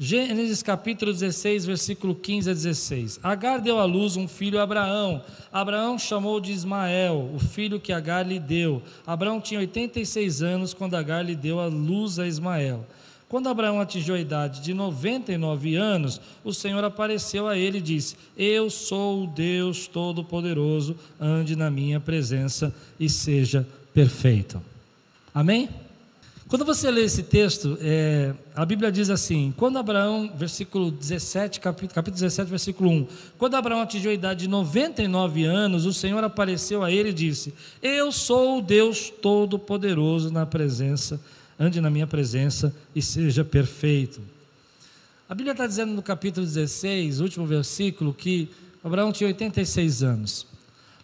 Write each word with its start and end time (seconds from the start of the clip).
Gênesis 0.00 0.62
capítulo 0.62 1.12
16, 1.12 1.66
versículo 1.66 2.14
15 2.14 2.50
a 2.50 2.54
16. 2.54 3.18
Agar 3.20 3.60
deu 3.60 3.80
à 3.80 3.84
luz 3.84 4.16
um 4.16 4.28
filho 4.28 4.60
a 4.60 4.62
Abraão. 4.62 5.20
Abraão 5.52 5.98
chamou 5.98 6.38
de 6.38 6.52
Ismael, 6.52 7.28
o 7.34 7.40
filho 7.40 7.80
que 7.80 7.92
Agar 7.92 8.24
lhe 8.24 8.38
deu. 8.38 8.80
Abraão 9.04 9.40
tinha 9.40 9.58
86 9.58 10.40
anos 10.40 10.72
quando 10.72 10.94
Agar 10.94 11.22
lhe 11.22 11.34
deu 11.34 11.58
a 11.58 11.66
luz 11.66 12.20
a 12.20 12.28
Ismael. 12.28 12.86
Quando 13.28 13.48
Abraão 13.48 13.80
atingiu 13.80 14.14
a 14.14 14.20
idade 14.20 14.60
de 14.60 14.72
99 14.72 15.74
anos, 15.74 16.20
o 16.44 16.54
Senhor 16.54 16.84
apareceu 16.84 17.48
a 17.48 17.58
ele 17.58 17.78
e 17.78 17.82
disse: 17.82 18.14
Eu 18.36 18.70
sou 18.70 19.24
o 19.24 19.26
Deus 19.26 19.88
Todo-Poderoso, 19.88 20.94
ande 21.20 21.56
na 21.56 21.72
minha 21.72 21.98
presença 21.98 22.72
e 23.00 23.08
seja 23.08 23.66
perfeito. 23.92 24.62
Amém? 25.34 25.68
Quando 26.48 26.64
você 26.64 26.90
lê 26.90 27.02
esse 27.02 27.22
texto, 27.24 27.76
é, 27.78 28.32
a 28.56 28.64
Bíblia 28.64 28.90
diz 28.90 29.10
assim: 29.10 29.52
quando 29.54 29.78
Abraão, 29.78 30.32
versículo 30.34 30.90
17, 30.90 31.60
capítulo, 31.60 31.92
capítulo 31.92 32.14
17, 32.14 32.48
versículo 32.48 32.90
1, 32.90 33.06
quando 33.36 33.54
Abraão 33.54 33.82
atingiu 33.82 34.10
a 34.10 34.14
idade 34.14 34.40
de 34.40 34.48
99 34.48 35.44
anos, 35.44 35.84
o 35.84 35.92
Senhor 35.92 36.24
apareceu 36.24 36.82
a 36.82 36.90
ele 36.90 37.10
e 37.10 37.12
disse: 37.12 37.52
Eu 37.82 38.10
sou 38.10 38.58
o 38.58 38.62
Deus 38.62 39.10
Todo-Poderoso 39.10 40.30
na 40.30 40.46
presença, 40.46 41.20
ande 41.60 41.82
na 41.82 41.90
minha 41.90 42.06
presença 42.06 42.74
e 42.96 43.02
seja 43.02 43.44
perfeito. 43.44 44.22
A 45.28 45.34
Bíblia 45.34 45.52
está 45.52 45.66
dizendo 45.66 45.92
no 45.92 46.02
capítulo 46.02 46.46
16, 46.46 47.20
último 47.20 47.44
versículo, 47.44 48.14
que 48.14 48.48
Abraão 48.82 49.12
tinha 49.12 49.28
86 49.28 50.02
anos. 50.02 50.46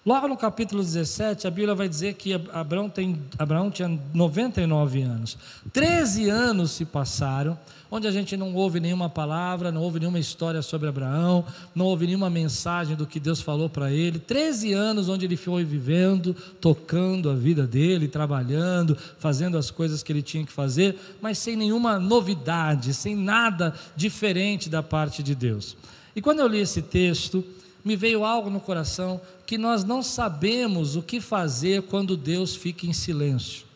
Logo 0.06 0.28
no 0.28 0.36
capítulo 0.36 0.82
17, 0.82 1.46
a 1.46 1.50
Bíblia 1.50 1.74
vai 1.74 1.88
dizer 1.88 2.12
que 2.12 2.34
Abraão, 2.52 2.90
tem, 2.90 3.22
Abraão 3.38 3.70
tinha 3.70 3.88
99 4.12 5.00
anos. 5.00 5.38
13 5.72 6.28
anos 6.28 6.72
se 6.72 6.84
passaram, 6.84 7.58
onde 7.90 8.06
a 8.06 8.10
gente 8.10 8.36
não 8.36 8.52
ouve 8.54 8.80
nenhuma 8.80 9.08
palavra, 9.08 9.72
não 9.72 9.80
ouve 9.80 9.98
nenhuma 9.98 10.18
história 10.18 10.60
sobre 10.60 10.90
Abraão, 10.90 11.42
não 11.74 11.86
ouve 11.86 12.06
nenhuma 12.06 12.28
mensagem 12.28 12.94
do 12.94 13.06
que 13.06 13.18
Deus 13.18 13.40
falou 13.40 13.70
para 13.70 13.90
ele. 13.90 14.18
13 14.18 14.74
anos 14.74 15.08
onde 15.08 15.24
ele 15.24 15.38
foi 15.38 15.64
vivendo, 15.64 16.36
tocando 16.60 17.30
a 17.30 17.34
vida 17.34 17.66
dele, 17.66 18.06
trabalhando, 18.06 18.98
fazendo 19.18 19.56
as 19.56 19.70
coisas 19.70 20.02
que 20.02 20.12
ele 20.12 20.20
tinha 20.20 20.44
que 20.44 20.52
fazer, 20.52 20.98
mas 21.22 21.38
sem 21.38 21.56
nenhuma 21.56 21.98
novidade, 21.98 22.92
sem 22.92 23.16
nada 23.16 23.72
diferente 23.96 24.68
da 24.68 24.82
parte 24.82 25.22
de 25.22 25.34
Deus. 25.34 25.74
E 26.14 26.20
quando 26.20 26.40
eu 26.40 26.46
li 26.46 26.58
esse 26.58 26.82
texto, 26.82 27.42
me 27.84 27.94
veio 27.96 28.24
algo 28.24 28.48
no 28.48 28.60
coração 28.60 29.20
que 29.46 29.58
nós 29.58 29.84
não 29.84 30.02
sabemos 30.02 30.96
o 30.96 31.02
que 31.02 31.20
fazer 31.20 31.82
quando 31.82 32.16
Deus 32.16 32.56
fica 32.56 32.86
em 32.86 32.92
silêncio. 32.92 33.66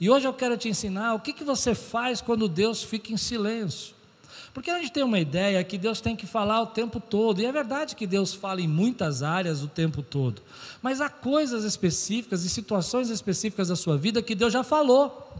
E 0.00 0.10
hoje 0.10 0.26
eu 0.26 0.34
quero 0.34 0.56
te 0.56 0.68
ensinar 0.68 1.14
o 1.14 1.20
que, 1.20 1.32
que 1.32 1.44
você 1.44 1.74
faz 1.74 2.20
quando 2.20 2.48
Deus 2.48 2.82
fica 2.82 3.12
em 3.12 3.16
silêncio. 3.16 3.94
Porque 4.52 4.70
a 4.70 4.78
gente 4.78 4.92
tem 4.92 5.02
uma 5.02 5.20
ideia 5.20 5.62
que 5.62 5.78
Deus 5.78 6.00
tem 6.00 6.16
que 6.16 6.26
falar 6.26 6.60
o 6.60 6.66
tempo 6.66 7.00
todo, 7.00 7.40
e 7.40 7.46
é 7.46 7.52
verdade 7.52 7.94
que 7.94 8.06
Deus 8.06 8.34
fala 8.34 8.60
em 8.60 8.68
muitas 8.68 9.22
áreas 9.22 9.62
o 9.62 9.68
tempo 9.68 10.02
todo, 10.02 10.42
mas 10.82 11.00
há 11.00 11.08
coisas 11.08 11.64
específicas 11.64 12.44
e 12.44 12.50
situações 12.50 13.08
específicas 13.08 13.68
da 13.68 13.76
sua 13.76 13.96
vida 13.96 14.20
que 14.20 14.34
Deus 14.34 14.52
já 14.52 14.62
falou. 14.62 15.30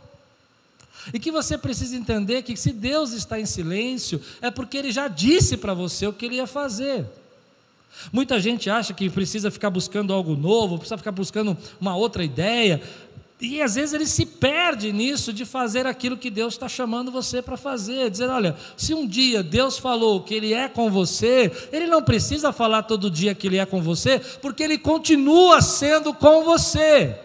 E 1.13 1.19
que 1.19 1.33
você 1.33 1.59
precisa 1.59 1.97
entender 1.97 2.43
que 2.43 2.57
se 2.57 2.73
Deus 2.73 3.13
está 3.13 3.39
em 3.39 3.45
silêncio, 3.45 4.23
é 4.41 4.53
porque 4.53 4.79
Ele 4.79 4.93
já 4.93 5.09
disse 5.09 5.57
para 5.57 5.75
você 5.75 6.07
o 6.07 6.13
que 6.13 6.27
Ele 6.27 6.37
ia 6.37 6.47
fazer. 6.47 7.05
Muita 8.13 8.41
gente 8.41 8.69
acha 8.69 8.93
que 8.93 9.09
precisa 9.11 9.51
ficar 9.51 9.71
buscando 9.71 10.13
algo 10.13 10.37
novo, 10.37 10.79
precisa 10.79 10.99
ficar 10.99 11.13
buscando 11.13 11.57
uma 11.81 11.97
outra 11.97 12.25
ideia, 12.25 12.81
e 13.43 13.61
às 13.61 13.75
vezes 13.75 13.93
ele 13.93 14.07
se 14.07 14.25
perde 14.25 14.93
nisso 14.93 15.33
de 15.33 15.45
fazer 15.45 15.85
aquilo 15.85 16.17
que 16.17 16.31
Deus 16.31 16.55
está 16.55 16.69
chamando 16.69 17.11
você 17.11 17.43
para 17.43 17.57
fazer. 17.57 18.09
Dizer, 18.09 18.31
olha, 18.31 18.55
se 18.77 18.95
um 18.95 19.05
dia 19.05 19.43
Deus 19.43 19.77
falou 19.79 20.23
que 20.23 20.33
Ele 20.33 20.55
é 20.55 20.69
com 20.69 20.89
você, 20.89 21.51
Ele 21.73 21.89
não 21.89 22.03
precisa 22.03 22.53
falar 22.53 22.85
todo 22.85 23.11
dia 23.11 23.35
que 23.35 23.49
Ele 23.49 23.59
é 23.59 23.67
com 23.67 23.83
você, 23.83 24.21
porque 24.41 24.63
Ele 24.63 24.79
continua 24.79 25.61
sendo 25.61 26.15
com 26.15 26.45
você. 26.45 27.19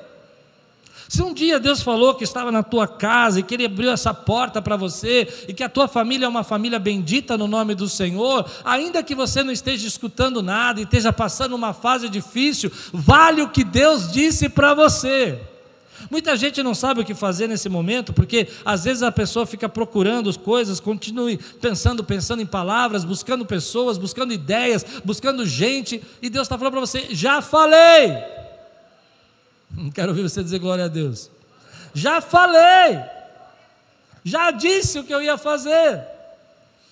Se 1.09 1.21
um 1.21 1.33
dia 1.33 1.59
Deus 1.59 1.81
falou 1.81 2.15
que 2.15 2.23
estava 2.23 2.51
na 2.51 2.63
tua 2.63 2.87
casa 2.87 3.39
e 3.39 3.43
que 3.43 3.53
Ele 3.53 3.65
abriu 3.65 3.89
essa 3.89 4.13
porta 4.13 4.61
para 4.61 4.75
você 4.75 5.45
e 5.47 5.53
que 5.53 5.63
a 5.63 5.69
tua 5.69 5.87
família 5.87 6.25
é 6.25 6.29
uma 6.29 6.43
família 6.43 6.79
bendita 6.79 7.37
no 7.37 7.47
nome 7.47 7.73
do 7.75 7.87
Senhor, 7.87 8.49
ainda 8.65 9.01
que 9.01 9.15
você 9.15 9.43
não 9.43 9.51
esteja 9.51 9.87
escutando 9.87 10.41
nada 10.41 10.79
e 10.79 10.83
esteja 10.83 11.13
passando 11.13 11.55
uma 11.55 11.73
fase 11.73 12.09
difícil, 12.09 12.71
vale 12.91 13.41
o 13.41 13.49
que 13.49 13.63
Deus 13.63 14.11
disse 14.11 14.49
para 14.49 14.73
você. 14.73 15.39
Muita 16.11 16.37
gente 16.37 16.61
não 16.61 16.75
sabe 16.75 17.01
o 17.01 17.05
que 17.05 17.15
fazer 17.15 17.47
nesse 17.47 17.67
momento, 17.69 18.13
porque 18.13 18.47
às 18.63 18.83
vezes 18.83 19.01
a 19.01 19.11
pessoa 19.11 19.45
fica 19.45 19.67
procurando 19.67 20.29
as 20.29 20.37
coisas, 20.37 20.79
continue 20.79 21.37
pensando, 21.59 22.03
pensando 22.03 22.41
em 22.41 22.45
palavras, 22.45 23.03
buscando 23.03 23.45
pessoas, 23.45 23.97
buscando 23.97 24.31
ideias, 24.31 24.85
buscando 25.03 25.45
gente, 25.45 26.01
e 26.21 26.29
Deus 26.29 26.45
está 26.45 26.57
falando 26.57 26.73
para 26.73 26.81
você: 26.81 27.07
já 27.09 27.41
falei. 27.41 28.46
Não 29.71 29.91
quero 29.91 30.09
ouvir 30.09 30.23
você 30.23 30.43
dizer 30.43 30.59
glória 30.59 30.85
a 30.85 30.87
Deus. 30.87 31.29
Já 31.93 32.21
falei. 32.21 32.99
Já 34.23 34.51
disse 34.51 34.99
o 34.99 35.03
que 35.03 35.13
eu 35.13 35.21
ia 35.21 35.37
fazer. 35.37 36.03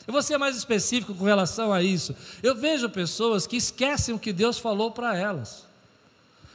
Eu 0.08 0.14
vou 0.14 0.22
ser 0.22 0.38
mais 0.38 0.56
específico 0.56 1.16
com 1.16 1.24
relação 1.26 1.74
a 1.74 1.82
isso. 1.82 2.16
Eu 2.44 2.56
vejo 2.56 2.90
pessoas 2.90 3.48
que 3.48 3.58
esquecem 3.58 4.14
o 4.14 4.20
que 4.20 4.32
Deus 4.32 4.60
falou 4.60 4.92
para 4.92 5.18
elas. 5.18 5.65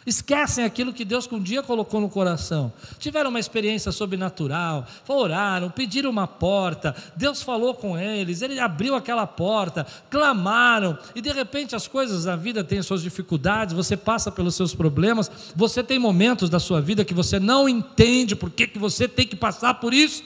Esquecem 0.06 0.64
aquilo 0.64 0.94
que 0.94 1.04
Deus 1.04 1.28
um 1.30 1.38
dia 1.38 1.62
colocou 1.62 2.00
no 2.00 2.08
coração. 2.08 2.72
Tiveram 2.98 3.28
uma 3.28 3.38
experiência 3.38 3.92
sobrenatural, 3.92 4.86
oraram, 5.06 5.70
pediram 5.70 6.08
uma 6.08 6.26
porta, 6.26 6.96
Deus 7.14 7.42
falou 7.42 7.74
com 7.74 7.98
eles, 7.98 8.40
ele 8.40 8.58
abriu 8.58 8.94
aquela 8.94 9.26
porta, 9.26 9.86
clamaram, 10.08 10.98
e 11.14 11.20
de 11.20 11.30
repente 11.30 11.76
as 11.76 11.86
coisas 11.86 12.24
da 12.24 12.34
vida 12.34 12.64
têm 12.64 12.82
suas 12.82 13.02
dificuldades, 13.02 13.74
você 13.74 13.94
passa 13.94 14.32
pelos 14.32 14.54
seus 14.54 14.74
problemas, 14.74 15.30
você 15.54 15.82
tem 15.82 15.98
momentos 15.98 16.48
da 16.48 16.58
sua 16.58 16.80
vida 16.80 17.04
que 17.04 17.14
você 17.14 17.38
não 17.38 17.68
entende 17.68 18.34
por 18.34 18.50
que, 18.50 18.66
que 18.66 18.78
você 18.78 19.06
tem 19.06 19.26
que 19.26 19.36
passar 19.36 19.74
por 19.74 19.92
isso, 19.92 20.24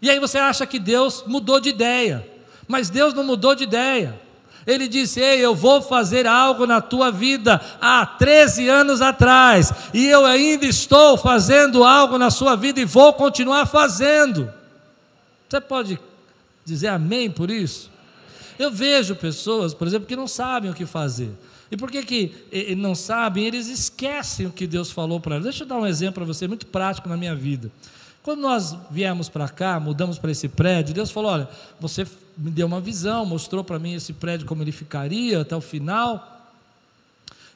e 0.00 0.08
aí 0.08 0.20
você 0.20 0.38
acha 0.38 0.64
que 0.66 0.78
Deus 0.78 1.24
mudou 1.26 1.58
de 1.58 1.68
ideia, 1.68 2.26
mas 2.68 2.88
Deus 2.88 3.12
não 3.12 3.24
mudou 3.24 3.56
de 3.56 3.64
ideia. 3.64 4.29
Ele 4.66 4.86
disse: 4.88 5.20
Ei, 5.20 5.44
eu 5.44 5.54
vou 5.54 5.80
fazer 5.80 6.26
algo 6.26 6.66
na 6.66 6.80
tua 6.80 7.10
vida 7.10 7.60
há 7.80 8.04
13 8.04 8.68
anos 8.68 9.00
atrás, 9.00 9.72
e 9.94 10.06
eu 10.06 10.24
ainda 10.24 10.66
estou 10.66 11.16
fazendo 11.16 11.84
algo 11.84 12.18
na 12.18 12.30
sua 12.30 12.56
vida 12.56 12.80
e 12.80 12.84
vou 12.84 13.12
continuar 13.12 13.66
fazendo. 13.66 14.52
Você 15.48 15.60
pode 15.60 15.98
dizer 16.64 16.88
amém 16.88 17.30
por 17.30 17.50
isso? 17.50 17.90
Eu 18.58 18.70
vejo 18.70 19.16
pessoas, 19.16 19.72
por 19.72 19.86
exemplo, 19.86 20.06
que 20.06 20.14
não 20.14 20.28
sabem 20.28 20.70
o 20.70 20.74
que 20.74 20.84
fazer. 20.84 21.30
E 21.70 21.76
por 21.76 21.90
que, 21.90 22.02
que 22.02 22.74
não 22.76 22.94
sabem? 22.94 23.46
Eles 23.46 23.68
esquecem 23.68 24.46
o 24.46 24.50
que 24.50 24.66
Deus 24.66 24.90
falou 24.90 25.20
para 25.20 25.36
eles. 25.36 25.44
Deixa 25.44 25.64
eu 25.64 25.68
dar 25.68 25.76
um 25.76 25.86
exemplo 25.86 26.14
para 26.14 26.24
você, 26.24 26.48
muito 26.48 26.66
prático 26.66 27.08
na 27.08 27.16
minha 27.16 27.34
vida. 27.34 27.70
Quando 28.22 28.40
nós 28.40 28.76
viemos 28.90 29.28
para 29.28 29.48
cá, 29.48 29.80
mudamos 29.80 30.18
para 30.18 30.30
esse 30.30 30.48
prédio, 30.48 30.94
Deus 30.94 31.10
falou: 31.10 31.32
olha, 31.32 31.48
você 31.78 32.06
me 32.36 32.50
deu 32.50 32.66
uma 32.66 32.80
visão, 32.80 33.24
mostrou 33.24 33.64
para 33.64 33.78
mim 33.78 33.94
esse 33.94 34.12
prédio 34.12 34.46
como 34.46 34.62
ele 34.62 34.72
ficaria 34.72 35.40
até 35.40 35.56
o 35.56 35.60
final, 35.60 36.40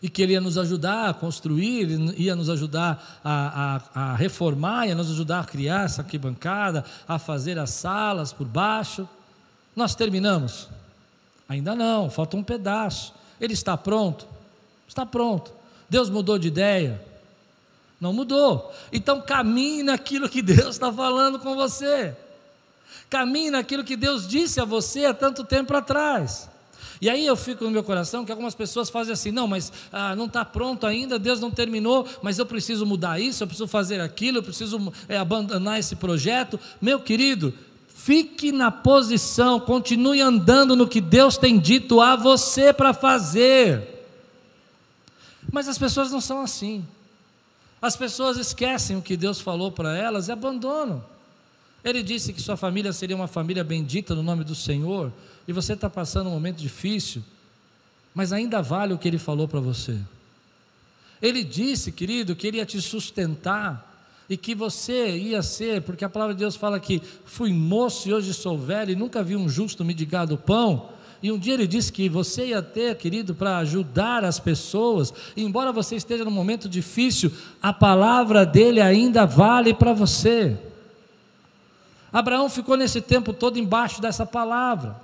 e 0.02 0.08
que 0.08 0.22
ele 0.22 0.32
ia 0.32 0.40
nos 0.40 0.58
ajudar 0.58 1.08
a 1.10 1.14
construir, 1.14 1.88
ia 2.18 2.34
nos 2.34 2.50
ajudar 2.50 3.20
a, 3.24 3.80
a, 3.94 4.12
a 4.12 4.14
reformar, 4.14 4.86
ia 4.86 4.94
nos 4.94 5.10
ajudar 5.10 5.40
a 5.40 5.44
criar 5.44 5.84
essa 5.84 6.02
arquibancada, 6.02 6.84
a 7.08 7.18
fazer 7.18 7.58
as 7.58 7.70
salas 7.70 8.32
por 8.32 8.46
baixo. 8.46 9.08
Nós 9.74 9.94
terminamos? 9.94 10.68
Ainda 11.48 11.74
não, 11.74 12.10
falta 12.10 12.36
um 12.36 12.42
pedaço. 12.42 13.14
Ele 13.40 13.52
está 13.52 13.76
pronto? 13.76 14.26
Está 14.86 15.04
pronto. 15.06 15.52
Deus 15.88 16.10
mudou 16.10 16.38
de 16.38 16.48
ideia? 16.48 17.00
Não 18.00 18.12
mudou. 18.12 18.72
Então 18.92 19.20
caminhe 19.20 19.82
naquilo 19.82 20.28
que 20.28 20.42
Deus 20.42 20.76
está 20.76 20.92
falando 20.92 21.38
com 21.38 21.54
você. 21.54 22.16
Caminhe 23.08 23.50
naquilo 23.50 23.84
que 23.84 23.96
Deus 23.96 24.26
disse 24.26 24.60
a 24.60 24.64
você 24.64 25.04
há 25.04 25.14
tanto 25.14 25.44
tempo 25.44 25.74
atrás. 25.74 26.48
E 27.00 27.08
aí 27.10 27.26
eu 27.26 27.36
fico 27.36 27.64
no 27.64 27.70
meu 27.70 27.82
coração 27.82 28.24
que 28.24 28.32
algumas 28.32 28.54
pessoas 28.54 28.88
fazem 28.88 29.12
assim: 29.12 29.30
não, 29.30 29.46
mas 29.46 29.72
ah, 29.92 30.16
não 30.16 30.26
está 30.26 30.44
pronto 30.44 30.86
ainda, 30.86 31.18
Deus 31.18 31.40
não 31.40 31.50
terminou, 31.50 32.08
mas 32.22 32.38
eu 32.38 32.46
preciso 32.46 32.86
mudar 32.86 33.20
isso, 33.20 33.42
eu 33.42 33.46
preciso 33.46 33.68
fazer 33.68 34.00
aquilo, 34.00 34.38
eu 34.38 34.42
preciso 34.42 34.92
é, 35.08 35.16
abandonar 35.16 35.78
esse 35.78 35.96
projeto. 35.96 36.58
Meu 36.80 37.00
querido, 37.00 37.52
fique 37.88 38.52
na 38.52 38.70
posição, 38.70 39.60
continue 39.60 40.20
andando 40.20 40.76
no 40.76 40.88
que 40.88 41.00
Deus 41.00 41.36
tem 41.36 41.58
dito 41.58 42.00
a 42.00 42.16
você 42.16 42.72
para 42.72 42.94
fazer. 42.94 44.06
Mas 45.52 45.68
as 45.68 45.78
pessoas 45.78 46.10
não 46.10 46.20
são 46.20 46.40
assim. 46.40 46.84
As 47.84 47.96
pessoas 47.96 48.38
esquecem 48.38 48.96
o 48.96 49.02
que 49.02 49.14
Deus 49.14 49.42
falou 49.42 49.70
para 49.70 49.94
elas 49.94 50.28
e 50.28 50.32
abandonam. 50.32 51.04
Ele 51.84 52.02
disse 52.02 52.32
que 52.32 52.40
sua 52.40 52.56
família 52.56 52.94
seria 52.94 53.14
uma 53.14 53.28
família 53.28 53.62
bendita 53.62 54.14
no 54.14 54.22
nome 54.22 54.42
do 54.42 54.54
Senhor, 54.54 55.12
e 55.46 55.52
você 55.52 55.74
está 55.74 55.90
passando 55.90 56.28
um 56.28 56.32
momento 56.32 56.56
difícil, 56.56 57.22
mas 58.14 58.32
ainda 58.32 58.62
vale 58.62 58.94
o 58.94 58.98
que 58.98 59.06
ele 59.06 59.18
falou 59.18 59.46
para 59.46 59.60
você. 59.60 59.98
Ele 61.20 61.44
disse, 61.44 61.92
querido, 61.92 62.34
que 62.34 62.46
ele 62.46 62.56
ia 62.56 62.64
te 62.64 62.80
sustentar, 62.80 64.10
e 64.30 64.36
que 64.38 64.54
você 64.54 65.18
ia 65.18 65.42
ser, 65.42 65.82
porque 65.82 66.06
a 66.06 66.08
palavra 66.08 66.32
de 66.32 66.40
Deus 66.40 66.56
fala 66.56 66.80
que 66.80 67.02
fui 67.26 67.52
moço 67.52 68.08
e 68.08 68.14
hoje 68.14 68.32
sou 68.32 68.58
velho 68.58 68.92
e 68.92 68.96
nunca 68.96 69.22
vi 69.22 69.36
um 69.36 69.46
justo 69.46 69.84
mendigar 69.84 70.26
do 70.26 70.38
pão. 70.38 70.88
E 71.24 71.32
um 71.32 71.38
dia 71.38 71.54
ele 71.54 71.66
disse 71.66 71.90
que 71.90 72.06
você 72.06 72.48
ia 72.48 72.60
ter, 72.60 72.94
querido, 72.96 73.34
para 73.34 73.56
ajudar 73.56 74.22
as 74.26 74.38
pessoas, 74.38 75.10
e 75.34 75.42
embora 75.42 75.72
você 75.72 75.96
esteja 75.96 76.22
num 76.22 76.30
momento 76.30 76.68
difícil, 76.68 77.32
a 77.62 77.72
palavra 77.72 78.44
dele 78.44 78.78
ainda 78.78 79.24
vale 79.24 79.72
para 79.72 79.94
você. 79.94 80.54
Abraão 82.12 82.50
ficou 82.50 82.76
nesse 82.76 83.00
tempo 83.00 83.32
todo 83.32 83.58
embaixo 83.58 84.02
dessa 84.02 84.26
palavra. 84.26 85.00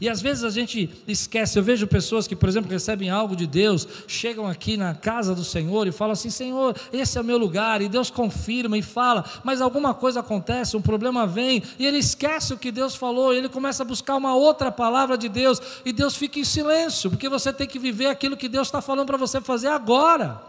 E 0.00 0.08
às 0.08 0.20
vezes 0.20 0.44
a 0.44 0.50
gente 0.50 0.90
esquece. 1.06 1.58
Eu 1.58 1.62
vejo 1.62 1.86
pessoas 1.86 2.26
que, 2.26 2.36
por 2.36 2.48
exemplo, 2.48 2.70
recebem 2.70 3.10
algo 3.10 3.36
de 3.36 3.46
Deus, 3.46 3.86
chegam 4.06 4.46
aqui 4.46 4.76
na 4.76 4.94
casa 4.94 5.34
do 5.34 5.44
Senhor 5.44 5.86
e 5.86 5.92
falam 5.92 6.12
assim: 6.12 6.30
Senhor, 6.30 6.76
esse 6.92 7.18
é 7.18 7.20
o 7.20 7.24
meu 7.24 7.38
lugar. 7.38 7.82
E 7.82 7.88
Deus 7.88 8.10
confirma 8.10 8.76
e 8.78 8.82
fala, 8.82 9.24
mas 9.44 9.60
alguma 9.60 9.94
coisa 9.94 10.20
acontece, 10.20 10.76
um 10.76 10.82
problema 10.82 11.26
vem, 11.26 11.62
e 11.78 11.86
ele 11.86 11.98
esquece 11.98 12.52
o 12.52 12.58
que 12.58 12.70
Deus 12.70 12.94
falou, 12.94 13.34
e 13.34 13.38
ele 13.38 13.48
começa 13.48 13.82
a 13.82 13.86
buscar 13.86 14.16
uma 14.16 14.34
outra 14.34 14.70
palavra 14.70 15.16
de 15.18 15.28
Deus, 15.28 15.60
e 15.84 15.92
Deus 15.92 16.14
fica 16.14 16.38
em 16.38 16.44
silêncio, 16.44 17.10
porque 17.10 17.28
você 17.28 17.52
tem 17.52 17.66
que 17.66 17.78
viver 17.78 18.06
aquilo 18.06 18.36
que 18.36 18.48
Deus 18.48 18.68
está 18.68 18.80
falando 18.80 19.06
para 19.06 19.16
você 19.16 19.40
fazer 19.40 19.68
agora. 19.68 20.40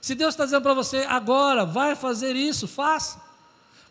Se 0.00 0.14
Deus 0.14 0.34
está 0.34 0.44
dizendo 0.44 0.62
para 0.62 0.74
você 0.74 1.06
agora, 1.08 1.64
vai 1.64 1.94
fazer 1.94 2.34
isso, 2.34 2.66
faça. 2.66 3.20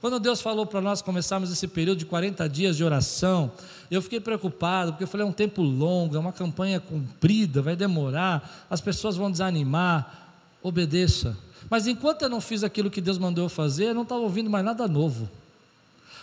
Quando 0.02 0.20
Deus 0.20 0.42
falou 0.42 0.66
para 0.66 0.82
nós 0.82 1.00
começarmos 1.00 1.52
esse 1.52 1.68
período 1.68 2.00
de 2.00 2.06
40 2.06 2.50
dias 2.50 2.76
de 2.76 2.84
oração, 2.84 3.52
eu 3.90 4.02
fiquei 4.02 4.20
preocupado, 4.20 4.94
porque 4.94 5.04
eu 5.04 5.08
falei, 5.08 5.26
é 5.26 5.30
um 5.30 5.34
tempo 5.34 5.62
longo, 5.62 6.16
é 6.16 6.20
uma 6.20 6.34
campanha 6.34 6.80
comprida, 6.80 7.62
vai 7.62 7.76
demorar, 7.76 8.66
as 8.68 8.82
pessoas 8.82 9.16
vão 9.16 9.32
desanimar. 9.32 10.18
Obedeça. 10.64 11.38
Mas 11.70 11.88
enquanto 11.88 12.24
eu 12.24 12.30
não 12.30 12.42
fiz 12.42 12.64
aquilo 12.64 12.90
que 12.90 13.00
Deus 13.00 13.18
mandou 13.18 13.46
eu 13.46 13.50
fazer, 13.50 13.86
eu 13.86 13.94
não 13.94 14.02
estava 14.02 14.22
ouvindo 14.22 14.50
mais 14.50 14.66
nada 14.66 14.88
novo. 14.88 15.30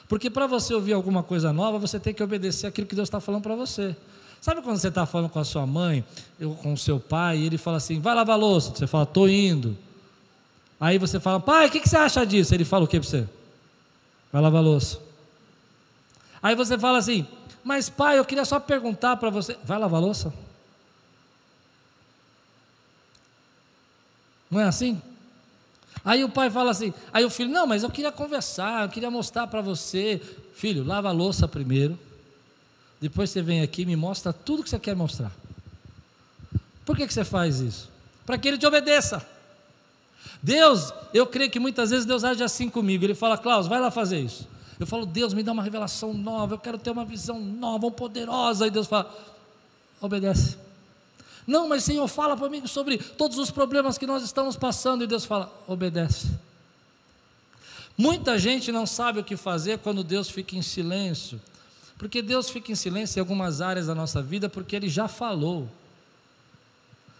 Porque 0.08 0.28
para 0.28 0.46
você 0.46 0.74
ouvir 0.74 0.92
alguma 0.92 1.22
coisa 1.22 1.52
nova, 1.52 1.78
você 1.78 2.00
tem 2.00 2.12
que 2.12 2.22
obedecer 2.22 2.66
aquilo 2.66 2.86
que 2.86 2.94
Deus 2.94 3.06
está 3.08 3.20
falando 3.20 3.42
para 3.42 3.54
você. 3.54 3.94
Sabe 4.40 4.62
quando 4.62 4.78
você 4.78 4.88
está 4.88 5.06
falando 5.06 5.28
com 5.28 5.38
a 5.38 5.44
sua 5.44 5.66
mãe, 5.66 6.04
ou 6.40 6.54
com 6.54 6.72
o 6.72 6.78
seu 6.78 6.98
pai, 6.98 7.38
e 7.38 7.46
ele 7.46 7.58
fala 7.58 7.76
assim, 7.76 8.00
vai 8.00 8.14
lavar 8.14 8.38
louça, 8.38 8.72
você 8.74 8.86
fala, 8.86 9.04
estou 9.04 9.28
indo. 9.28 9.76
Aí 10.80 10.96
você 10.98 11.18
fala, 11.18 11.40
pai, 11.40 11.66
o 11.66 11.70
que, 11.70 11.80
que, 11.80 11.88
você 11.88 11.96
acha 11.96 12.24
disso? 12.24 12.54
Ele 12.54 12.64
fala 12.64 12.84
o 12.84 12.88
que 12.88 12.98
para 12.98 13.08
você? 13.08 13.28
Vai 14.32 14.42
lavar 14.42 14.62
louça. 14.62 15.00
Aí 16.42 16.54
você 16.54 16.78
fala 16.78 16.98
assim, 16.98 17.26
mas 17.64 17.88
pai, 17.88 18.18
eu 18.18 18.24
queria 18.24 18.44
só 18.44 18.60
perguntar 18.60 19.16
para 19.16 19.30
você: 19.30 19.56
vai 19.64 19.78
lavar 19.78 20.00
louça? 20.00 20.32
Não 24.50 24.60
é 24.60 24.64
assim? 24.64 25.00
Aí 26.04 26.24
o 26.24 26.28
pai 26.28 26.48
fala 26.48 26.70
assim, 26.70 26.94
aí 27.12 27.24
o 27.24 27.30
filho, 27.30 27.50
não, 27.50 27.66
mas 27.66 27.82
eu 27.82 27.90
queria 27.90 28.12
conversar, 28.12 28.84
eu 28.84 28.88
queria 28.88 29.10
mostrar 29.10 29.46
para 29.46 29.60
você. 29.60 30.20
Filho, 30.54 30.82
lava 30.82 31.08
a 31.08 31.12
louça 31.12 31.46
primeiro, 31.46 31.98
depois 33.00 33.30
você 33.30 33.42
vem 33.42 33.60
aqui 33.60 33.82
e 33.82 33.86
me 33.86 33.94
mostra 33.94 34.32
tudo 34.32 34.62
que 34.62 34.70
você 34.70 34.78
quer 34.78 34.96
mostrar. 34.96 35.30
Por 36.84 36.96
que, 36.96 37.06
que 37.06 37.12
você 37.12 37.24
faz 37.24 37.60
isso? 37.60 37.90
Para 38.24 38.38
que 38.38 38.48
ele 38.48 38.58
te 38.58 38.66
obedeça. 38.66 39.24
Deus, 40.42 40.92
eu 41.12 41.26
creio 41.26 41.50
que 41.50 41.58
muitas 41.58 41.90
vezes 41.90 42.06
Deus 42.06 42.24
age 42.24 42.42
assim 42.42 42.68
comigo. 42.68 43.04
Ele 43.04 43.14
fala, 43.14 43.36
Klaus, 43.36 43.66
vai 43.66 43.80
lá 43.80 43.90
fazer 43.90 44.20
isso. 44.20 44.48
Eu 44.78 44.86
falo, 44.86 45.04
Deus, 45.04 45.34
me 45.34 45.42
dá 45.42 45.52
uma 45.52 45.62
revelação 45.62 46.14
nova, 46.14 46.54
eu 46.54 46.58
quero 46.58 46.78
ter 46.78 46.90
uma 46.90 47.04
visão 47.04 47.40
nova, 47.40 47.90
poderosa. 47.90 48.66
E 48.66 48.70
Deus 48.70 48.86
fala, 48.86 49.12
obedece. 50.00 50.56
Não, 51.46 51.68
mas 51.68 51.82
Senhor, 51.82 52.06
fala 52.06 52.36
para 52.36 52.48
mim 52.48 52.64
sobre 52.66 52.98
todos 52.98 53.38
os 53.38 53.50
problemas 53.50 53.98
que 53.98 54.06
nós 54.06 54.22
estamos 54.22 54.56
passando. 54.56 55.02
E 55.02 55.06
Deus 55.06 55.24
fala, 55.24 55.52
obedece. 55.66 56.28
Muita 57.96 58.38
gente 58.38 58.70
não 58.70 58.86
sabe 58.86 59.18
o 59.18 59.24
que 59.24 59.36
fazer 59.36 59.78
quando 59.78 60.04
Deus 60.04 60.30
fica 60.30 60.54
em 60.54 60.62
silêncio. 60.62 61.40
Porque 61.96 62.22
Deus 62.22 62.48
fica 62.48 62.70
em 62.70 62.76
silêncio 62.76 63.18
em 63.18 63.20
algumas 63.20 63.60
áreas 63.60 63.88
da 63.88 63.94
nossa 63.94 64.22
vida, 64.22 64.48
porque 64.48 64.76
Ele 64.76 64.88
já 64.88 65.08
falou. 65.08 65.68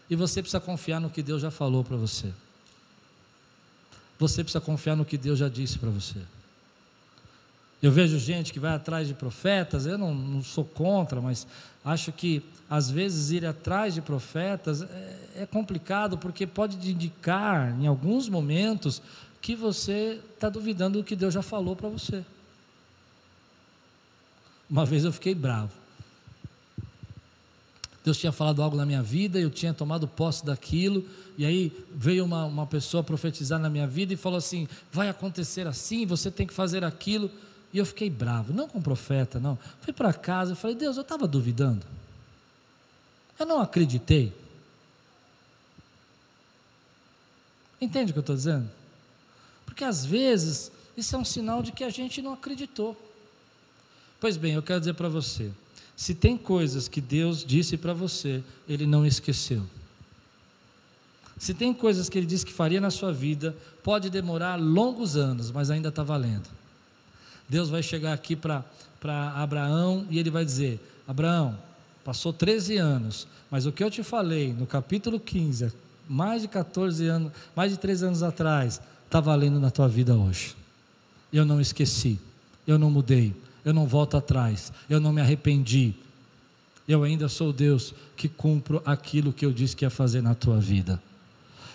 E 0.09 0.15
você 0.15 0.41
precisa 0.41 0.61
confiar 0.61 1.00
no 1.00 1.11
que 1.11 1.20
Deus 1.20 1.43
já 1.43 1.50
falou 1.50 1.82
para 1.82 1.97
você. 1.97 2.32
Você 4.19 4.43
precisa 4.43 4.61
confiar 4.61 4.97
no 4.97 5.05
que 5.05 5.17
Deus 5.17 5.38
já 5.38 5.49
disse 5.49 5.79
para 5.79 5.91
você. 5.91 6.19
Eu 7.81 7.93
vejo 7.93 8.19
gente 8.19 8.53
que 8.53 8.59
vai 8.59 8.75
atrás 8.75 9.06
de 9.06 9.15
profetas, 9.15 9.87
eu 9.87 9.97
não, 9.97 10.12
não, 10.12 10.43
sou 10.43 10.65
contra, 10.65 11.20
mas 11.20 11.47
acho 11.85 12.11
que 12.11 12.43
às 12.69 12.91
vezes 12.91 13.31
ir 13.31 13.47
atrás 13.47 13.94
de 13.94 14.03
profetas 14.03 14.82
é, 14.82 15.43
é 15.43 15.47
complicado, 15.47 16.19
porque 16.19 16.47
pode 16.47 16.76
indicar, 16.91 17.81
em 17.81 17.87
alguns 17.87 18.29
momentos, 18.29 19.00
que 19.41 19.55
você 19.55 20.20
está 20.35 20.49
duvidando 20.49 20.99
do 20.99 21.05
que 21.05 21.15
Deus 21.15 21.32
já 21.32 21.43
falou 21.43 21.76
para 21.76 21.88
você. 21.88 22.25
Uma 24.69 24.85
vez 24.85 25.05
eu 25.05 25.12
fiquei 25.12 25.35
bravo. 25.35 25.70
Deus 28.08 28.16
tinha 28.16 28.32
falado 28.32 28.62
algo 28.62 28.75
na 28.75 28.87
minha 28.87 29.02
vida, 29.02 29.38
eu 29.38 29.50
tinha 29.50 29.75
tomado 29.75 30.08
posse 30.08 30.43
daquilo, 30.43 31.06
e 31.37 31.44
aí 31.44 31.70
veio 31.94 32.25
uma, 32.25 32.46
uma 32.46 32.66
pessoa 32.66 33.05
profetizar 33.05 33.58
na 33.58 33.69
minha 33.69 33.87
vida 33.87 34.14
e 34.14 34.16
falou 34.16 34.38
assim: 34.38 34.66
vai 34.90 35.10
acontecer 35.10 35.66
assim, 35.66 36.06
você 36.06 36.31
tem 36.31 36.46
que 36.46 36.55
fazer 36.55 36.82
aquilo. 36.84 37.31
E 37.70 37.76
eu 37.76 37.84
fiquei 37.84 38.08
bravo, 38.08 38.50
não 38.55 38.66
com 38.66 38.78
o 38.78 38.82
profeta, 38.82 39.38
não. 39.38 39.58
Fui 39.82 39.93
para 39.93 40.10
casa 40.14 40.55
e 40.55 40.56
falei, 40.56 40.75
Deus, 40.75 40.96
eu 40.96 41.02
estava 41.02 41.28
duvidando. 41.28 41.84
Eu 43.38 43.44
não 43.44 43.60
acreditei. 43.60 44.32
Entende 47.78 48.10
o 48.10 48.14
que 48.14 48.20
eu 48.20 48.22
estou 48.22 48.37
dizendo? 48.37 48.70
Porque 49.66 49.84
às 49.84 50.02
vezes 50.02 50.72
isso 50.96 51.14
é 51.14 51.19
um 51.19 51.26
sinal 51.26 51.62
de 51.62 51.72
que 51.72 51.84
a 51.84 51.90
gente 51.90 52.22
não 52.22 52.32
acreditou. 52.32 52.96
Pois 54.19 54.38
bem, 54.38 54.55
eu 54.55 54.62
quero 54.62 54.81
dizer 54.81 54.94
para 54.94 55.10
você: 55.10 55.52
se 55.99 56.15
tem 56.15 56.39
coisas 56.39 56.87
que 56.87 57.00
Deus 57.00 57.45
disse 57.45 57.77
para 57.77 57.93
você, 57.93 58.41
Ele 58.69 58.87
não 58.87 59.05
esqueceu. 59.05 59.65
Se 61.37 61.53
tem 61.53 61.75
coisas 61.75 62.09
que 62.09 62.17
Ele 62.17 62.27
disse 62.27 62.47
que 62.47 62.53
faria 62.53 62.81
na 62.81 62.89
sua 62.89 63.12
vida, 63.12 63.56
pode 63.83 64.09
demorar 64.09 64.55
longos 64.55 65.17
anos, 65.17 65.50
mas 65.50 65.73
ainda 65.73 65.89
está 65.89 66.05
valendo. 66.05 66.49
Deus 67.49 67.69
vai 67.69 67.83
chegar 67.83 68.12
aqui 68.12 68.37
para 68.37 68.65
Abraão 69.35 70.06
e 70.09 70.21
ele 70.21 70.31
vai 70.31 70.45
dizer: 70.45 70.79
Abraão, 71.05 71.59
passou 72.05 72.33
13 72.33 72.77
anos, 72.77 73.27
mas 73.51 73.67
o 73.67 73.73
que 73.73 73.83
eu 73.83 73.91
te 73.91 74.05
falei 74.05 74.53
no 74.53 74.69
capítulo 74.69 75.19
15, 75.19 75.73
mais 76.09 76.43
de 76.43 76.49
14 76.49 77.09
anos, 77.09 77.33
mais 77.56 77.73
de 77.73 77.77
13 77.77 78.05
anos 78.05 78.23
atrás, 78.23 78.81
está 79.05 79.19
valendo 79.19 79.59
na 79.59 79.73
tua 79.73 79.89
vida 79.89 80.15
hoje. 80.15 80.55
Eu 81.33 81.44
não 81.44 81.61
esqueci, 81.61 82.20
eu 82.69 82.79
não 82.79 82.89
mudei, 82.89 83.34
eu 83.69 83.75
não 83.75 83.87
volto 83.87 84.17
atrás, 84.17 84.72
eu 84.89 84.98
não 84.98 85.13
me 85.13 85.20
arrependi. 85.20 85.93
Eu 86.89 87.03
ainda 87.03 87.29
sou 87.29 87.53
Deus 87.53 87.93
que 88.17 88.27
cumpro 88.27 88.81
aquilo 88.82 89.31
que 89.31 89.44
eu 89.44 89.53
disse 89.53 89.77
que 89.77 89.84
ia 89.84 89.91
fazer 89.91 90.22
na 90.22 90.34
tua 90.34 90.58
vida. 90.58 90.98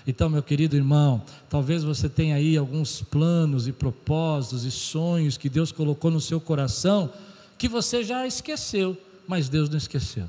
Então, 0.08 0.28
meu 0.28 0.42
querido 0.42 0.76
irmão, 0.76 1.22
talvez 1.48 1.84
você 1.84 2.10
tenha 2.10 2.36
aí 2.36 2.58
alguns 2.58 3.04
planos 3.04 3.68
e 3.68 3.72
propósitos 3.72 4.66
e 4.66 4.72
sonhos 4.72 5.38
que 5.38 5.48
Deus 5.48 5.72
colocou 5.72 6.10
no 6.10 6.20
seu 6.20 6.42
coração 6.42 7.12
que 7.60 7.68
você 7.70 8.04
já 8.04 8.26
esqueceu, 8.26 8.98
mas 9.28 9.48
Deus 9.48 9.70
não 9.70 9.78
esqueceu. 9.78 10.28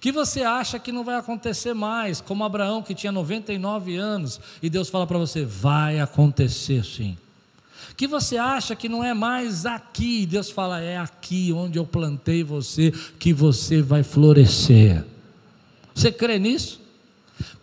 Que 0.00 0.12
você 0.12 0.44
acha 0.44 0.78
que 0.78 0.92
não 0.92 1.02
vai 1.02 1.16
acontecer 1.16 1.74
mais, 1.74 2.20
como 2.20 2.44
Abraão 2.44 2.84
que 2.84 2.94
tinha 2.94 3.10
99 3.10 3.96
anos 3.96 4.40
e 4.62 4.70
Deus 4.70 4.88
fala 4.88 5.08
para 5.08 5.18
você: 5.18 5.44
vai 5.44 5.98
acontecer 5.98 6.84
sim. 6.84 7.18
Que 7.96 8.06
você 8.06 8.36
acha 8.36 8.74
que 8.74 8.88
não 8.88 9.02
é 9.02 9.14
mais 9.14 9.66
aqui, 9.66 10.26
Deus 10.26 10.50
fala: 10.50 10.80
é 10.80 10.96
aqui 10.96 11.52
onde 11.52 11.78
eu 11.78 11.86
plantei 11.86 12.42
você 12.42 12.92
que 13.18 13.32
você 13.32 13.82
vai 13.82 14.02
florescer. 14.02 15.04
Você 15.94 16.10
crê 16.10 16.38
nisso? 16.38 16.80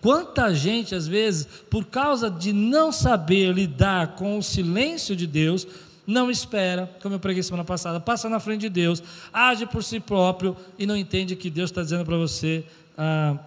Quanta 0.01 0.53
gente, 0.53 0.95
às 0.95 1.07
vezes, 1.07 1.47
por 1.69 1.85
causa 1.85 2.29
de 2.29 2.53
não 2.53 2.91
saber 2.91 3.53
lidar 3.53 4.15
com 4.15 4.38
o 4.38 4.43
silêncio 4.43 5.15
de 5.15 5.27
Deus, 5.27 5.67
não 6.07 6.31
espera, 6.31 6.89
como 7.01 7.15
eu 7.15 7.19
preguei 7.19 7.43
semana 7.43 7.63
passada, 7.63 7.99
passa 7.99 8.27
na 8.27 8.39
frente 8.39 8.61
de 8.61 8.69
Deus, 8.69 9.03
age 9.31 9.65
por 9.65 9.83
si 9.83 9.99
próprio 9.99 10.57
e 10.77 10.85
não 10.88 10.97
entende 10.97 11.35
que 11.35 11.49
Deus 11.49 11.69
está 11.69 11.83
dizendo 11.83 12.05
para 12.05 12.17
você: 12.17 12.63
ah, 12.97 13.38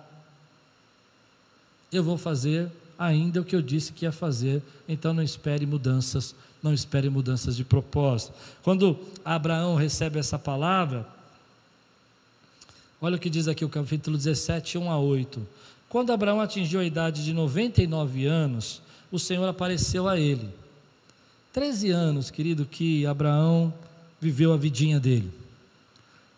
eu 1.92 2.04
vou 2.04 2.16
fazer 2.16 2.70
ainda 2.98 3.40
o 3.40 3.44
que 3.44 3.56
eu 3.56 3.62
disse 3.62 3.92
que 3.92 4.04
ia 4.04 4.12
fazer, 4.12 4.62
então 4.88 5.12
não 5.12 5.22
espere 5.22 5.66
mudanças, 5.66 6.34
não 6.62 6.72
espere 6.72 7.10
mudanças 7.10 7.56
de 7.56 7.64
propósito. 7.64 8.32
Quando 8.62 8.98
Abraão 9.24 9.74
recebe 9.74 10.18
essa 10.18 10.38
palavra, 10.38 11.06
olha 13.00 13.16
o 13.16 13.18
que 13.18 13.28
diz 13.28 13.48
aqui 13.48 13.64
o 13.64 13.68
capítulo 13.68 14.16
17, 14.16 14.78
1 14.78 14.90
a 14.90 14.98
8. 14.98 15.46
Quando 15.88 16.12
Abraão 16.12 16.40
atingiu 16.40 16.80
a 16.80 16.84
idade 16.84 17.24
de 17.24 17.32
99 17.32 18.26
anos, 18.26 18.80
o 19.10 19.18
Senhor 19.18 19.46
apareceu 19.48 20.08
a 20.08 20.18
ele. 20.18 20.48
13 21.52 21.90
anos, 21.90 22.30
querido, 22.30 22.64
que 22.64 23.04
Abraão 23.04 23.74
viveu 24.20 24.52
a 24.52 24.56
vidinha 24.56 24.98
dele. 24.98 25.30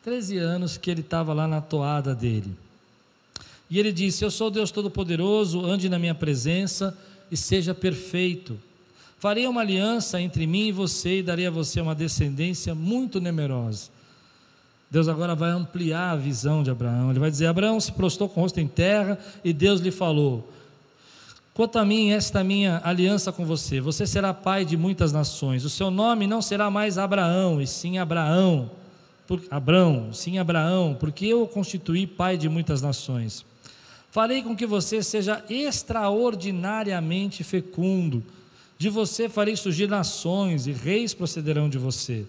13 0.03 0.39
anos 0.39 0.77
que 0.77 0.91
ele 0.91 1.03
estava 1.03 1.33
lá 1.33 1.47
na 1.47 1.61
toada 1.61 2.15
dele. 2.15 2.53
E 3.71 3.79
ele 3.79 3.93
disse: 3.93 4.25
Eu 4.25 4.31
sou 4.31 4.51
Deus 4.51 4.71
Todo-Poderoso, 4.71 5.65
ande 5.65 5.89
na 5.89 5.99
minha 5.99 6.15
presença 6.15 6.97
e 7.31 7.37
seja 7.37 7.75
perfeito. 7.75 8.59
Farei 9.25 9.47
uma 9.47 9.63
aliança 9.63 10.21
entre 10.21 10.47
mim 10.47 10.67
e 10.67 10.73
você 10.73 11.21
e 11.21 11.23
darei 11.23 11.47
a 11.47 11.51
você 11.51 11.81
uma 11.81 11.95
descendência 11.95 12.75
muito 12.75 13.23
numerosa. 13.23 13.89
Deus 14.91 15.09
agora 15.09 15.35
vai 15.35 15.51
ampliar 15.51 16.11
a 16.11 16.15
visão 16.15 16.63
de 16.63 16.71
Abraão. 16.71 17.09
Ele 17.09 17.19
vai 17.19 17.31
dizer: 17.31 17.47
Abraão 17.47 17.81
se 17.81 17.91
prostrou 17.91 18.29
com 18.29 18.41
o 18.41 18.43
rosto 18.43 18.61
em 18.61 18.69
terra 18.69 19.19
e 19.43 19.55
Deus 19.55 19.81
lhe 19.81 19.91
falou: 19.91 20.53
Quanto 21.55 21.79
a 21.79 21.87
mim, 21.87 22.11
esta 22.11 22.45
minha 22.45 22.83
aliança 22.85 23.33
com 23.33 23.47
você. 23.47 23.81
Você 23.81 24.07
será 24.07 24.35
pai 24.35 24.63
de 24.63 24.77
muitas 24.77 25.11
nações. 25.11 25.65
O 25.65 25.71
seu 25.71 25.91
nome 25.91 26.27
não 26.27 26.43
será 26.43 26.71
mais 26.71 26.99
Abraão, 26.99 27.63
e 27.63 27.67
sim 27.67 27.97
Abraão. 27.97 28.71
Por, 29.27 29.41
Abraão, 29.51 30.13
sim 30.13 30.39
Abraão, 30.39 30.99
porque 31.01 31.25
eu 31.25 31.45
o 31.45 31.49
constituí 31.49 32.07
pai 32.07 32.37
de 32.37 32.47
muitas 32.51 32.83
nações. 32.83 33.43
Farei 34.11 34.43
com 34.43 34.55
que 34.55 34.67
você 34.67 35.03
seja 35.03 35.43
extraordinariamente 35.49 37.43
fecundo. 37.43 38.23
De 38.79 38.89
você 38.89 39.29
farei 39.29 39.57
surgir 39.57 39.89
nações, 39.89 40.67
e 40.67 40.73
reis 40.73 41.15
procederão 41.15 41.69
de 41.69 41.79
você. 41.79 42.25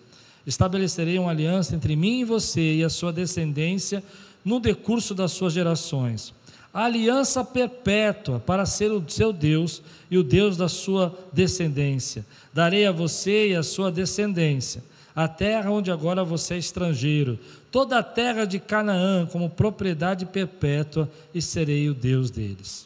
Estabelecerei 0.46 1.18
uma 1.18 1.32
aliança 1.32 1.76
entre 1.76 1.96
mim 1.96 2.22
e 2.22 2.26
você 2.26 2.76
e 2.76 2.84
a 2.84 2.90
sua 2.90 3.12
descendência 3.12 4.04
no 4.44 4.60
decurso 4.60 5.16
das 5.16 5.32
suas 5.32 5.54
gerações 5.54 6.34
aliança 6.74 7.42
perpétua 7.42 8.38
para 8.38 8.66
ser 8.66 8.92
o 8.92 9.02
seu 9.08 9.32
Deus 9.32 9.82
e 10.12 10.18
o 10.18 10.24
Deus 10.24 10.58
da 10.58 10.68
sua 10.68 11.18
descendência. 11.32 12.26
Darei 12.54 12.86
a 12.86 12.92
você 12.92 13.52
e 13.52 13.56
a 13.56 13.64
sua 13.64 13.90
descendência 13.90 14.84
a 15.16 15.30
terra 15.30 15.72
onde 15.72 15.90
agora 15.90 16.26
você 16.26 16.56
é 16.56 16.58
estrangeiro, 16.58 17.40
toda 17.72 17.98
a 17.98 18.04
terra 18.04 18.44
de 18.44 18.60
Canaã 18.60 19.26
como 19.26 19.50
propriedade 19.50 20.26
perpétua, 20.26 21.10
e 21.34 21.42
serei 21.42 21.90
o 21.90 21.94
Deus 21.94 22.30
deles. 22.30 22.86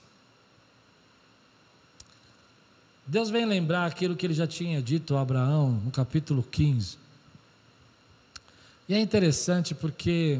Deus 3.09 3.31
vem 3.31 3.43
lembrar 3.43 3.87
aquilo 3.87 4.15
que 4.15 4.23
ele 4.23 4.35
já 4.35 4.45
tinha 4.45 4.79
dito 4.79 5.17
a 5.17 5.21
Abraão 5.21 5.71
no 5.83 5.89
capítulo 5.89 6.43
15. 6.43 6.95
E 8.87 8.93
é 8.93 8.99
interessante 8.99 9.73
porque 9.73 10.39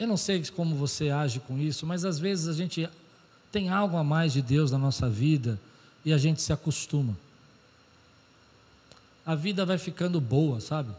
eu 0.00 0.08
não 0.08 0.16
sei 0.16 0.44
como 0.46 0.74
você 0.74 1.10
age 1.10 1.38
com 1.38 1.56
isso, 1.56 1.86
mas 1.86 2.04
às 2.04 2.18
vezes 2.18 2.48
a 2.48 2.52
gente 2.52 2.90
tem 3.52 3.68
algo 3.68 3.96
a 3.96 4.02
mais 4.02 4.32
de 4.32 4.42
Deus 4.42 4.72
na 4.72 4.78
nossa 4.78 5.08
vida 5.08 5.60
e 6.04 6.12
a 6.12 6.18
gente 6.18 6.42
se 6.42 6.52
acostuma. 6.52 7.16
A 9.24 9.36
vida 9.36 9.64
vai 9.64 9.78
ficando 9.78 10.20
boa, 10.20 10.60
sabe? 10.60 10.90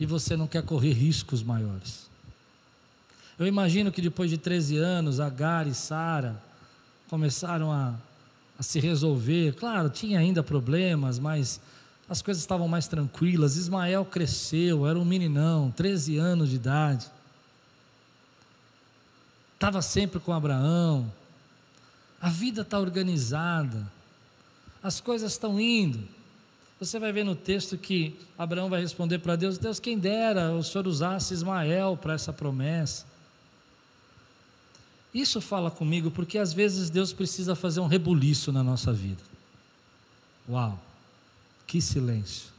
E 0.00 0.06
você 0.06 0.34
não 0.34 0.46
quer 0.46 0.62
correr 0.62 0.94
riscos 0.94 1.42
maiores. 1.42 2.06
Eu 3.38 3.46
imagino 3.46 3.92
que 3.92 4.00
depois 4.00 4.30
de 4.30 4.38
13 4.38 4.78
anos, 4.78 5.20
Agar 5.20 5.66
e 5.66 5.74
Sara 5.74 6.42
começaram 7.10 7.70
a, 7.70 7.94
a 8.62 8.64
se 8.64 8.78
resolver. 8.78 9.56
Claro, 9.56 9.90
tinha 9.90 10.20
ainda 10.20 10.40
problemas, 10.40 11.18
mas 11.18 11.60
as 12.08 12.22
coisas 12.22 12.40
estavam 12.40 12.68
mais 12.68 12.86
tranquilas. 12.86 13.56
Ismael 13.56 14.04
cresceu, 14.04 14.86
era 14.86 14.96
um 14.96 15.04
meninão, 15.04 15.72
13 15.76 16.16
anos 16.16 16.50
de 16.50 16.56
idade 16.56 17.10
estava 19.62 19.80
sempre 19.80 20.18
com 20.18 20.32
Abraão. 20.32 21.10
A 22.20 22.28
vida 22.28 22.62
está 22.62 22.80
organizada, 22.80 23.86
as 24.82 25.00
coisas 25.00 25.30
estão 25.30 25.60
indo. 25.60 26.00
Você 26.80 26.98
vai 26.98 27.12
ver 27.12 27.24
no 27.24 27.36
texto 27.36 27.78
que 27.78 28.18
Abraão 28.36 28.68
vai 28.68 28.80
responder 28.80 29.20
para 29.20 29.36
Deus: 29.36 29.58
Deus, 29.58 29.78
quem 29.78 29.96
dera 29.96 30.52
o 30.52 30.64
Senhor 30.64 30.88
usasse 30.88 31.32
Ismael 31.32 31.96
para 31.96 32.14
essa 32.14 32.32
promessa. 32.32 33.06
Isso 35.14 35.40
fala 35.40 35.70
comigo 35.70 36.10
porque 36.10 36.38
às 36.38 36.52
vezes 36.52 36.88
Deus 36.88 37.12
precisa 37.12 37.54
fazer 37.54 37.80
um 37.80 37.86
rebuliço 37.86 38.50
na 38.50 38.62
nossa 38.62 38.92
vida. 38.92 39.22
Uau, 40.48 40.80
que 41.66 41.80
silêncio. 41.80 42.52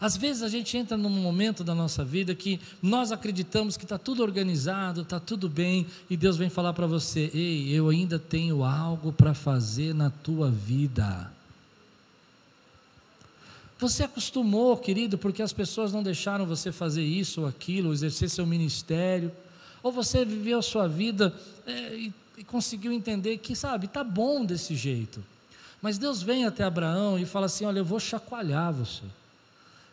Às 0.00 0.16
vezes 0.16 0.42
a 0.42 0.48
gente 0.48 0.78
entra 0.78 0.96
num 0.96 1.10
momento 1.10 1.62
da 1.62 1.74
nossa 1.74 2.02
vida 2.02 2.34
que 2.34 2.58
nós 2.80 3.12
acreditamos 3.12 3.76
que 3.76 3.84
está 3.84 3.98
tudo 3.98 4.22
organizado, 4.22 5.02
está 5.02 5.20
tudo 5.20 5.46
bem, 5.46 5.86
e 6.08 6.16
Deus 6.16 6.38
vem 6.38 6.48
falar 6.48 6.72
para 6.72 6.86
você: 6.86 7.30
ei, 7.34 7.68
eu 7.68 7.90
ainda 7.90 8.18
tenho 8.18 8.64
algo 8.64 9.12
para 9.12 9.34
fazer 9.34 9.94
na 9.94 10.08
tua 10.08 10.50
vida. 10.50 11.30
Você 13.78 14.04
acostumou, 14.04 14.76
querido, 14.76 15.18
porque 15.18 15.42
as 15.42 15.52
pessoas 15.52 15.92
não 15.92 16.02
deixaram 16.02 16.46
você 16.46 16.72
fazer 16.72 17.02
isso 17.02 17.42
ou 17.42 17.46
aquilo, 17.46 17.92
exercer 17.92 18.30
seu 18.30 18.46
ministério, 18.46 19.30
ou 19.82 19.90
você 19.92 20.24
viveu 20.24 20.58
a 20.58 20.62
sua 20.62 20.86
vida 20.86 21.34
é, 21.66 21.94
e, 21.94 22.14
e 22.38 22.44
conseguiu 22.44 22.92
entender 22.92 23.38
que, 23.38 23.54
sabe, 23.56 23.86
está 23.86 24.04
bom 24.04 24.44
desse 24.44 24.74
jeito. 24.74 25.22
Mas 25.80 25.98
Deus 25.98 26.22
vem 26.22 26.44
até 26.44 26.64
Abraão 26.64 27.18
e 27.18 27.24
fala 27.24 27.46
assim: 27.46 27.64
Olha, 27.64 27.78
eu 27.78 27.84
vou 27.84 27.98
chacoalhar 27.98 28.72
você. 28.72 29.02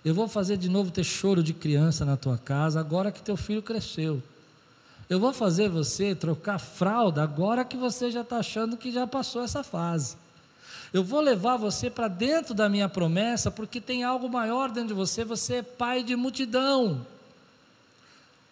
Eu 0.03 0.13
vou 0.13 0.27
fazer 0.27 0.57
de 0.57 0.69
novo 0.69 0.91
ter 0.91 1.03
choro 1.03 1.41
de 1.41 1.53
criança 1.53 2.05
na 2.05 2.15
tua 2.15 2.37
casa, 2.37 2.79
agora 2.79 3.11
que 3.11 3.21
teu 3.21 3.35
filho 3.35 3.61
cresceu. 3.61 4.21
Eu 5.09 5.19
vou 5.19 5.33
fazer 5.33 5.69
você 5.69 6.13
trocar 6.13 6.59
fralda 6.59 7.23
agora 7.23 7.63
que 7.63 7.77
você 7.77 8.11
já 8.11 8.21
está 8.21 8.37
achando 8.37 8.75
que 8.75 8.91
já 8.91 9.07
passou 9.07 9.41
essa 9.43 9.63
fase. 9.63 10.17
Eu 10.93 11.03
vou 11.03 11.19
levar 11.19 11.57
você 11.57 11.89
para 11.89 12.07
dentro 12.07 12.53
da 12.53 12.69
minha 12.69 12.87
promessa, 12.87 13.51
porque 13.51 13.79
tem 13.79 14.03
algo 14.03 14.29
maior 14.29 14.69
dentro 14.69 14.89
de 14.89 14.93
você, 14.93 15.23
você 15.23 15.55
é 15.55 15.61
pai 15.61 16.03
de 16.03 16.15
multidão. 16.15 17.05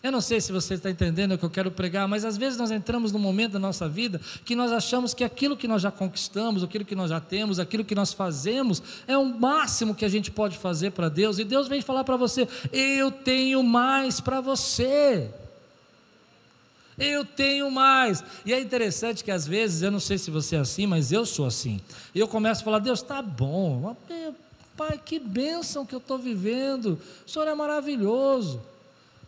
Eu 0.05 0.11
não 0.11 0.21
sei 0.21 0.39
se 0.39 0.51
você 0.51 0.75
está 0.75 0.91
entendendo 0.91 1.31
o 1.31 1.37
que 1.39 1.43
eu 1.43 1.49
quero 1.49 1.71
pregar, 1.71 2.07
mas 2.07 2.23
às 2.23 2.37
vezes 2.37 2.59
nós 2.59 2.69
entramos 2.69 3.11
num 3.11 3.17
momento 3.17 3.53
da 3.53 3.59
nossa 3.59 3.89
vida 3.89 4.21
que 4.45 4.55
nós 4.55 4.71
achamos 4.71 5.15
que 5.15 5.23
aquilo 5.23 5.57
que 5.57 5.67
nós 5.67 5.81
já 5.81 5.89
conquistamos, 5.89 6.63
aquilo 6.63 6.85
que 6.85 6.93
nós 6.93 7.09
já 7.09 7.19
temos, 7.19 7.57
aquilo 7.57 7.83
que 7.83 7.95
nós 7.95 8.13
fazemos, 8.13 8.83
é 9.07 9.17
o 9.17 9.25
máximo 9.25 9.95
que 9.95 10.05
a 10.05 10.07
gente 10.07 10.29
pode 10.29 10.59
fazer 10.59 10.91
para 10.91 11.09
Deus, 11.09 11.39
e 11.39 11.43
Deus 11.43 11.67
vem 11.67 11.81
falar 11.81 12.03
para 12.03 12.17
você: 12.17 12.47
eu 12.71 13.09
tenho 13.09 13.63
mais 13.63 14.19
para 14.21 14.41
você. 14.41 15.27
Eu 16.99 17.25
tenho 17.25 17.71
mais. 17.71 18.23
E 18.45 18.53
é 18.53 18.61
interessante 18.61 19.23
que 19.23 19.31
às 19.31 19.47
vezes, 19.47 19.81
eu 19.81 19.89
não 19.89 19.99
sei 19.99 20.19
se 20.19 20.29
você 20.29 20.55
é 20.55 20.59
assim, 20.59 20.85
mas 20.85 21.11
eu 21.11 21.25
sou 21.25 21.47
assim. 21.47 21.81
Eu 22.13 22.27
começo 22.27 22.61
a 22.61 22.63
falar: 22.63 22.77
Deus, 22.77 23.01
está 23.01 23.23
bom. 23.23 23.97
Pai, 24.77 25.01
que 25.03 25.17
bênção 25.17 25.83
que 25.83 25.95
eu 25.95 25.99
estou 25.99 26.19
vivendo. 26.19 26.99
O 27.25 27.29
Senhor 27.31 27.47
é 27.47 27.55
maravilhoso. 27.55 28.61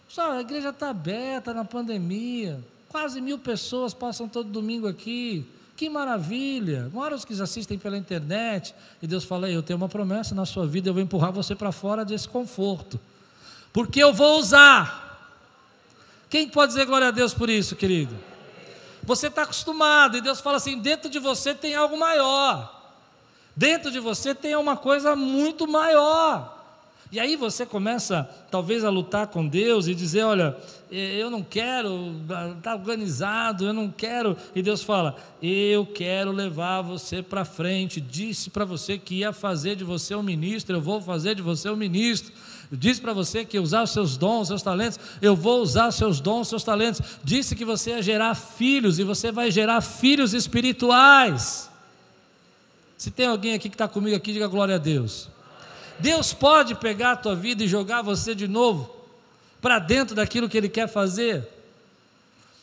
Só 0.08 0.32
a 0.32 0.42
igreja 0.42 0.70
está 0.70 0.90
aberta 0.90 1.54
na 1.54 1.66
pandemia. 1.66 2.60
Quase 2.90 3.20
mil 3.20 3.38
pessoas 3.38 3.94
passam 3.94 4.28
todo 4.28 4.50
domingo 4.50 4.88
aqui. 4.88 5.46
Que 5.76 5.90
maravilha! 5.90 6.90
Mora 6.92 7.14
os 7.14 7.24
que 7.24 7.40
assistem 7.40 7.78
pela 7.78 7.98
internet. 7.98 8.74
E 9.02 9.06
Deus 9.06 9.24
fala: 9.24 9.50
Eu 9.50 9.62
tenho 9.62 9.78
uma 9.78 9.90
promessa 9.90 10.34
na 10.34 10.46
sua 10.46 10.66
vida, 10.66 10.90
eu 10.90 10.94
vou 10.94 11.04
empurrar 11.04 11.32
você 11.32 11.54
para 11.54 11.72
fora 11.72 12.04
desse 12.04 12.28
conforto. 12.28 13.00
Porque 13.72 14.02
eu 14.02 14.12
vou 14.14 14.40
usar. 14.40 15.06
Quem 16.30 16.50
pode 16.50 16.74
dizer 16.74 16.86
glória 16.86 17.10
a 17.10 17.12
Deus 17.12 17.34
por 17.34 17.50
isso, 17.50 17.76
querido? 17.76 18.16
Você 19.04 19.28
está 19.28 19.44
acostumado, 19.44 20.18
e 20.18 20.22
Deus 20.22 20.42
fala 20.42 20.58
assim: 20.58 20.80
dentro 20.80 21.10
de 21.10 21.20
você 21.20 21.54
tem 21.54 21.76
algo 21.76 21.98
maior. 21.98 22.74
Dentro 23.56 23.92
de 23.92 24.00
você 24.00 24.34
tem 24.34 24.56
uma 24.56 24.76
coisa 24.76 25.16
muito 25.16 25.68
maior. 25.68 26.57
E 27.12 27.20
aí 27.20 27.38
você 27.38 27.66
começa, 27.66 28.30
talvez, 28.52 28.84
a 28.84 28.90
lutar 28.90 29.28
com 29.28 29.48
Deus 29.48 29.88
e 29.88 29.96
dizer: 29.96 30.24
Olha, 30.24 30.58
eu 30.92 31.30
não 31.30 31.42
quero, 31.42 32.16
está 32.58 32.76
organizado, 32.76 33.66
eu 33.66 33.74
não 33.74 33.90
quero. 33.90 34.36
E 34.54 34.62
Deus 34.62 34.84
fala: 34.84 35.16
Eu 35.42 35.86
quero 35.86 36.32
levar 36.32 36.82
você 36.82 37.24
para 37.24 37.46
frente. 37.46 38.02
Disse 38.02 38.50
para 38.50 38.66
você 38.66 38.98
que 38.98 39.16
ia 39.16 39.32
fazer 39.32 39.76
de 39.76 39.86
você 39.86 40.16
um 40.16 40.24
ministro, 40.24 40.76
eu 40.76 40.82
vou 40.82 41.02
fazer 41.02 41.36
de 41.36 41.42
você 41.42 41.70
um 41.70 41.78
ministro. 41.78 42.34
Disse 42.70 43.00
para 43.00 43.14
você 43.14 43.46
que 43.46 43.56
ia 43.56 43.62
usar 43.62 43.84
os 43.84 43.92
seus 43.92 44.18
dons, 44.18 44.50
seus 44.50 44.62
talentos, 44.62 45.00
eu 45.22 45.34
vou 45.34 45.62
usar 45.62 45.88
os 45.88 45.96
seus 45.96 46.20
dons, 46.20 46.50
seus 46.50 46.64
talentos. 46.64 47.02
Disse 47.24 47.56
que 47.56 47.64
você 47.64 47.92
ia 47.92 48.02
gerar 48.02 48.36
filhos 48.36 49.00
e 49.00 49.06
você 49.06 49.32
vai 49.32 49.50
gerar 49.50 49.80
filhos 49.80 50.34
espirituais. 50.34 51.70
Se 52.98 53.10
tem 53.10 53.28
alguém 53.28 53.54
aqui 53.54 53.70
que 53.70 53.76
está 53.76 53.88
comigo 53.88 54.18
aqui, 54.18 54.34
diga 54.34 54.48
glória 54.48 54.76
a 54.76 54.80
Deus. 54.80 55.30
Deus 56.00 56.34
pode 56.34 56.76
pegar 56.76 57.14
a 57.14 57.18
tua 57.18 57.36
vida 57.36 57.64
e 57.64 57.68
jogar 57.68 58.02
você 58.02 58.36
de 58.36 58.48
novo 58.48 58.96
para 59.62 59.80
dentro 59.80 60.16
daquilo 60.16 60.48
que 60.48 60.58
Ele 60.58 60.70
quer 60.70 60.88
fazer. 60.88 61.48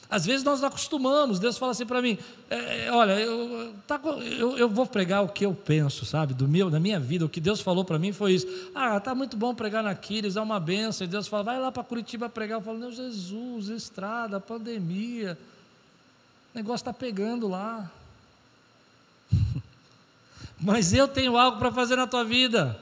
Às 0.08 0.24
vezes 0.26 0.44
nós 0.44 0.60
não 0.60 0.68
acostumamos, 0.68 1.40
Deus 1.40 1.58
fala 1.58 1.72
assim 1.72 1.86
para 1.86 2.00
mim: 2.00 2.16
é, 2.48 2.86
é, 2.86 2.92
olha, 2.92 3.18
eu, 3.18 3.74
tá, 3.86 4.00
eu, 4.38 4.56
eu, 4.56 4.68
vou 4.68 4.86
pregar 4.86 5.24
o 5.24 5.28
que 5.28 5.44
eu 5.44 5.52
penso, 5.52 6.06
sabe, 6.06 6.34
do 6.34 6.46
meu, 6.46 6.70
da 6.70 6.78
minha 6.78 7.00
vida, 7.00 7.24
o 7.24 7.28
que 7.28 7.40
Deus 7.40 7.60
falou 7.60 7.84
para 7.84 7.98
mim 7.98 8.12
foi 8.12 8.34
isso. 8.34 8.46
Ah, 8.74 9.00
tá 9.00 9.14
muito 9.14 9.36
bom 9.36 9.54
pregar 9.54 9.82
na 9.82 9.94
Quiris, 9.94 10.36
é 10.36 10.40
uma 10.40 10.60
benção. 10.60 11.04
E 11.04 11.10
Deus 11.10 11.26
fala: 11.26 11.42
vai 11.42 11.58
lá 11.58 11.72
para 11.72 11.82
Curitiba 11.82 12.28
pregar. 12.28 12.58
Eu 12.58 12.62
falo: 12.62 12.78
meu 12.78 12.92
Jesus, 12.92 13.68
estrada, 13.68 14.38
pandemia, 14.38 15.36
o 16.54 16.58
negócio 16.58 16.82
está 16.82 16.92
pegando 16.92 17.48
lá. 17.48 17.90
Mas 20.60 20.92
eu 20.92 21.08
tenho 21.08 21.36
algo 21.36 21.58
para 21.58 21.72
fazer 21.72 21.96
na 21.96 22.06
tua 22.06 22.24
vida 22.24 22.78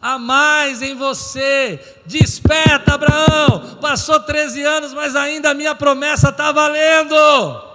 há 0.00 0.18
mais 0.18 0.82
em 0.82 0.94
você. 0.94 1.80
Desperta, 2.06 2.94
Abraão. 2.94 3.76
Passou 3.80 4.20
13 4.20 4.62
anos, 4.62 4.94
mas 4.94 5.14
ainda 5.14 5.50
a 5.50 5.54
minha 5.54 5.74
promessa 5.74 6.30
está 6.30 6.52
valendo. 6.52 7.70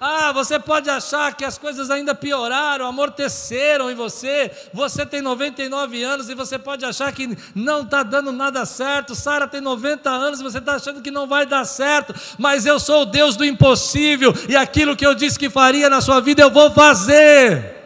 Ah, 0.00 0.30
você 0.30 0.60
pode 0.60 0.88
achar 0.88 1.34
que 1.34 1.44
as 1.44 1.58
coisas 1.58 1.90
ainda 1.90 2.14
pioraram, 2.14 2.86
amorteceram 2.86 3.90
em 3.90 3.96
você. 3.96 4.50
Você 4.72 5.04
tem 5.04 5.20
99 5.20 6.02
anos 6.04 6.28
e 6.28 6.34
você 6.34 6.56
pode 6.56 6.84
achar 6.84 7.12
que 7.12 7.36
não 7.52 7.82
está 7.82 8.04
dando 8.04 8.30
nada 8.30 8.64
certo. 8.64 9.16
Sara 9.16 9.48
tem 9.48 9.60
90 9.60 10.08
anos 10.08 10.38
e 10.38 10.44
você 10.44 10.58
está 10.58 10.76
achando 10.76 11.02
que 11.02 11.10
não 11.10 11.26
vai 11.26 11.46
dar 11.46 11.64
certo. 11.64 12.14
Mas 12.38 12.64
eu 12.64 12.78
sou 12.78 13.02
o 13.02 13.06
Deus 13.06 13.34
do 13.34 13.44
impossível 13.44 14.32
e 14.48 14.54
aquilo 14.54 14.94
que 14.94 15.04
eu 15.04 15.16
disse 15.16 15.38
que 15.38 15.50
faria 15.50 15.90
na 15.90 16.00
sua 16.00 16.20
vida 16.20 16.42
eu 16.42 16.50
vou 16.50 16.70
fazer. 16.70 17.77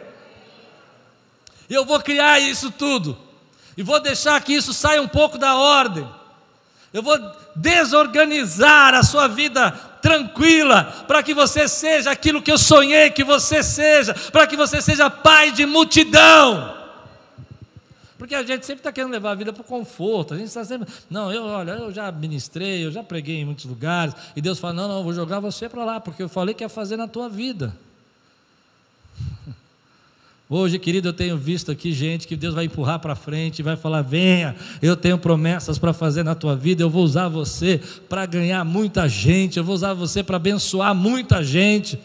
Eu 1.69 1.85
vou 1.85 1.99
criar 2.01 2.39
isso 2.39 2.71
tudo 2.71 3.17
e 3.77 3.83
vou 3.83 3.99
deixar 3.99 4.41
que 4.41 4.53
isso 4.53 4.73
saia 4.73 5.01
um 5.01 5.07
pouco 5.07 5.37
da 5.37 5.55
ordem. 5.55 6.07
Eu 6.93 7.01
vou 7.01 7.17
desorganizar 7.55 8.93
a 8.93 9.03
sua 9.03 9.27
vida 9.27 9.71
tranquila, 10.01 10.83
para 11.07 11.23
que 11.23 11.33
você 11.33 11.67
seja 11.67 12.11
aquilo 12.11 12.41
que 12.41 12.51
eu 12.51 12.57
sonhei 12.57 13.09
que 13.09 13.23
você 13.23 13.63
seja, 13.63 14.13
para 14.31 14.45
que 14.45 14.57
você 14.57 14.81
seja 14.81 15.09
pai 15.09 15.51
de 15.51 15.65
multidão. 15.65 16.83
Porque 18.17 18.35
a 18.35 18.43
gente 18.43 18.65
sempre 18.65 18.81
está 18.81 18.91
querendo 18.91 19.11
levar 19.11 19.31
a 19.31 19.35
vida 19.35 19.51
para 19.51 19.61
o 19.61 19.65
conforto. 19.65 20.33
A 20.33 20.37
gente 20.37 20.47
está 20.47 20.63
sempre. 20.63 20.87
Não, 21.09 21.31
eu, 21.33 21.43
olha, 21.43 21.71
eu 21.71 21.91
já 21.91 22.11
ministrei, 22.11 22.85
eu 22.85 22.91
já 22.91 23.03
preguei 23.03 23.41
em 23.41 23.45
muitos 23.45 23.65
lugares. 23.65 24.13
E 24.35 24.41
Deus 24.41 24.59
fala: 24.59 24.73
não, 24.73 24.87
não, 24.87 24.97
eu 24.99 25.03
vou 25.03 25.13
jogar 25.13 25.39
você 25.39 25.67
para 25.67 25.83
lá, 25.83 25.99
porque 25.99 26.23
eu 26.23 26.29
falei 26.29 26.53
que 26.53 26.63
ia 26.63 26.69
fazer 26.69 26.95
na 26.95 27.07
tua 27.07 27.27
vida. 27.27 27.75
Hoje, 30.55 30.77
querido, 30.77 31.07
eu 31.07 31.13
tenho 31.13 31.35
visto 31.35 31.71
aqui 31.71 31.91
gente 31.91 32.27
que 32.27 32.35
Deus 32.35 32.53
vai 32.53 32.65
empurrar 32.65 32.99
para 32.99 33.15
frente, 33.15 33.63
vai 33.63 33.75
falar: 33.75 34.03
venha, 34.03 34.55
eu 34.83 34.95
tenho 34.95 35.17
promessas 35.17 35.79
para 35.79 35.93
fazer 35.93 36.21
na 36.21 36.35
tua 36.35 36.55
vida, 36.55 36.83
eu 36.83 36.91
vou 36.91 37.03
usar 37.03 37.27
você 37.27 37.81
para 38.07 38.23
ganhar 38.27 38.63
muita 38.63 39.09
gente, 39.09 39.57
eu 39.57 39.63
vou 39.63 39.73
usar 39.73 39.95
você 39.95 40.21
para 40.21 40.35
abençoar 40.35 40.93
muita 40.93 41.41
gente. 41.41 41.97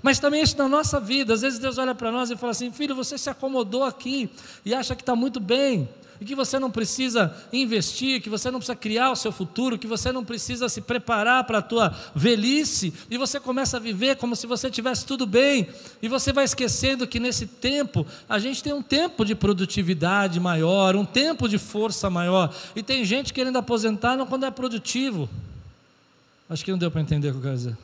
Mas 0.00 0.20
também 0.20 0.40
isso 0.40 0.56
na 0.56 0.68
nossa 0.68 1.00
vida, 1.00 1.34
às 1.34 1.40
vezes 1.40 1.58
Deus 1.58 1.76
olha 1.76 1.92
para 1.92 2.12
nós 2.12 2.30
e 2.30 2.36
fala 2.36 2.52
assim: 2.52 2.70
filho, 2.70 2.94
você 2.94 3.18
se 3.18 3.28
acomodou 3.28 3.82
aqui 3.82 4.30
e 4.64 4.72
acha 4.72 4.94
que 4.94 5.02
está 5.02 5.16
muito 5.16 5.40
bem 5.40 5.88
e 6.20 6.24
que 6.24 6.34
você 6.34 6.58
não 6.58 6.70
precisa 6.70 7.34
investir, 7.52 8.20
que 8.20 8.30
você 8.30 8.50
não 8.50 8.58
precisa 8.58 8.76
criar 8.76 9.10
o 9.10 9.16
seu 9.16 9.30
futuro, 9.30 9.78
que 9.78 9.86
você 9.86 10.10
não 10.10 10.24
precisa 10.24 10.68
se 10.68 10.80
preparar 10.80 11.44
para 11.44 11.58
a 11.58 11.62
tua 11.62 11.94
velhice, 12.14 12.92
e 13.10 13.16
você 13.16 13.38
começa 13.38 13.76
a 13.76 13.80
viver 13.80 14.16
como 14.16 14.34
se 14.34 14.46
você 14.46 14.70
tivesse 14.70 15.06
tudo 15.06 15.26
bem, 15.26 15.68
e 16.02 16.08
você 16.08 16.32
vai 16.32 16.44
esquecendo 16.44 17.06
que 17.06 17.20
nesse 17.20 17.46
tempo 17.46 18.06
a 18.28 18.38
gente 18.38 18.62
tem 18.62 18.72
um 18.72 18.82
tempo 18.82 19.24
de 19.24 19.34
produtividade 19.34 20.40
maior, 20.40 20.96
um 20.96 21.04
tempo 21.04 21.48
de 21.48 21.58
força 21.58 22.10
maior, 22.10 22.54
e 22.74 22.82
tem 22.82 23.04
gente 23.04 23.32
querendo 23.32 23.56
aposentar 23.56 24.16
não 24.16 24.26
quando 24.26 24.44
é 24.44 24.50
produtivo. 24.50 25.28
Acho 26.50 26.64
que 26.64 26.70
não 26.70 26.78
deu 26.78 26.90
para 26.90 27.00
entender 27.00 27.28
o 27.28 27.32
que 27.32 27.38
eu 27.38 27.42
quero 27.42 27.56
dizer. 27.56 27.78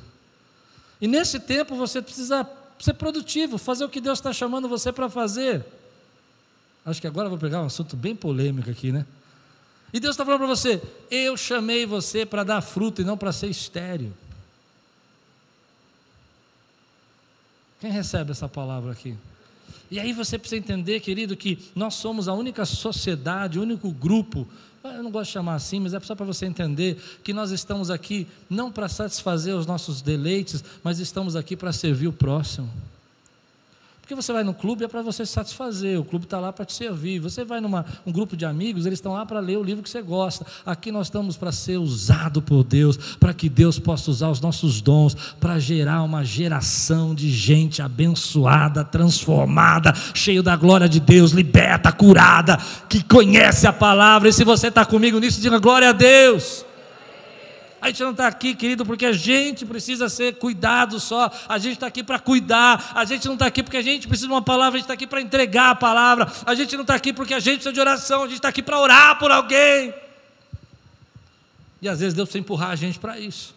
E 1.00 1.06
nesse 1.06 1.38
tempo 1.38 1.76
você 1.76 2.00
precisa 2.00 2.48
ser 2.78 2.94
produtivo, 2.94 3.58
fazer 3.58 3.84
o 3.84 3.88
que 3.88 4.00
Deus 4.00 4.18
está 4.18 4.32
chamando 4.32 4.68
você 4.68 4.90
para 4.90 5.08
fazer. 5.08 5.64
Acho 6.84 7.00
que 7.00 7.06
agora 7.06 7.26
eu 7.26 7.30
vou 7.30 7.38
pegar 7.38 7.62
um 7.62 7.66
assunto 7.66 7.96
bem 7.96 8.14
polêmico 8.14 8.70
aqui, 8.70 8.92
né? 8.92 9.06
E 9.92 10.00
Deus 10.00 10.14
está 10.14 10.24
falando 10.24 10.40
para 10.40 10.48
você: 10.48 10.82
eu 11.10 11.36
chamei 11.36 11.86
você 11.86 12.26
para 12.26 12.44
dar 12.44 12.60
fruto 12.60 13.00
e 13.00 13.04
não 13.04 13.16
para 13.16 13.32
ser 13.32 13.48
estéreo. 13.48 14.12
Quem 17.80 17.90
recebe 17.90 18.30
essa 18.30 18.48
palavra 18.48 18.92
aqui? 18.92 19.14
E 19.90 20.00
aí 20.00 20.12
você 20.12 20.38
precisa 20.38 20.58
entender, 20.58 21.00
querido, 21.00 21.36
que 21.36 21.58
nós 21.74 21.94
somos 21.94 22.28
a 22.28 22.32
única 22.32 22.64
sociedade, 22.64 23.58
o 23.58 23.62
único 23.62 23.90
grupo, 23.90 24.48
eu 24.82 25.02
não 25.02 25.10
gosto 25.10 25.28
de 25.28 25.32
chamar 25.34 25.54
assim, 25.54 25.80
mas 25.80 25.94
é 25.94 26.00
só 26.00 26.14
para 26.14 26.26
você 26.26 26.46
entender 26.46 27.00
que 27.22 27.32
nós 27.32 27.50
estamos 27.50 27.90
aqui 27.90 28.26
não 28.50 28.72
para 28.72 28.88
satisfazer 28.88 29.54
os 29.54 29.66
nossos 29.66 30.02
deleites, 30.02 30.64
mas 30.82 30.98
estamos 30.98 31.36
aqui 31.36 31.56
para 31.56 31.72
servir 31.72 32.08
o 32.08 32.12
próximo. 32.12 32.70
Porque 34.04 34.14
você 34.14 34.34
vai 34.34 34.44
no 34.44 34.52
clube 34.52 34.84
é 34.84 34.88
para 34.88 35.00
você 35.00 35.24
se 35.24 35.32
satisfazer, 35.32 35.98
o 35.98 36.04
clube 36.04 36.26
está 36.26 36.38
lá 36.38 36.52
para 36.52 36.66
te 36.66 36.74
servir. 36.74 37.20
Você 37.20 37.42
vai 37.42 37.58
num 37.58 37.74
um 38.04 38.12
grupo 38.12 38.36
de 38.36 38.44
amigos, 38.44 38.84
eles 38.84 38.98
estão 38.98 39.14
lá 39.14 39.24
para 39.24 39.40
ler 39.40 39.56
o 39.56 39.62
livro 39.62 39.82
que 39.82 39.88
você 39.88 40.02
gosta. 40.02 40.44
Aqui 40.66 40.92
nós 40.92 41.06
estamos 41.06 41.38
para 41.38 41.50
ser 41.50 41.78
usado 41.78 42.42
por 42.42 42.64
Deus, 42.64 42.98
para 43.18 43.32
que 43.32 43.48
Deus 43.48 43.78
possa 43.78 44.10
usar 44.10 44.28
os 44.28 44.42
nossos 44.42 44.82
dons 44.82 45.14
para 45.40 45.58
gerar 45.58 46.02
uma 46.02 46.22
geração 46.22 47.14
de 47.14 47.30
gente 47.30 47.80
abençoada, 47.80 48.84
transformada, 48.84 49.94
cheio 50.12 50.42
da 50.42 50.54
glória 50.54 50.86
de 50.86 51.00
Deus, 51.00 51.30
liberta, 51.30 51.90
curada, 51.90 52.58
que 52.90 53.02
conhece 53.02 53.66
a 53.66 53.72
palavra. 53.72 54.28
E 54.28 54.34
se 54.34 54.44
você 54.44 54.68
está 54.68 54.84
comigo 54.84 55.18
nisso, 55.18 55.40
diga 55.40 55.58
glória 55.58 55.88
a 55.88 55.92
Deus. 55.92 56.62
A 57.84 57.88
gente 57.88 58.02
não 58.02 58.12
está 58.12 58.26
aqui, 58.28 58.54
querido, 58.54 58.86
porque 58.86 59.04
a 59.04 59.12
gente 59.12 59.66
precisa 59.66 60.08
ser 60.08 60.36
cuidado 60.36 60.98
só. 60.98 61.30
A 61.46 61.58
gente 61.58 61.74
está 61.74 61.86
aqui 61.88 62.02
para 62.02 62.18
cuidar. 62.18 62.92
A 62.94 63.04
gente 63.04 63.26
não 63.26 63.34
está 63.34 63.44
aqui 63.44 63.62
porque 63.62 63.76
a 63.76 63.82
gente 63.82 64.08
precisa 64.08 64.26
de 64.26 64.32
uma 64.32 64.40
palavra. 64.40 64.78
A 64.78 64.78
gente 64.78 64.84
está 64.84 64.94
aqui 64.94 65.06
para 65.06 65.20
entregar 65.20 65.68
a 65.68 65.74
palavra. 65.74 66.32
A 66.46 66.54
gente 66.54 66.74
não 66.76 66.80
está 66.80 66.94
aqui 66.94 67.12
porque 67.12 67.34
a 67.34 67.40
gente 67.40 67.56
precisa 67.56 67.74
de 67.74 67.80
oração. 67.80 68.22
A 68.22 68.24
gente 68.24 68.36
está 68.36 68.48
aqui 68.48 68.62
para 68.62 68.80
orar 68.80 69.18
por 69.18 69.30
alguém. 69.30 69.92
E 71.82 71.86
às 71.86 72.00
vezes 72.00 72.14
Deus 72.14 72.26
precisa 72.26 72.40
empurrar 72.40 72.70
a 72.70 72.76
gente 72.76 72.98
para 72.98 73.20
isso. 73.20 73.54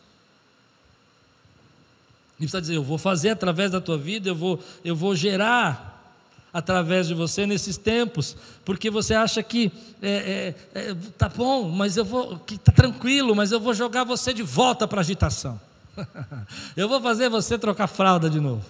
E 2.36 2.40
precisa 2.40 2.60
dizer: 2.60 2.76
Eu 2.76 2.84
vou 2.84 2.98
fazer 2.98 3.30
através 3.30 3.72
da 3.72 3.80
tua 3.80 3.98
vida, 3.98 4.28
eu 4.28 4.36
vou, 4.36 4.62
eu 4.84 4.94
vou 4.94 5.16
gerar 5.16 5.97
através 6.54 7.08
de 7.08 7.14
você 7.14 7.46
nesses 7.46 7.78
tempos, 7.78 8.36
porque 8.66 8.90
você 8.90 9.14
acha 9.14 9.44
que 9.44 9.72
é, 10.02 10.56
é, 10.74 10.80
é, 10.80 10.96
tá 11.18 11.30
bom, 11.30 11.70
mas 11.70 11.98
eu 11.98 12.06
vou, 12.06 12.40
que 12.40 12.58
tá 12.58 12.72
tranquilo, 12.72 13.36
mas 13.36 13.52
eu 13.52 13.60
vou 13.60 13.74
jogar 13.74 14.04
você 14.04 14.34
de 14.34 14.44
volta 14.44 14.88
para 14.88 15.00
a 15.00 15.02
agitação. 15.02 15.60
eu 16.76 16.88
vou 16.88 17.02
fazer 17.02 17.30
você 17.30 17.58
trocar 17.58 17.88
fralda 17.88 18.30
de 18.30 18.40
novo. 18.40 18.64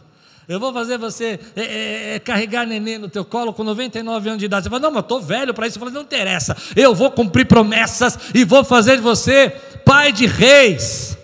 Eu 0.48 0.62
vou 0.62 0.72
fazer 0.72 0.98
você 0.98 1.40
é, 1.58 2.16
é, 2.16 2.20
carregar 2.20 2.66
neném 2.66 2.98
no 2.98 3.10
teu 3.10 3.26
colo 3.26 3.54
com 3.54 3.66
99 3.66 4.30
anos 4.30 4.40
de 4.40 4.46
idade. 4.46 4.64
Você 4.64 4.70
fala, 4.70 4.82
não, 4.82 4.92
mas 4.92 5.04
estou 5.04 5.20
velho 5.20 5.54
para 5.54 5.68
isso. 5.68 5.78
Eu 5.78 5.82
falo, 5.82 5.92
não 5.92 6.04
interessa. 6.04 6.56
Eu 6.74 6.96
vou 6.96 7.12
cumprir 7.12 7.46
promessas 7.46 8.18
e 8.34 8.46
vou 8.46 8.64
fazer 8.64 8.96
de 8.96 9.02
você 9.02 9.50
pai 9.84 10.14
de 10.14 10.26
reis. 10.26 11.18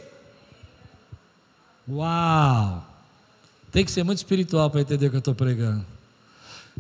Uau! 1.89 2.85
Tem 3.71 3.85
que 3.85 3.91
ser 3.91 4.03
muito 4.03 4.17
espiritual 4.17 4.69
para 4.69 4.81
entender 4.81 5.07
o 5.07 5.09
que 5.09 5.15
eu 5.15 5.19
estou 5.19 5.33
pregando. 5.33 5.92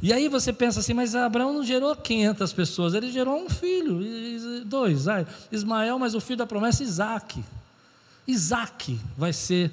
E 0.01 0.11
aí 0.11 0.27
você 0.27 0.51
pensa 0.51 0.79
assim, 0.79 0.93
mas 0.93 1.15
Abraão 1.15 1.53
não 1.53 1.63
gerou 1.63 1.95
500 1.95 2.53
pessoas, 2.53 2.93
ele 2.93 3.11
gerou 3.11 3.37
um 3.37 3.49
filho, 3.49 3.99
dois, 4.65 5.05
Ismael, 5.51 5.99
mas 5.99 6.15
o 6.15 6.19
filho 6.19 6.37
da 6.37 6.47
promessa, 6.47 6.83
Isaac. 6.83 7.43
Isaac 8.27 8.99
vai 9.17 9.31
ser 9.31 9.71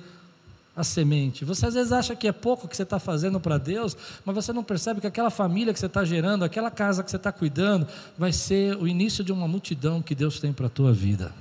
a 0.76 0.84
semente. 0.84 1.44
Você 1.44 1.66
às 1.66 1.74
vezes 1.74 1.92
acha 1.92 2.14
que 2.14 2.28
é 2.28 2.32
pouco 2.32 2.68
que 2.68 2.76
você 2.76 2.82
está 2.82 2.98
fazendo 2.98 3.40
para 3.40 3.58
Deus, 3.58 3.96
mas 4.24 4.34
você 4.34 4.52
não 4.52 4.62
percebe 4.62 5.00
que 5.00 5.06
aquela 5.06 5.30
família 5.30 5.72
que 5.72 5.80
você 5.80 5.86
está 5.86 6.04
gerando, 6.04 6.44
aquela 6.44 6.70
casa 6.70 7.02
que 7.02 7.10
você 7.10 7.16
está 7.16 7.32
cuidando, 7.32 7.86
vai 8.16 8.32
ser 8.32 8.76
o 8.76 8.86
início 8.86 9.24
de 9.24 9.32
uma 9.32 9.48
multidão 9.48 10.02
que 10.02 10.14
Deus 10.14 10.38
tem 10.38 10.52
para 10.52 10.66
a 10.66 10.70
tua 10.70 10.92
vida. 10.92 11.34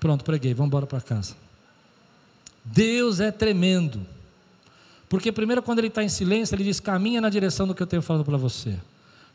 Pronto, 0.00 0.24
preguei, 0.24 0.54
vamos 0.54 0.68
embora 0.68 0.86
para 0.86 1.00
casa. 1.00 1.34
Deus 2.64 3.20
é 3.20 3.30
tremendo. 3.30 4.06
Porque, 5.14 5.30
primeiro, 5.30 5.62
quando 5.62 5.78
ele 5.78 5.86
está 5.86 6.02
em 6.02 6.08
silêncio, 6.08 6.56
ele 6.56 6.64
diz: 6.64 6.80
caminha 6.80 7.20
na 7.20 7.28
direção 7.28 7.68
do 7.68 7.72
que 7.72 7.80
eu 7.80 7.86
tenho 7.86 8.02
falado 8.02 8.24
para 8.24 8.36
você. 8.36 8.74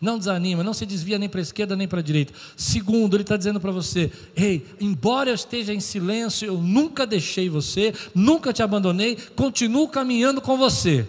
Não 0.01 0.17
desanima, 0.17 0.61
não 0.61 0.73
se 0.73 0.85
desvia 0.85 1.17
nem 1.17 1.29
para 1.29 1.39
a 1.39 1.41
esquerda 1.41 1.73
nem 1.73 1.87
para 1.87 1.99
a 1.99 2.03
direita. 2.03 2.33
Segundo, 2.57 3.15
ele 3.15 3.23
está 3.23 3.37
dizendo 3.37 3.61
para 3.61 3.71
você: 3.71 4.11
Ei, 4.35 4.65
embora 4.81 5.29
eu 5.29 5.35
esteja 5.35 5.73
em 5.73 5.79
silêncio, 5.79 6.45
eu 6.45 6.57
nunca 6.57 7.07
deixei 7.07 7.47
você, 7.47 7.93
nunca 8.13 8.51
te 8.51 8.61
abandonei, 8.61 9.17
continuo 9.37 9.87
caminhando 9.87 10.41
com 10.41 10.57
você. 10.57 11.07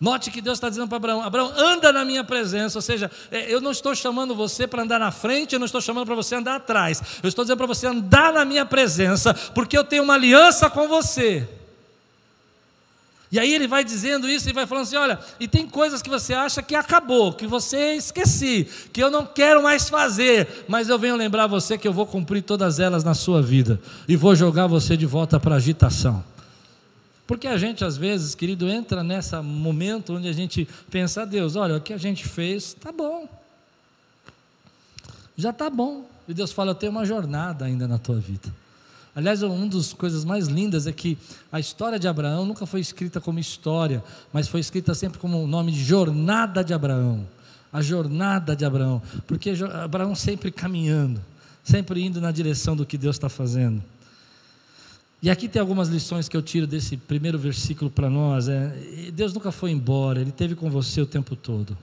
Note 0.00 0.32
que 0.32 0.40
Deus 0.40 0.56
está 0.56 0.68
dizendo 0.68 0.88
para 0.88 0.96
Abraão: 0.96 1.22
Abraão, 1.22 1.52
anda 1.56 1.92
na 1.92 2.04
minha 2.04 2.24
presença. 2.24 2.76
Ou 2.76 2.82
seja, 2.82 3.08
é, 3.30 3.54
eu 3.54 3.60
não 3.60 3.70
estou 3.70 3.94
chamando 3.94 4.34
você 4.34 4.66
para 4.66 4.82
andar 4.82 4.98
na 4.98 5.12
frente, 5.12 5.52
eu 5.52 5.60
não 5.60 5.66
estou 5.66 5.80
chamando 5.80 6.06
para 6.06 6.16
você 6.16 6.34
andar 6.34 6.56
atrás. 6.56 7.00
Eu 7.22 7.28
estou 7.28 7.44
dizendo 7.44 7.58
para 7.58 7.68
você 7.68 7.86
andar 7.86 8.32
na 8.32 8.44
minha 8.44 8.66
presença, 8.66 9.32
porque 9.32 9.78
eu 9.78 9.84
tenho 9.84 10.02
uma 10.02 10.14
aliança 10.14 10.68
com 10.68 10.88
você. 10.88 11.48
E 13.30 13.38
aí 13.38 13.54
ele 13.54 13.68
vai 13.68 13.84
dizendo 13.84 14.28
isso 14.28 14.48
e 14.48 14.52
vai 14.52 14.66
falando 14.66 14.84
assim: 14.84 14.96
olha, 14.96 15.18
e 15.38 15.46
tem 15.46 15.66
coisas 15.66 16.00
que 16.00 16.08
você 16.08 16.32
acha 16.32 16.62
que 16.62 16.74
acabou, 16.74 17.32
que 17.32 17.46
você 17.46 17.94
esqueci, 17.94 18.66
que 18.92 19.02
eu 19.02 19.10
não 19.10 19.26
quero 19.26 19.62
mais 19.62 19.88
fazer, 19.88 20.64
mas 20.66 20.88
eu 20.88 20.98
venho 20.98 21.16
lembrar 21.16 21.46
você 21.46 21.76
que 21.76 21.86
eu 21.86 21.92
vou 21.92 22.06
cumprir 22.06 22.42
todas 22.42 22.80
elas 22.80 23.04
na 23.04 23.14
sua 23.14 23.42
vida 23.42 23.80
e 24.06 24.16
vou 24.16 24.34
jogar 24.34 24.66
você 24.66 24.96
de 24.96 25.06
volta 25.06 25.38
para 25.38 25.54
a 25.54 25.58
agitação. 25.58 26.24
Porque 27.26 27.46
a 27.46 27.58
gente, 27.58 27.84
às 27.84 27.98
vezes, 27.98 28.34
querido, 28.34 28.66
entra 28.66 29.04
nesse 29.04 29.36
momento 29.36 30.14
onde 30.14 30.26
a 30.26 30.32
gente 30.32 30.66
pensa, 30.90 31.26
Deus, 31.26 31.56
olha, 31.56 31.76
o 31.76 31.80
que 31.80 31.92
a 31.92 31.98
gente 31.98 32.26
fez 32.26 32.68
está 32.68 32.90
bom. 32.90 33.28
Já 35.36 35.50
está 35.50 35.68
bom. 35.68 36.08
E 36.26 36.32
Deus 36.32 36.52
fala, 36.52 36.70
eu 36.70 36.74
tenho 36.74 36.90
uma 36.90 37.04
jornada 37.04 37.66
ainda 37.66 37.86
na 37.86 37.98
tua 37.98 38.16
vida. 38.16 38.50
Aliás, 39.18 39.42
uma 39.42 39.66
das 39.66 39.92
coisas 39.92 40.24
mais 40.24 40.46
lindas 40.46 40.86
é 40.86 40.92
que 40.92 41.18
a 41.50 41.58
história 41.58 41.98
de 41.98 42.06
Abraão 42.06 42.46
nunca 42.46 42.64
foi 42.66 42.78
escrita 42.78 43.20
como 43.20 43.40
história, 43.40 44.00
mas 44.32 44.46
foi 44.46 44.60
escrita 44.60 44.94
sempre 44.94 45.18
como 45.18 45.42
o 45.42 45.46
nome 45.48 45.72
de 45.72 45.82
jornada 45.82 46.62
de 46.62 46.72
Abraão. 46.72 47.26
A 47.72 47.82
jornada 47.82 48.54
de 48.54 48.64
Abraão, 48.64 49.02
porque 49.26 49.54
Abraão 49.82 50.14
sempre 50.14 50.52
caminhando, 50.52 51.20
sempre 51.64 52.00
indo 52.00 52.20
na 52.20 52.30
direção 52.30 52.76
do 52.76 52.86
que 52.86 52.96
Deus 52.96 53.16
está 53.16 53.28
fazendo. 53.28 53.82
E 55.20 55.28
aqui 55.28 55.48
tem 55.48 55.58
algumas 55.58 55.88
lições 55.88 56.28
que 56.28 56.36
eu 56.36 56.42
tiro 56.42 56.64
desse 56.64 56.96
primeiro 56.96 57.40
versículo 57.40 57.90
para 57.90 58.08
nós. 58.08 58.48
É, 58.48 58.72
Deus 59.12 59.32
nunca 59.34 59.50
foi 59.50 59.72
embora, 59.72 60.20
Ele 60.20 60.30
esteve 60.30 60.54
com 60.54 60.70
você 60.70 61.00
o 61.00 61.06
tempo 61.06 61.34
todo. 61.34 61.76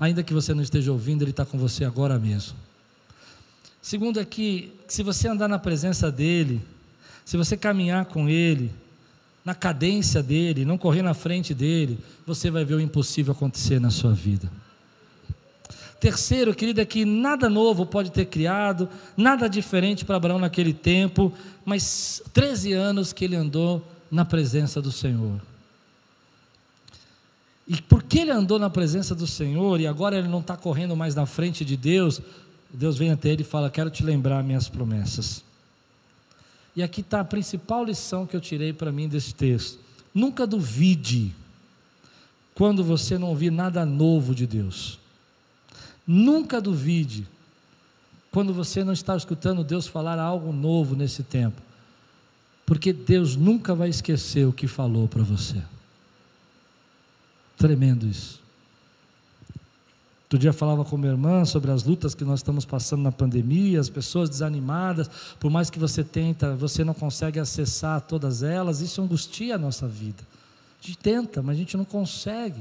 Ainda 0.00 0.22
que 0.22 0.32
você 0.32 0.54
não 0.54 0.62
esteja 0.62 0.90
ouvindo, 0.90 1.20
Ele 1.20 1.32
está 1.32 1.44
com 1.44 1.58
você 1.58 1.84
agora 1.84 2.18
mesmo. 2.18 2.56
Segundo 3.90 4.20
é 4.20 4.24
que, 4.24 4.72
se 4.86 5.02
você 5.02 5.26
andar 5.26 5.48
na 5.48 5.58
presença 5.58 6.12
dEle, 6.12 6.60
se 7.24 7.36
você 7.36 7.56
caminhar 7.56 8.04
com 8.04 8.28
Ele, 8.28 8.70
na 9.44 9.52
cadência 9.52 10.22
dEle, 10.22 10.64
não 10.64 10.78
correr 10.78 11.02
na 11.02 11.12
frente 11.12 11.52
dEle, 11.52 11.98
você 12.24 12.52
vai 12.52 12.64
ver 12.64 12.74
o 12.74 12.80
impossível 12.80 13.32
acontecer 13.32 13.80
na 13.80 13.90
sua 13.90 14.12
vida. 14.12 14.48
Terceiro, 15.98 16.54
querido, 16.54 16.80
é 16.80 16.84
que 16.84 17.04
nada 17.04 17.50
novo 17.50 17.84
pode 17.84 18.12
ter 18.12 18.26
criado, 18.26 18.88
nada 19.16 19.48
diferente 19.48 20.04
para 20.04 20.14
Abraão 20.14 20.38
naquele 20.38 20.72
tempo, 20.72 21.32
mas 21.64 22.22
13 22.32 22.72
anos 22.72 23.12
que 23.12 23.24
ele 23.24 23.34
andou 23.34 23.84
na 24.08 24.24
presença 24.24 24.80
do 24.80 24.92
Senhor. 24.92 25.40
E 27.66 27.82
porque 27.82 28.20
ele 28.20 28.30
andou 28.30 28.56
na 28.56 28.70
presença 28.70 29.16
do 29.16 29.26
Senhor 29.26 29.80
e 29.80 29.88
agora 29.88 30.16
ele 30.16 30.28
não 30.28 30.38
está 30.38 30.56
correndo 30.56 30.94
mais 30.94 31.16
na 31.16 31.26
frente 31.26 31.64
de 31.64 31.76
Deus, 31.76 32.22
Deus 32.72 32.96
vem 32.96 33.10
até 33.10 33.30
ele 33.30 33.42
e 33.42 33.44
fala: 33.44 33.70
Quero 33.70 33.90
te 33.90 34.04
lembrar 34.04 34.42
minhas 34.42 34.68
promessas. 34.68 35.44
E 36.74 36.82
aqui 36.82 37.00
está 37.00 37.20
a 37.20 37.24
principal 37.24 37.84
lição 37.84 38.26
que 38.26 38.36
eu 38.36 38.40
tirei 38.40 38.72
para 38.72 38.92
mim 38.92 39.08
desse 39.08 39.34
texto. 39.34 39.78
Nunca 40.14 40.46
duvide 40.46 41.34
quando 42.54 42.84
você 42.84 43.18
não 43.18 43.28
ouvir 43.28 43.50
nada 43.50 43.84
novo 43.84 44.34
de 44.34 44.46
Deus. 44.46 44.98
Nunca 46.06 46.60
duvide 46.60 47.26
quando 48.30 48.54
você 48.54 48.84
não 48.84 48.92
está 48.92 49.16
escutando 49.16 49.64
Deus 49.64 49.86
falar 49.86 50.18
algo 50.18 50.52
novo 50.52 50.94
nesse 50.94 51.22
tempo, 51.22 51.60
porque 52.64 52.92
Deus 52.92 53.34
nunca 53.34 53.74
vai 53.74 53.88
esquecer 53.88 54.46
o 54.46 54.52
que 54.52 54.68
falou 54.68 55.08
para 55.08 55.22
você. 55.22 55.60
Tremendo 57.56 58.06
isso. 58.06 58.39
Outro 60.30 60.38
dia 60.38 60.52
falava 60.52 60.84
com 60.84 60.96
minha 60.96 61.10
irmã 61.10 61.44
sobre 61.44 61.72
as 61.72 61.82
lutas 61.82 62.14
que 62.14 62.22
nós 62.22 62.38
estamos 62.38 62.64
passando 62.64 63.02
na 63.02 63.10
pandemia, 63.10 63.80
as 63.80 63.88
pessoas 63.88 64.30
desanimadas, 64.30 65.10
por 65.40 65.50
mais 65.50 65.70
que 65.70 65.76
você 65.76 66.04
tenta, 66.04 66.54
você 66.54 66.84
não 66.84 66.94
consegue 66.94 67.40
acessar 67.40 68.00
todas 68.02 68.44
elas, 68.44 68.80
isso 68.80 69.02
angustia 69.02 69.56
a 69.56 69.58
nossa 69.58 69.88
vida. 69.88 70.22
A 70.80 70.86
gente 70.86 70.98
tenta, 70.98 71.42
mas 71.42 71.56
a 71.56 71.58
gente 71.58 71.76
não 71.76 71.84
consegue. 71.84 72.60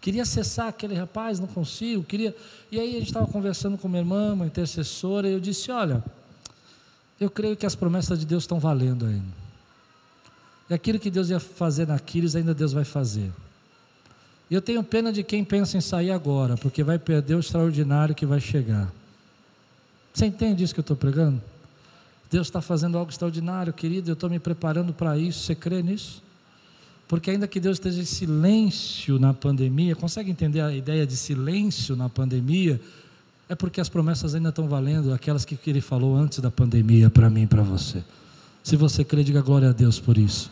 Queria 0.00 0.22
acessar 0.22 0.68
aquele 0.68 0.94
rapaz, 0.94 1.38
não 1.38 1.46
consigo. 1.46 2.02
Queria. 2.04 2.34
E 2.70 2.80
aí 2.80 2.96
a 2.96 2.98
gente 3.00 3.08
estava 3.08 3.26
conversando 3.26 3.76
com 3.76 3.86
minha 3.86 4.00
irmã, 4.00 4.32
uma 4.32 4.46
intercessora, 4.46 5.28
e 5.28 5.32
eu 5.34 5.40
disse: 5.40 5.70
Olha, 5.70 6.02
eu 7.20 7.28
creio 7.28 7.54
que 7.54 7.66
as 7.66 7.74
promessas 7.74 8.18
de 8.18 8.24
Deus 8.24 8.44
estão 8.44 8.58
valendo 8.58 9.04
ainda. 9.04 9.42
E 10.70 10.74
aquilo 10.74 10.98
que 10.98 11.10
Deus 11.10 11.28
ia 11.28 11.38
fazer 11.38 11.86
naqueles, 11.86 12.34
ainda 12.34 12.54
Deus 12.54 12.72
vai 12.72 12.84
fazer. 12.84 13.30
Eu 14.52 14.60
tenho 14.60 14.84
pena 14.84 15.10
de 15.10 15.22
quem 15.22 15.42
pensa 15.42 15.78
em 15.78 15.80
sair 15.80 16.10
agora, 16.10 16.58
porque 16.58 16.84
vai 16.84 16.98
perder 16.98 17.36
o 17.36 17.40
extraordinário 17.40 18.14
que 18.14 18.26
vai 18.26 18.38
chegar. 18.38 18.92
Você 20.12 20.26
entende 20.26 20.62
isso 20.62 20.74
que 20.74 20.80
eu 20.80 20.82
estou 20.82 20.94
pregando? 20.94 21.40
Deus 22.30 22.48
está 22.48 22.60
fazendo 22.60 22.98
algo 22.98 23.10
extraordinário, 23.10 23.72
querido, 23.72 24.10
eu 24.10 24.12
estou 24.12 24.28
me 24.28 24.38
preparando 24.38 24.92
para 24.92 25.16
isso. 25.16 25.40
Você 25.40 25.54
crê 25.54 25.82
nisso? 25.82 26.22
Porque 27.08 27.30
ainda 27.30 27.48
que 27.48 27.58
Deus 27.58 27.76
esteja 27.76 28.02
em 28.02 28.04
silêncio 28.04 29.18
na 29.18 29.32
pandemia, 29.32 29.96
consegue 29.96 30.30
entender 30.30 30.60
a 30.60 30.70
ideia 30.70 31.06
de 31.06 31.16
silêncio 31.16 31.96
na 31.96 32.10
pandemia? 32.10 32.78
É 33.48 33.54
porque 33.54 33.80
as 33.80 33.88
promessas 33.88 34.34
ainda 34.34 34.50
estão 34.50 34.68
valendo, 34.68 35.14
aquelas 35.14 35.46
que 35.46 35.58
ele 35.66 35.80
falou 35.80 36.14
antes 36.14 36.40
da 36.40 36.50
pandemia 36.50 37.08
para 37.08 37.30
mim 37.30 37.44
e 37.44 37.46
para 37.46 37.62
você. 37.62 38.04
Se 38.62 38.76
você 38.76 39.02
crê, 39.02 39.24
diga 39.24 39.40
glória 39.40 39.70
a 39.70 39.72
Deus 39.72 39.98
por 39.98 40.18
isso. 40.18 40.50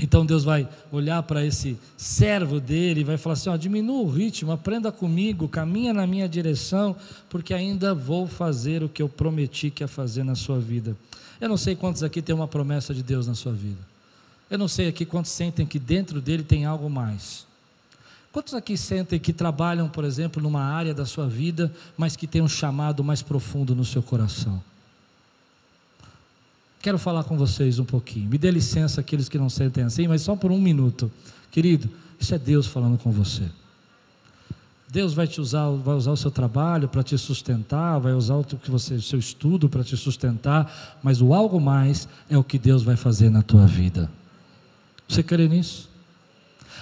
Então 0.00 0.24
Deus 0.24 0.44
vai 0.44 0.66
olhar 0.90 1.22
para 1.22 1.44
esse 1.44 1.76
servo 1.96 2.58
dele 2.58 3.00
e 3.00 3.04
vai 3.04 3.18
falar 3.18 3.34
assim: 3.34 3.50
ó, 3.50 3.56
diminua 3.56 4.02
o 4.02 4.10
ritmo, 4.10 4.50
aprenda 4.50 4.90
comigo, 4.90 5.46
caminha 5.46 5.92
na 5.92 6.06
minha 6.06 6.26
direção, 6.26 6.96
porque 7.28 7.52
ainda 7.52 7.94
vou 7.94 8.26
fazer 8.26 8.82
o 8.82 8.88
que 8.88 9.02
eu 9.02 9.08
prometi 9.08 9.70
que 9.70 9.82
ia 9.82 9.88
fazer 9.88 10.24
na 10.24 10.34
sua 10.34 10.58
vida. 10.58 10.96
Eu 11.38 11.48
não 11.48 11.56
sei 11.56 11.76
quantos 11.76 12.02
aqui 12.02 12.22
tem 12.22 12.34
uma 12.34 12.48
promessa 12.48 12.94
de 12.94 13.02
Deus 13.02 13.26
na 13.26 13.34
sua 13.34 13.52
vida. 13.52 13.78
Eu 14.50 14.58
não 14.58 14.68
sei 14.68 14.88
aqui 14.88 15.04
quantos 15.04 15.30
sentem 15.30 15.66
que 15.66 15.78
dentro 15.78 16.20
dele 16.20 16.42
tem 16.42 16.64
algo 16.64 16.88
mais. 16.88 17.46
Quantos 18.32 18.54
aqui 18.54 18.76
sentem 18.76 19.18
que 19.18 19.32
trabalham, 19.32 19.88
por 19.88 20.04
exemplo, 20.04 20.42
numa 20.42 20.62
área 20.62 20.94
da 20.94 21.04
sua 21.04 21.26
vida, 21.26 21.72
mas 21.96 22.16
que 22.16 22.26
tem 22.26 22.40
um 22.40 22.48
chamado 22.48 23.02
mais 23.02 23.22
profundo 23.22 23.74
no 23.74 23.84
seu 23.84 24.02
coração? 24.02 24.62
Quero 26.80 26.98
falar 26.98 27.24
com 27.24 27.36
vocês 27.36 27.78
um 27.78 27.84
pouquinho. 27.84 28.28
Me 28.28 28.38
dê 28.38 28.50
licença 28.50 29.00
aqueles 29.00 29.28
que 29.28 29.38
não 29.38 29.50
sentem 29.50 29.84
assim, 29.84 30.08
mas 30.08 30.22
só 30.22 30.34
por 30.34 30.50
um 30.50 30.58
minuto. 30.58 31.10
Querido, 31.50 31.90
isso 32.18 32.34
é 32.34 32.38
Deus 32.38 32.66
falando 32.66 32.96
com 32.96 33.10
você. 33.10 33.44
Deus 34.90 35.12
vai 35.12 35.26
te 35.26 35.40
usar, 35.40 35.68
vai 35.70 35.94
usar 35.94 36.10
o 36.10 36.16
seu 36.16 36.30
trabalho 36.30 36.88
para 36.88 37.02
te 37.02 37.16
sustentar, 37.16 37.98
vai 38.00 38.12
usar 38.12 38.34
o, 38.36 38.44
que 38.44 38.70
você, 38.70 38.94
o 38.94 39.02
seu 39.02 39.18
estudo 39.18 39.68
para 39.68 39.84
te 39.84 39.96
sustentar, 39.96 40.98
mas 41.02 41.22
o 41.22 41.32
algo 41.32 41.60
mais 41.60 42.08
é 42.28 42.36
o 42.36 42.42
que 42.42 42.58
Deus 42.58 42.82
vai 42.82 42.96
fazer 42.96 43.30
na 43.30 43.42
tua 43.42 43.66
vida. 43.66 44.10
Você 45.06 45.22
crê 45.22 45.46
nisso? 45.46 45.88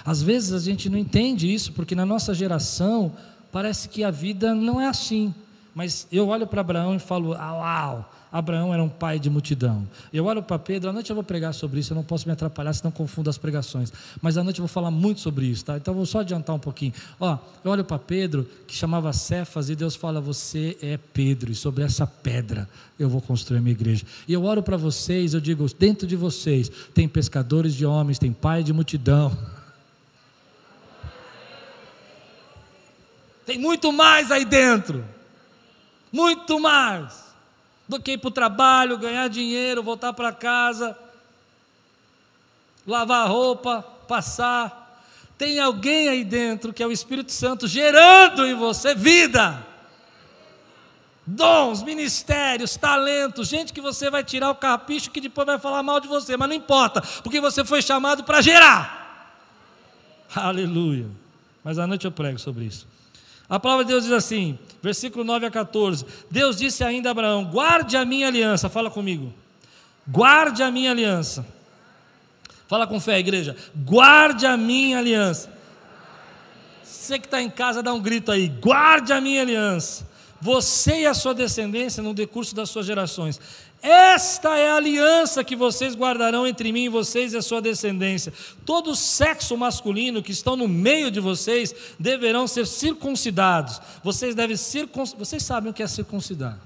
Às 0.03 0.23
vezes 0.23 0.53
a 0.53 0.59
gente 0.59 0.89
não 0.89 0.97
entende 0.97 1.53
isso, 1.53 1.73
porque 1.73 1.93
na 1.93 2.05
nossa 2.05 2.33
geração 2.33 3.11
parece 3.51 3.89
que 3.89 4.03
a 4.03 4.09
vida 4.09 4.55
não 4.55 4.79
é 4.79 4.87
assim. 4.87 5.33
Mas 5.75 6.07
eu 6.11 6.29
olho 6.29 6.47
para 6.47 6.61
Abraão 6.61 6.95
e 6.95 6.99
falo: 6.99 7.33
ah, 7.33 7.53
uau, 7.53 8.11
Abraão 8.31 8.71
era 8.71 8.83
um 8.83 8.89
pai 8.89 9.17
de 9.17 9.27
multidão. 9.27 9.87
Eu 10.13 10.25
olho 10.25 10.43
para 10.43 10.59
Pedro, 10.59 10.91
à 10.91 10.93
noite 10.93 11.09
eu 11.09 11.15
vou 11.15 11.23
pregar 11.23 11.51
sobre 11.51 11.79
isso, 11.79 11.93
eu 11.93 11.95
não 11.95 12.03
posso 12.03 12.27
me 12.27 12.31
atrapalhar, 12.31 12.73
senão 12.73 12.91
confundo 12.91 13.27
as 13.27 13.39
pregações. 13.39 13.91
Mas 14.21 14.37
à 14.37 14.43
noite 14.43 14.59
eu 14.59 14.63
vou 14.63 14.71
falar 14.71 14.91
muito 14.91 15.19
sobre 15.19 15.47
isso, 15.47 15.65
tá? 15.65 15.77
Então 15.77 15.93
eu 15.93 15.97
vou 15.97 16.05
só 16.05 16.19
adiantar 16.19 16.55
um 16.55 16.59
pouquinho. 16.59 16.93
Ó, 17.19 17.37
eu 17.63 17.71
olho 17.71 17.83
para 17.83 17.97
Pedro, 17.97 18.47
que 18.67 18.75
chamava 18.75 19.11
Cefas, 19.13 19.69
e 19.69 19.75
Deus 19.75 19.95
fala: 19.95 20.21
Você 20.21 20.77
é 20.79 20.97
Pedro, 20.97 21.51
e 21.51 21.55
sobre 21.55 21.83
essa 21.83 22.05
pedra 22.05 22.69
eu 22.99 23.09
vou 23.09 23.19
construir 23.19 23.57
a 23.57 23.61
minha 23.61 23.73
igreja. 23.73 24.05
E 24.27 24.33
eu 24.33 24.43
oro 24.43 24.61
para 24.61 24.77
vocês, 24.77 25.33
eu 25.33 25.41
digo: 25.41 25.65
dentro 25.79 26.05
de 26.05 26.15
vocês 26.15 26.69
tem 26.93 27.07
pescadores 27.07 27.73
de 27.73 27.85
homens, 27.85 28.19
tem 28.19 28.31
pai 28.31 28.63
de 28.63 28.71
multidão. 28.73 29.35
Tem 33.45 33.57
muito 33.57 33.91
mais 33.91 34.29
aí 34.29 34.45
dentro. 34.45 35.03
Muito 36.11 36.59
mais 36.59 37.28
do 37.89 37.99
que 37.99 38.11
ir 38.11 38.17
para 38.19 38.27
o 38.27 38.31
trabalho, 38.31 38.99
ganhar 38.99 39.27
dinheiro, 39.27 39.81
voltar 39.81 40.13
para 40.13 40.31
casa, 40.31 40.95
lavar 42.85 43.27
roupa, 43.27 43.81
passar. 44.07 45.03
Tem 45.35 45.59
alguém 45.59 46.07
aí 46.07 46.23
dentro 46.23 46.71
que 46.71 46.83
é 46.83 46.87
o 46.87 46.91
Espírito 46.91 47.31
Santo 47.31 47.67
gerando 47.67 48.45
em 48.45 48.53
você 48.53 48.93
vida, 48.93 49.65
dons, 51.25 51.81
ministérios, 51.81 52.77
talentos, 52.77 53.47
gente 53.47 53.73
que 53.73 53.81
você 53.81 54.11
vai 54.11 54.23
tirar 54.23 54.51
o 54.51 54.55
carpicho 54.55 55.09
que 55.09 55.19
depois 55.19 55.47
vai 55.47 55.57
falar 55.57 55.81
mal 55.81 55.99
de 55.99 56.07
você, 56.07 56.37
mas 56.37 56.47
não 56.47 56.55
importa, 56.55 57.01
porque 57.23 57.41
você 57.41 57.65
foi 57.65 57.81
chamado 57.81 58.23
para 58.23 58.39
gerar. 58.39 59.33
Aleluia. 60.35 61.07
Mas 61.63 61.79
à 61.79 61.87
noite 61.87 62.05
eu 62.05 62.11
prego 62.11 62.37
sobre 62.37 62.65
isso. 62.65 62.87
A 63.49 63.59
palavra 63.59 63.83
de 63.83 63.91
Deus 63.91 64.03
diz 64.03 64.13
assim, 64.13 64.59
versículo 64.81 65.23
9 65.23 65.47
a 65.47 65.51
14: 65.51 66.05
Deus 66.29 66.57
disse 66.57 66.83
ainda 66.83 67.09
a 67.09 67.11
Abraão: 67.11 67.45
Guarde 67.45 67.97
a 67.97 68.05
minha 68.05 68.27
aliança, 68.27 68.69
fala 68.69 68.91
comigo. 68.91 69.33
Guarde 70.07 70.61
a 70.61 70.69
minha 70.69 70.91
aliança. 70.91 71.45
Fala 72.67 72.85
com 72.85 72.99
fé, 72.99 73.17
igreja. 73.17 73.55
Guarde 73.75 74.45
a 74.45 74.55
minha 74.55 74.99
aliança. 74.99 75.51
Você 76.83 77.17
que 77.17 77.25
está 77.25 77.41
em 77.41 77.49
casa, 77.49 77.81
dá 77.81 77.91
um 77.91 77.99
grito 77.99 78.31
aí: 78.31 78.47
Guarde 78.47 79.11
a 79.11 79.19
minha 79.19 79.41
aliança. 79.41 80.07
Você 80.41 81.01
e 81.01 81.05
a 81.05 81.13
sua 81.13 81.33
descendência 81.33 82.01
no 82.01 82.13
decurso 82.13 82.55
das 82.55 82.69
suas 82.69 82.85
gerações. 82.85 83.41
Esta 83.81 84.57
é 84.57 84.69
a 84.69 84.75
aliança 84.75 85.43
que 85.43 85.55
vocês 85.55 85.95
guardarão 85.95 86.45
entre 86.45 86.71
mim 86.71 86.85
e 86.85 86.89
vocês 86.89 87.31
e 87.33 87.37
a 87.37 87.41
sua 87.41 87.61
descendência. 87.61 88.33
Todo 88.65 88.93
sexo 88.95 89.55
masculino 89.55 90.21
que 90.21 90.33
estão 90.33 90.57
no 90.57 90.67
meio 90.67 91.09
de 91.09 91.21
vocês 91.21 91.73
deverão 91.97 92.45
ser 92.45 92.67
circuncidados. 92.67 93.81
Vocês 94.03 94.35
devem 94.35 94.57
circuncidar. 94.57 95.19
Vocês 95.19 95.43
sabem 95.43 95.71
o 95.71 95.73
que 95.73 95.81
é 95.81 95.87
circuncidar? 95.87 96.59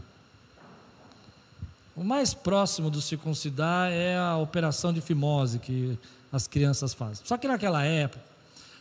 O 1.95 2.03
mais 2.03 2.33
próximo 2.33 2.89
do 2.89 2.99
circuncidar 2.99 3.91
é 3.91 4.17
a 4.17 4.37
operação 4.37 4.91
de 4.91 4.99
fimose 4.99 5.59
que 5.59 5.97
as 6.31 6.47
crianças 6.47 6.95
fazem. 6.95 7.23
Só 7.23 7.37
que 7.37 7.47
naquela 7.47 7.85
época 7.85 8.23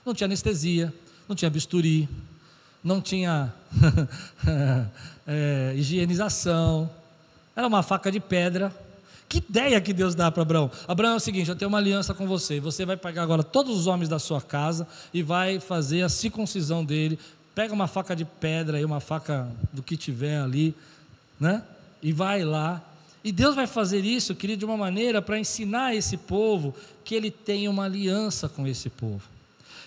não 0.07 0.15
tinha 0.15 0.27
anestesia, 0.27 0.93
não 1.29 1.37
tinha 1.37 1.51
bisturi, 1.51 2.09
não 2.83 2.99
tinha 3.03 3.53
é, 5.27 5.75
higienização 5.77 6.91
era 7.55 7.67
uma 7.67 7.83
faca 7.83 8.11
de 8.11 8.21
pedra. 8.21 8.75
Que 9.29 9.39
ideia 9.39 9.81
que 9.81 9.93
Deus 9.95 10.15
dá 10.15 10.31
para 10.31 10.43
Abraão? 10.43 10.71
Abraão 10.87 11.15
é 11.15 11.17
o 11.17 11.21
seguinte: 11.21 11.49
eu 11.49 11.57
tenho 11.57 11.69
uma 11.69 11.79
aliança 11.79 12.13
com 12.13 12.27
você. 12.27 12.61
Você 12.61 12.85
vai 12.85 12.97
pegar 12.97 13.23
agora 13.23 13.43
todos 13.43 13.79
os 13.79 13.87
homens 13.87 14.09
da 14.09 14.19
sua 14.19 14.41
casa 14.43 14.87
e 15.13 15.23
vai 15.23 15.59
fazer 15.59 16.03
a 16.03 16.09
circuncisão 16.09 16.85
dele. 16.85 17.19
Pega 17.55 17.73
uma 17.73 17.87
faca 17.87 18.15
de 18.17 18.25
pedra 18.25 18.81
e 18.81 18.85
uma 18.85 19.01
faca 19.01 19.49
do 19.73 19.83
que 19.83 19.97
tiver 19.97 20.39
ali, 20.41 20.75
né? 21.39 21.63
E 22.03 22.13
vai 22.13 22.45
lá 22.45 22.83
E 23.25 23.31
Deus 23.31 23.55
vai 23.55 23.67
fazer 23.67 24.05
isso, 24.05 24.35
querido, 24.35 24.61
de 24.61 24.65
uma 24.65 24.77
maneira 24.77 25.23
para 25.23 25.39
ensinar 25.39 25.95
esse 25.95 26.17
povo 26.17 26.75
que 27.05 27.15
ele 27.15 27.31
tem 27.31 27.69
uma 27.69 27.85
aliança 27.85 28.49
com 28.49 28.67
esse 28.67 28.91
povo. 28.91 29.23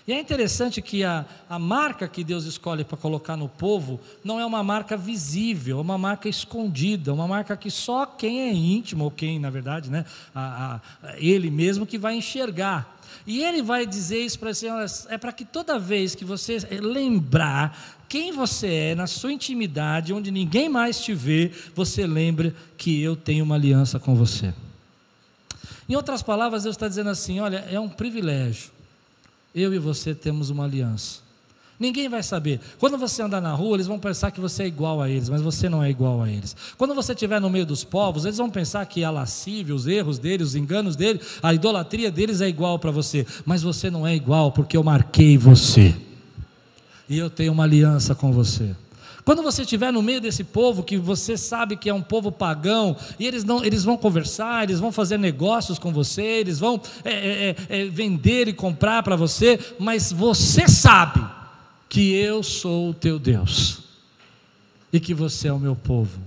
E 0.07 0.13
é 0.13 0.19
interessante 0.19 0.83
que 0.83 1.03
a, 1.03 1.25
a 1.49 1.57
marca 1.57 2.07
que 2.07 2.23
Deus 2.23 2.45
escolhe 2.45 2.83
para 2.83 2.95
colocar 2.95 3.35
no 3.35 3.49
povo 3.49 3.99
não 4.23 4.39
é 4.39 4.45
uma 4.45 4.63
marca 4.63 4.95
visível, 4.95 5.79
é 5.79 5.81
uma 5.81 5.97
marca 5.97 6.29
escondida, 6.29 7.11
uma 7.11 7.27
marca 7.27 7.57
que 7.57 7.71
só 7.71 8.05
quem 8.05 8.41
é 8.41 8.53
íntimo, 8.53 9.05
ou 9.05 9.11
quem, 9.11 9.39
na 9.39 9.49
verdade, 9.49 9.89
né, 9.89 10.05
a, 10.33 10.79
a, 11.03 11.15
ele 11.17 11.49
mesmo 11.49 11.87
que 11.87 11.97
vai 11.97 12.15
enxergar. 12.15 12.99
E 13.25 13.43
ele 13.43 13.63
vai 13.63 13.87
dizer 13.87 14.19
isso 14.19 14.37
para 14.37 14.53
você, 14.53 14.67
é 15.09 15.17
para 15.17 15.31
que 15.31 15.43
toda 15.43 15.79
vez 15.79 16.13
que 16.13 16.23
você 16.23 16.59
lembrar 16.79 17.97
quem 18.07 18.31
você 18.31 18.67
é 18.67 18.95
na 18.95 19.07
sua 19.07 19.33
intimidade, 19.33 20.13
onde 20.13 20.29
ninguém 20.29 20.69
mais 20.69 20.99
te 20.99 21.15
vê, 21.15 21.51
você 21.73 22.05
lembre 22.05 22.53
que 22.77 23.01
eu 23.01 23.15
tenho 23.15 23.43
uma 23.43 23.55
aliança 23.55 23.99
com 23.99 24.13
você. 24.13 24.53
Em 25.89 25.95
outras 25.95 26.21
palavras, 26.21 26.63
Deus 26.63 26.75
está 26.75 26.87
dizendo 26.87 27.09
assim: 27.09 27.39
olha, 27.39 27.65
é 27.71 27.79
um 27.79 27.89
privilégio 27.89 28.74
eu 29.55 29.73
e 29.73 29.79
você 29.79 30.13
temos 30.13 30.49
uma 30.49 30.65
aliança. 30.65 31.23
Ninguém 31.79 32.07
vai 32.07 32.23
saber. 32.23 32.59
Quando 32.79 32.97
você 32.97 33.21
andar 33.21 33.41
na 33.41 33.53
rua, 33.53 33.75
eles 33.75 33.87
vão 33.87 33.99
pensar 33.99 34.31
que 34.31 34.39
você 34.39 34.63
é 34.63 34.67
igual 34.67 35.01
a 35.01 35.09
eles, 35.09 35.27
mas 35.27 35.41
você 35.41 35.67
não 35.67 35.83
é 35.83 35.89
igual 35.89 36.21
a 36.21 36.29
eles. 36.29 36.55
Quando 36.77 36.95
você 36.95 37.11
estiver 37.11 37.39
no 37.41 37.49
meio 37.49 37.65
dos 37.65 37.83
povos, 37.83 38.23
eles 38.23 38.37
vão 38.37 38.49
pensar 38.49 38.85
que 38.85 39.03
a 39.03 39.11
lascívia, 39.11 39.75
os 39.75 39.85
erros 39.85 40.17
deles, 40.17 40.49
os 40.49 40.55
enganos 40.55 40.95
deles, 40.95 41.39
a 41.43 41.53
idolatria 41.53 42.09
deles 42.09 42.39
é 42.39 42.47
igual 42.47 42.79
para 42.79 42.91
você, 42.91 43.27
mas 43.45 43.61
você 43.61 43.89
não 43.89 44.07
é 44.07 44.15
igual 44.15 44.51
porque 44.51 44.77
eu 44.77 44.83
marquei 44.83 45.37
você. 45.37 45.93
E 47.09 47.17
eu 47.17 47.29
tenho 47.29 47.51
uma 47.51 47.63
aliança 47.63 48.15
com 48.15 48.31
você. 48.31 48.73
Quando 49.25 49.41
você 49.41 49.63
estiver 49.63 49.91
no 49.91 50.03
meio 50.03 50.21
desse 50.21 50.43
povo 50.43 50.83
que 50.83 50.99
você 50.99 51.35
sabe 51.35 51.75
que 51.75 51.89
é 51.89 51.93
um 51.93 52.01
povo 52.01 52.31
pagão, 52.31 52.95
e 53.19 53.25
eles, 53.25 53.43
não, 53.43 53.65
eles 53.65 53.83
vão 53.83 53.97
conversar, 53.97 54.65
eles 54.65 54.79
vão 54.79 54.91
fazer 54.91 55.17
negócios 55.17 55.79
com 55.79 55.91
você, 55.91 56.21
eles 56.21 56.59
vão 56.59 56.79
é, 57.03 57.11
é, 57.11 57.55
é, 57.67 57.81
é 57.81 57.85
vender 57.85 58.47
e 58.47 58.53
comprar 58.53 59.01
para 59.01 59.15
você, 59.15 59.59
mas 59.79 60.11
você 60.11 60.67
sabe 60.67 61.25
que 61.89 62.13
eu 62.13 62.43
sou 62.43 62.91
o 62.91 62.93
teu 62.93 63.17
Deus 63.17 63.79
e 64.93 64.99
que 64.99 65.13
você 65.13 65.47
é 65.47 65.53
o 65.53 65.59
meu 65.59 65.75
povo. 65.75 66.19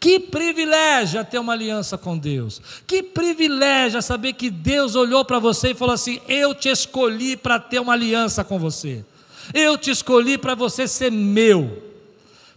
Que 0.00 0.18
privilégio 0.18 1.24
ter 1.24 1.38
uma 1.38 1.52
aliança 1.52 1.96
com 1.96 2.18
Deus. 2.18 2.60
Que 2.84 3.00
privilégio 3.00 4.02
saber 4.02 4.32
que 4.32 4.50
Deus 4.50 4.96
olhou 4.96 5.24
para 5.24 5.38
você 5.38 5.70
e 5.70 5.74
falou 5.74 5.94
assim: 5.94 6.20
Eu 6.28 6.54
te 6.54 6.68
escolhi 6.68 7.36
para 7.36 7.58
ter 7.60 7.80
uma 7.80 7.92
aliança 7.92 8.42
com 8.42 8.58
você. 8.58 9.04
Eu 9.52 9.78
te 9.78 9.90
escolhi 9.90 10.36
para 10.36 10.54
você 10.54 10.86
ser 10.86 11.10
meu. 11.10 11.87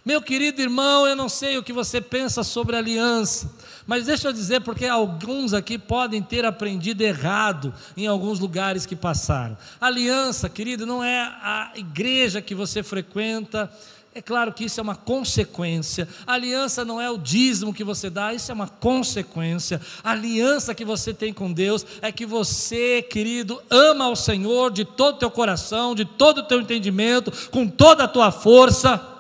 Meu 0.04 0.20
querido 0.20 0.60
irmão, 0.60 1.06
eu 1.06 1.16
não 1.16 1.30
sei 1.30 1.60
o 1.60 1.64
que 1.64 1.72
você 1.72 2.02
pensa 2.02 2.44
sobre 2.44 2.76
aliança, 2.76 3.52
mas 3.86 4.08
deixa 4.08 4.28
eu 4.28 4.34
dizer, 4.34 4.62
porque 4.62 4.88
alguns 4.88 5.54
aqui 5.54 5.78
podem 5.78 6.24
ter 6.24 6.44
aprendido 6.44 7.02
errado 7.02 7.72
em 7.96 8.08
alguns 8.08 8.40
lugares 8.40 8.84
que 8.88 8.96
passaram. 8.96 9.56
Aliança, 9.80 10.50
querido, 10.50 10.88
não 10.88 11.04
é 11.04 11.20
a 11.22 11.72
igreja 11.76 12.42
que 12.42 12.56
você 12.56 12.82
frequenta, 12.82 13.72
é 14.14 14.22
claro 14.24 14.52
que 14.52 14.66
isso 14.66 14.80
é 14.80 14.84
uma 14.84 14.96
consequência. 14.96 16.08
A 16.26 16.34
aliança 16.34 16.84
não 16.84 17.00
é 17.00 17.10
o 17.10 17.18
dízimo 17.18 17.74
que 17.74 17.84
você 17.84 18.10
dá, 18.10 18.34
isso 18.34 18.52
é 18.52 18.56
uma 18.56 18.68
consequência. 18.68 19.80
A 20.04 20.12
aliança 20.12 20.74
que 20.74 20.84
você 20.84 21.14
tem 21.14 21.32
com 21.32 21.54
Deus 21.54 21.86
é 22.02 22.12
que 22.12 22.26
você, 22.26 23.04
querido, 23.04 23.62
ama 23.70 24.06
ao 24.06 24.16
Senhor 24.16 24.72
de 24.72 24.84
todo 24.84 25.16
o 25.16 25.20
teu 25.20 25.32
coração, 25.32 25.94
de 25.94 26.06
todo 26.06 26.40
o 26.40 26.44
teu 26.44 26.60
entendimento, 26.60 27.32
com 27.52 27.68
toda 27.68 28.04
a 28.06 28.08
tua 28.08 28.32
força. 28.32 29.11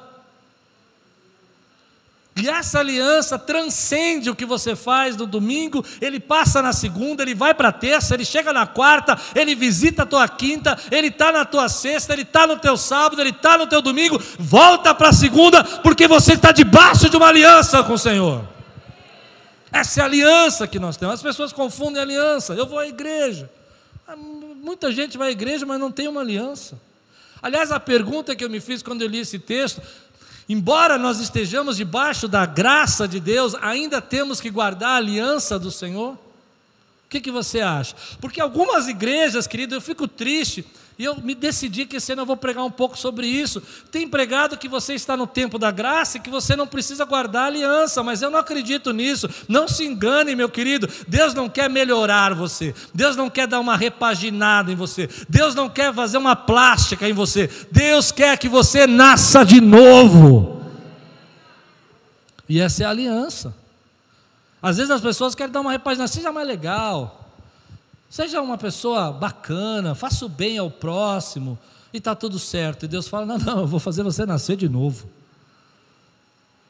E 2.36 2.48
essa 2.48 2.80
aliança 2.80 3.38
transcende 3.38 4.30
o 4.30 4.36
que 4.36 4.46
você 4.46 4.74
faz 4.74 5.18
no 5.18 5.28
domingo, 5.28 5.84
ele 6.00 6.20
passa 6.20 6.62
na 6.62 6.72
segunda, 6.72 7.22
ele 7.22 7.36
vai 7.36 7.54
para 7.54 7.68
a 7.68 7.74
terça, 7.74 8.14
ele 8.14 8.24
chega 8.24 8.54
na 8.54 8.66
quarta, 8.66 9.20
ele 9.36 9.54
visita 9.54 10.04
a 10.04 10.06
tua 10.06 10.28
quinta, 10.30 10.78
ele 10.90 11.08
está 11.08 11.32
na 11.32 11.44
tua 11.44 11.68
sexta, 11.68 12.14
ele 12.14 12.22
está 12.22 12.48
no 12.48 12.58
teu 12.58 12.78
sábado, 12.78 13.22
ele 13.22 13.32
está 13.32 13.58
no 13.58 13.68
teu 13.68 13.82
domingo, 13.82 14.22
volta 14.40 14.96
para 14.96 15.10
a 15.10 15.14
segunda, 15.14 15.64
porque 15.64 16.08
você 16.08 16.34
está 16.34 16.54
debaixo 16.54 17.10
de 17.10 17.18
uma 17.18 17.28
aliança 17.28 17.84
com 17.84 17.94
o 17.94 18.00
Senhor. 18.00 18.48
Essa 19.72 20.00
é 20.00 20.04
a 20.04 20.06
aliança 20.06 20.68
que 20.68 20.80
nós 20.80 20.98
temos. 20.98 21.16
As 21.16 21.22
pessoas 21.22 21.54
confundem 21.54 22.02
aliança. 22.02 22.54
Eu 22.54 22.66
vou 22.66 22.78
à 22.78 22.88
igreja. 22.88 23.50
Ah, 24.06 24.16
muita 24.18 24.92
gente 24.92 25.18
vai 25.18 25.30
à 25.30 25.32
igreja, 25.32 25.66
mas 25.66 25.80
não 25.80 25.92
tem 25.92 26.08
uma 26.08 26.22
aliança. 26.22 26.78
Aliás, 27.42 27.72
a 27.72 27.80
pergunta 27.80 28.36
que 28.36 28.44
eu 28.44 28.50
me 28.50 28.60
fiz 28.60 28.84
quando 28.84 29.02
eu 29.02 29.08
li 29.08 29.20
esse 29.20 29.40
texto 29.40 29.82
Embora 30.52 30.98
nós 30.98 31.22
estejamos 31.22 31.78
debaixo 31.78 32.28
da 32.28 32.46
graça 32.46 33.08
de 33.08 33.22
Deus, 33.22 33.56
ainda 33.62 34.02
temos 34.02 34.42
que 34.42 34.50
guardar 34.50 34.90
a 34.90 34.96
aliança 34.98 35.58
do 35.58 35.72
Senhor? 35.72 36.16
O 36.16 37.10
que, 37.10 37.22
que 37.22 37.32
você 37.32 37.62
acha? 37.62 37.96
Porque 38.20 38.42
algumas 38.42 38.90
igrejas, 38.90 39.48
querido, 39.48 39.76
eu 39.76 39.80
fico 39.80 40.10
triste 40.10 40.66
e 41.02 41.04
eu 41.04 41.16
me 41.16 41.34
decidi 41.34 41.88
que 41.88 41.96
esse 41.96 42.12
ano 42.12 42.22
eu 42.22 42.26
vou 42.28 42.38
pregar 42.38 42.64
um 42.64 42.70
pouco 42.70 42.96
sobre 42.96 43.26
isso. 43.26 43.60
Tem 43.92 44.08
pregado 44.08 44.56
que 44.56 44.70
você 44.70 44.94
está 44.94 45.18
no 45.18 45.26
tempo 45.26 45.58
da 45.58 45.72
graça 45.72 46.18
e 46.18 46.20
que 46.20 46.30
você 46.30 46.56
não 46.56 46.68
precisa 46.68 47.04
guardar 47.06 47.48
aliança, 47.48 48.04
mas 48.04 48.22
eu 48.22 48.30
não 48.30 48.38
acredito 48.38 48.94
nisso. 48.94 49.28
Não 49.48 49.68
se 49.68 49.84
engane, 49.84 50.36
meu 50.36 50.48
querido. 50.48 50.88
Deus 51.08 51.34
não 51.34 51.50
quer 51.50 51.68
melhorar 51.72 52.36
você. 52.36 52.76
Deus 52.94 53.16
não 53.16 53.32
quer 53.32 53.48
dar 53.48 53.60
uma 53.60 53.76
repaginada 53.76 54.72
em 54.72 54.76
você. 54.76 55.10
Deus 55.28 55.56
não 55.56 55.68
quer 55.68 55.92
fazer 55.92 56.20
uma 56.20 56.36
plástica 56.36 57.10
em 57.10 57.14
você. 57.14 57.50
Deus 57.72 58.12
quer 58.12 58.38
que 58.38 58.48
você 58.48 58.86
nasça 58.86 59.44
de 59.44 59.60
novo. 59.60 60.62
E 62.48 62.62
essa 62.62 62.84
é 62.84 62.86
a 62.86 62.92
aliança. 62.92 63.56
Às 64.62 64.78
vezes 64.78 64.92
as 64.92 65.02
pessoas 65.02 65.34
querem 65.34 65.52
dar 65.52 65.62
uma 65.62 65.72
repaginação, 65.72 66.18
seja 66.18 66.32
mais 66.32 66.48
legal. 66.48 67.21
Seja 68.12 68.42
uma 68.42 68.58
pessoa 68.58 69.10
bacana, 69.10 69.96
faça 69.96 70.26
o 70.26 70.30
bem 70.30 70.58
ao 70.58 70.70
próximo 70.70 71.58
e 71.94 71.98
está 71.98 72.14
tudo 72.14 72.38
certo. 72.38 72.84
E 72.84 72.88
Deus 72.90 73.08
fala: 73.08 73.26
Não, 73.26 73.38
não, 73.38 73.60
eu 73.62 73.68
vou 73.68 73.80
fazer 73.80 74.04
você 74.04 74.26
nascer 74.26 74.58
de 74.58 74.68
novo. 74.68 75.10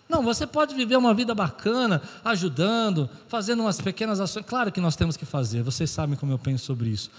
Não, 0.08 0.22
você 0.22 0.46
pode 0.46 0.76
viver 0.76 0.98
uma 0.98 1.16
vida 1.16 1.34
bacana, 1.34 2.00
ajudando, 2.24 3.10
fazendo 3.28 3.62
umas 3.64 3.82
pequenas 3.82 4.20
ações. 4.20 4.46
Claro 4.46 4.72
que 4.72 4.80
nós 4.80 4.96
temos 4.96 5.18
que 5.18 5.26
fazer, 5.26 5.64
vocês 5.64 5.90
sabem 5.90 6.16
como 6.16 6.32
eu 6.32 6.38
penso 6.38 6.64
sobre 6.64 6.90
isso. 6.90 7.10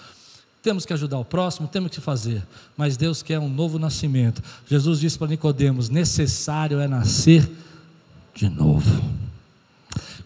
Temos 0.62 0.86
que 0.86 0.92
ajudar 0.92 1.18
o 1.18 1.24
próximo, 1.24 1.66
temos 1.66 1.90
que 1.90 2.00
fazer, 2.00 2.46
mas 2.76 2.96
Deus 2.96 3.24
quer 3.24 3.40
um 3.40 3.48
novo 3.48 3.76
nascimento. 3.76 4.40
Jesus 4.68 5.00
disse 5.00 5.18
para 5.18 5.26
Nicodemos: 5.26 5.88
necessário 5.88 6.78
é 6.78 6.86
nascer 6.86 7.50
de 8.32 8.48
novo. 8.48 9.02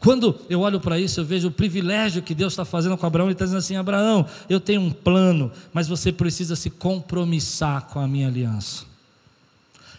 Quando 0.06 0.38
eu 0.48 0.60
olho 0.60 0.78
para 0.78 1.00
isso, 1.00 1.18
eu 1.18 1.24
vejo 1.24 1.48
o 1.48 1.50
privilégio 1.50 2.22
que 2.22 2.32
Deus 2.32 2.52
está 2.52 2.64
fazendo 2.64 2.96
com 2.96 3.04
Abraão. 3.04 3.26
Ele 3.26 3.32
está 3.32 3.44
dizendo 3.44 3.58
assim: 3.58 3.74
Abraão, 3.74 4.24
eu 4.48 4.60
tenho 4.60 4.80
um 4.80 4.92
plano, 4.92 5.50
mas 5.72 5.88
você 5.88 6.12
precisa 6.12 6.54
se 6.54 6.70
compromissar 6.70 7.86
com 7.86 7.98
a 7.98 8.06
minha 8.06 8.28
aliança. 8.28 8.84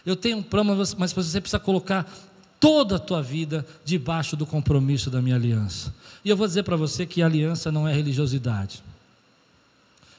Eu 0.06 0.16
tenho 0.16 0.38
um 0.38 0.42
plano, 0.42 0.74
mas 0.96 1.12
você 1.12 1.42
precisa 1.42 1.58
colocar 1.58 2.10
toda 2.58 2.96
a 2.96 2.98
tua 2.98 3.20
vida 3.20 3.66
debaixo 3.84 4.34
do 4.34 4.46
compromisso 4.46 5.10
da 5.10 5.20
minha 5.20 5.36
aliança. 5.36 5.94
E 6.24 6.30
eu 6.30 6.38
vou 6.38 6.46
dizer 6.46 6.62
para 6.62 6.74
você 6.74 7.04
que 7.04 7.20
aliança 7.20 7.70
não 7.70 7.86
é 7.86 7.92
religiosidade. 7.92 8.82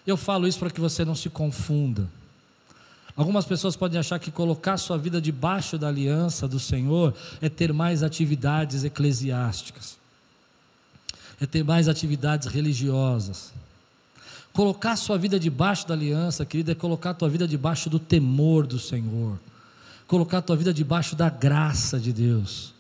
Eu 0.06 0.18
falo 0.18 0.48
isso 0.48 0.60
para 0.60 0.70
que 0.70 0.80
você 0.80 1.04
não 1.04 1.16
se 1.16 1.32
confunda. 1.32 2.08
Algumas 3.16 3.46
pessoas 3.46 3.76
podem 3.76 4.00
achar 4.00 4.20
que 4.20 4.32
colocar 4.32 4.78
sua 4.78 4.98
vida 4.98 5.20
debaixo 5.20 5.78
da 5.78 5.88
aliança 5.88 6.48
do 6.48 6.60
Senhor 6.60 7.14
é 7.42 7.50
ter 7.50 7.74
mais 7.74 8.04
atividades 8.04 8.84
eclesiásticas, 8.84 9.98
é 11.42 11.46
ter 11.46 11.64
mais 11.64 11.88
atividades 11.88 12.48
religiosas. 12.48 13.52
Colocar 14.54 14.96
sua 14.96 15.18
vida 15.18 15.40
debaixo 15.40 15.88
da 15.88 15.94
aliança, 15.94 16.46
querida, 16.46 16.72
é 16.72 16.76
colocar 16.76 17.14
tua 17.14 17.30
vida 17.30 17.48
debaixo 17.48 17.90
do 17.90 18.00
temor 18.00 18.66
do 18.66 18.80
Senhor, 18.80 19.40
colocar 20.08 20.42
tua 20.42 20.56
vida 20.56 20.74
debaixo 20.74 21.16
da 21.16 21.30
graça 21.30 22.00
de 22.00 22.12
Deus. 22.12 22.74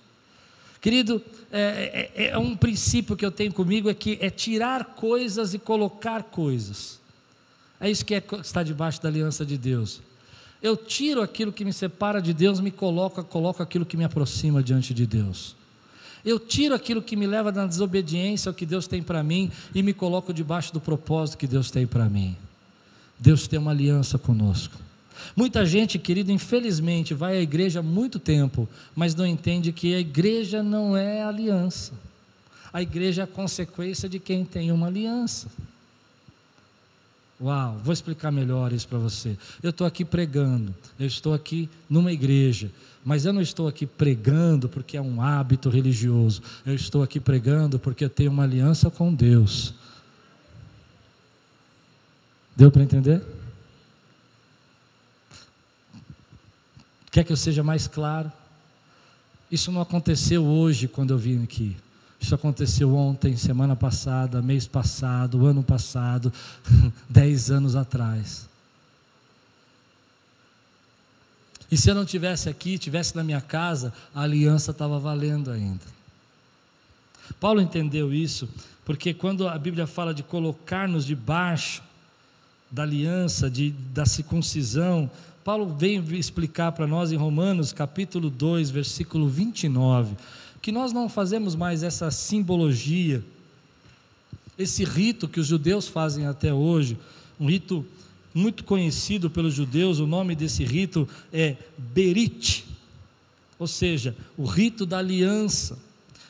Querido, 0.81 1.21
é, 1.51 2.09
é, 2.15 2.27
é 2.29 2.37
um 2.37 2.55
princípio 2.55 3.15
que 3.15 3.25
eu 3.25 3.31
tenho 3.31 3.53
comigo 3.53 3.89
é 3.89 3.93
que 3.93 4.17
é 4.21 4.29
tirar 4.29 4.85
coisas 4.85 5.53
e 5.53 5.59
colocar 5.59 6.23
coisas. 6.23 6.99
É 7.79 7.89
isso 7.89 8.05
que 8.05 8.15
é 8.15 8.23
estar 8.41 8.63
debaixo 8.63 9.01
da 9.01 9.09
aliança 9.09 9.45
de 9.45 9.57
Deus. 9.57 10.01
Eu 10.61 10.75
tiro 10.75 11.21
aquilo 11.21 11.53
que 11.53 11.63
me 11.63 11.71
separa 11.71 12.21
de 12.21 12.33
Deus, 12.33 12.59
me 12.59 12.71
coloco, 12.71 13.23
coloco 13.23 13.63
aquilo 13.63 13.85
que 13.85 13.95
me 13.95 14.03
aproxima 14.03 14.61
diante 14.61 14.93
de 14.93 15.05
Deus. 15.05 15.55
Eu 16.23 16.37
tiro 16.37 16.75
aquilo 16.75 17.01
que 17.01 17.15
me 17.15 17.25
leva 17.25 17.51
na 17.51 17.65
desobediência 17.65 18.49
ao 18.49 18.53
que 18.53 18.65
Deus 18.65 18.87
tem 18.87 19.01
para 19.01 19.23
mim 19.23 19.49
e 19.73 19.81
me 19.81 19.93
coloco 19.93 20.33
debaixo 20.33 20.73
do 20.73 20.81
propósito 20.81 21.37
que 21.37 21.47
Deus 21.47 21.71
tem 21.71 21.87
para 21.87 22.09
mim. 22.09 22.35
Deus 23.17 23.47
tem 23.47 23.57
uma 23.57 23.71
aliança 23.71 24.17
conosco. 24.17 24.75
Muita 25.35 25.65
gente, 25.65 25.97
querido, 25.99 26.31
infelizmente, 26.31 27.13
vai 27.13 27.37
à 27.37 27.41
igreja 27.41 27.79
há 27.79 27.83
muito 27.83 28.19
tempo, 28.19 28.67
mas 28.95 29.15
não 29.15 29.25
entende 29.25 29.71
que 29.71 29.93
a 29.93 29.99
igreja 29.99 30.61
não 30.61 30.95
é 30.95 31.23
aliança. 31.23 31.93
A 32.71 32.81
igreja 32.81 33.21
é 33.21 33.23
a 33.23 33.27
consequência 33.27 34.07
de 34.07 34.19
quem 34.19 34.45
tem 34.45 34.71
uma 34.71 34.87
aliança. 34.87 35.47
Uau, 37.41 37.77
vou 37.81 37.93
explicar 37.93 38.31
melhor 38.31 38.73
isso 38.73 38.87
para 38.87 38.97
você. 38.97 39.37
Eu 39.63 39.69
estou 39.69 39.87
aqui 39.87 40.03
pregando, 40.03 40.75
eu 40.99 41.07
estou 41.07 41.33
aqui 41.33 41.69
numa 41.89 42.11
igreja, 42.11 42.69
mas 43.03 43.25
eu 43.25 43.31
não 43.31 43.41
estou 43.41 43.67
aqui 43.67 43.85
pregando 43.85 44.67
porque 44.67 44.97
é 44.97 45.01
um 45.01 45.21
hábito 45.21 45.69
religioso, 45.69 46.41
eu 46.65 46.75
estou 46.75 47.01
aqui 47.01 47.17
pregando 47.17 47.79
porque 47.79 48.03
eu 48.03 48.09
tenho 48.09 48.29
uma 48.29 48.43
aliança 48.43 48.89
com 48.89 49.13
Deus. 49.13 49.73
Deu 52.57 52.69
para 52.69 52.83
entender? 52.83 53.21
Quer 57.09 57.23
que 57.23 57.31
eu 57.31 57.37
seja 57.37 57.63
mais 57.63 57.87
claro? 57.87 58.29
Isso 59.49 59.71
não 59.71 59.79
aconteceu 59.79 60.45
hoje 60.45 60.89
quando 60.89 61.11
eu 61.11 61.17
vim 61.17 61.41
aqui. 61.41 61.75
Isso 62.19 62.35
aconteceu 62.35 62.93
ontem, 62.93 63.37
semana 63.37 63.75
passada, 63.75 64.41
mês 64.41 64.67
passado, 64.67 65.45
ano 65.45 65.63
passado, 65.63 66.31
dez 67.09 67.49
anos 67.49 67.75
atrás. 67.75 68.47
E 71.71 71.77
se 71.77 71.89
eu 71.89 71.95
não 71.95 72.03
tivesse 72.03 72.49
aqui, 72.49 72.77
tivesse 72.77 73.15
na 73.15 73.23
minha 73.23 73.39
casa, 73.39 73.93
a 74.13 74.21
aliança 74.21 74.71
estava 74.71 74.99
valendo 74.99 75.49
ainda. 75.49 75.85
Paulo 77.39 77.61
entendeu 77.61 78.13
isso, 78.13 78.49
porque 78.83 79.13
quando 79.13 79.47
a 79.47 79.57
Bíblia 79.57 79.87
fala 79.87 80.13
de 80.13 80.23
colocar-nos 80.23 81.05
debaixo 81.05 81.81
da 82.69 82.83
aliança, 82.83 83.49
de, 83.49 83.71
da 83.93 84.05
circuncisão, 84.05 85.09
Paulo 85.43 85.75
vem 85.75 86.03
explicar 86.15 86.71
para 86.73 86.85
nós 86.85 87.11
em 87.11 87.15
Romanos 87.15 87.71
capítulo 87.71 88.29
2, 88.29 88.69
versículo 88.71 89.29
29 89.29 90.15
que 90.61 90.71
nós 90.71 90.91
não 90.91 91.07
fazemos 91.07 91.55
mais 91.55 91.83
essa 91.83 92.11
simbologia, 92.11 93.23
esse 94.57 94.83
rito 94.83 95.27
que 95.27 95.39
os 95.39 95.47
judeus 95.47 95.87
fazem 95.87 96.25
até 96.25 96.53
hoje, 96.53 96.97
um 97.39 97.47
rito 97.47 97.85
muito 98.33 98.63
conhecido 98.63 99.29
pelos 99.29 99.53
judeus, 99.53 99.99
o 99.99 100.07
nome 100.07 100.35
desse 100.35 100.63
rito 100.63 101.07
é 101.31 101.55
Berit, 101.77 102.65
ou 103.57 103.67
seja, 103.67 104.15
o 104.37 104.45
rito 104.45 104.85
da 104.85 104.99
aliança. 104.99 105.77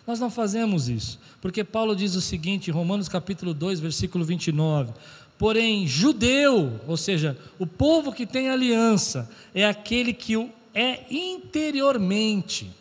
Nós 0.06 0.20
não 0.20 0.30
fazemos 0.30 0.90
isso, 0.90 1.20
porque 1.42 1.64
Paulo 1.64 1.96
diz 1.96 2.16
o 2.16 2.22
seguinte 2.22 2.70
em 2.70 2.74
Romanos 2.74 3.10
capítulo 3.10 3.54
2, 3.54 3.80
versículo 3.80 4.24
29: 4.24 4.94
Porém, 5.38 5.88
judeu, 5.88 6.80
ou 6.88 6.98
seja, 6.98 7.38
o 7.58 7.66
povo 7.68 8.12
que 8.12 8.26
tem 8.26 8.50
aliança, 8.50 9.30
é 9.54 9.66
aquele 9.66 10.14
que 10.14 10.38
o 10.38 10.50
é 10.74 11.04
interiormente 11.10 12.72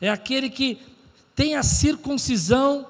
é 0.00 0.08
aquele 0.08 0.50
que 0.50 0.78
tem 1.34 1.54
a 1.54 1.62
circuncisão 1.62 2.86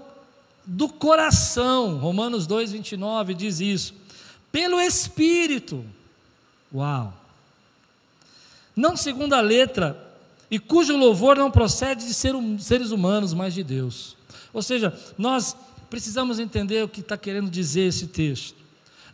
do 0.65 0.89
coração. 0.89 1.99
Romanos 1.99 2.47
2, 2.47 2.73
29 2.73 3.35
diz 3.35 3.61
isso. 3.61 3.95
Pelo 4.51 4.81
Espírito. 4.81 5.85
Uau! 6.75 7.13
Não 8.75 8.97
segundo 8.97 9.35
a 9.35 9.41
letra, 9.41 10.07
e 10.51 10.59
cujo 10.59 10.97
louvor 10.97 11.37
não 11.37 11.51
procede 11.51 12.07
de 12.07 12.13
ser, 12.13 12.35
seres 12.59 12.91
humanos, 12.91 13.33
mas 13.33 13.55
de 13.55 13.65
Deus. 13.65 14.17
Ou 14.53 14.63
seja, 14.63 14.97
nós 15.17 15.57
precisamos 15.89 16.39
entender 16.39 16.85
o 16.85 16.89
que 16.89 17.01
está 17.01 17.17
querendo 17.17 17.51
dizer 17.51 17.83
esse 17.83 18.07
texto. 18.07 18.57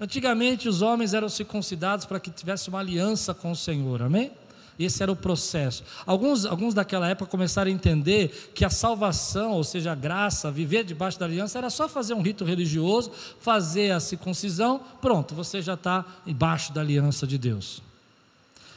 Antigamente 0.01 0.69
os 0.69 0.83
homens 0.83 1.15
eram 1.15 1.29
circuncidados 1.29 2.07
para 2.07 2.19
que 2.19 2.31
tivesse 2.31 2.69
uma 2.69 2.81
aliança 2.81 3.33
com 3.33 3.53
o 3.53 3.57
Senhor, 3.57 4.03
amém? 4.03 4.33
Esse 4.79 5.03
era 5.03 5.13
o 5.13 5.17
processo. 5.17 5.85
Alguns, 6.07 6.47
alguns 6.47 6.75
daquela 6.75 7.09
época 7.09 7.31
começaram 7.31 7.71
a 7.71 7.75
entender 7.75 8.51
que 8.55 8.65
a 8.65 8.71
salvação, 8.71 9.53
ou 9.53 9.63
seja, 9.63 9.93
a 9.93 9.95
graça, 9.95 10.51
viver 10.51 10.85
debaixo 10.85 11.19
da 11.19 11.27
aliança, 11.27 11.59
era 11.59 11.71
só 11.71 11.89
fazer 11.89 12.15
um 12.15 12.23
rito 12.23 12.45
religioso, 12.45 13.13
fazer 13.41 13.91
a 13.91 14.01
circuncisão, 14.01 14.81
pronto, 15.01 15.35
você 15.35 15.61
já 15.61 15.75
está 15.75 16.05
embaixo 16.27 16.73
da 16.73 16.81
aliança 16.81 17.27
de 17.27 17.37
Deus. 17.37 17.83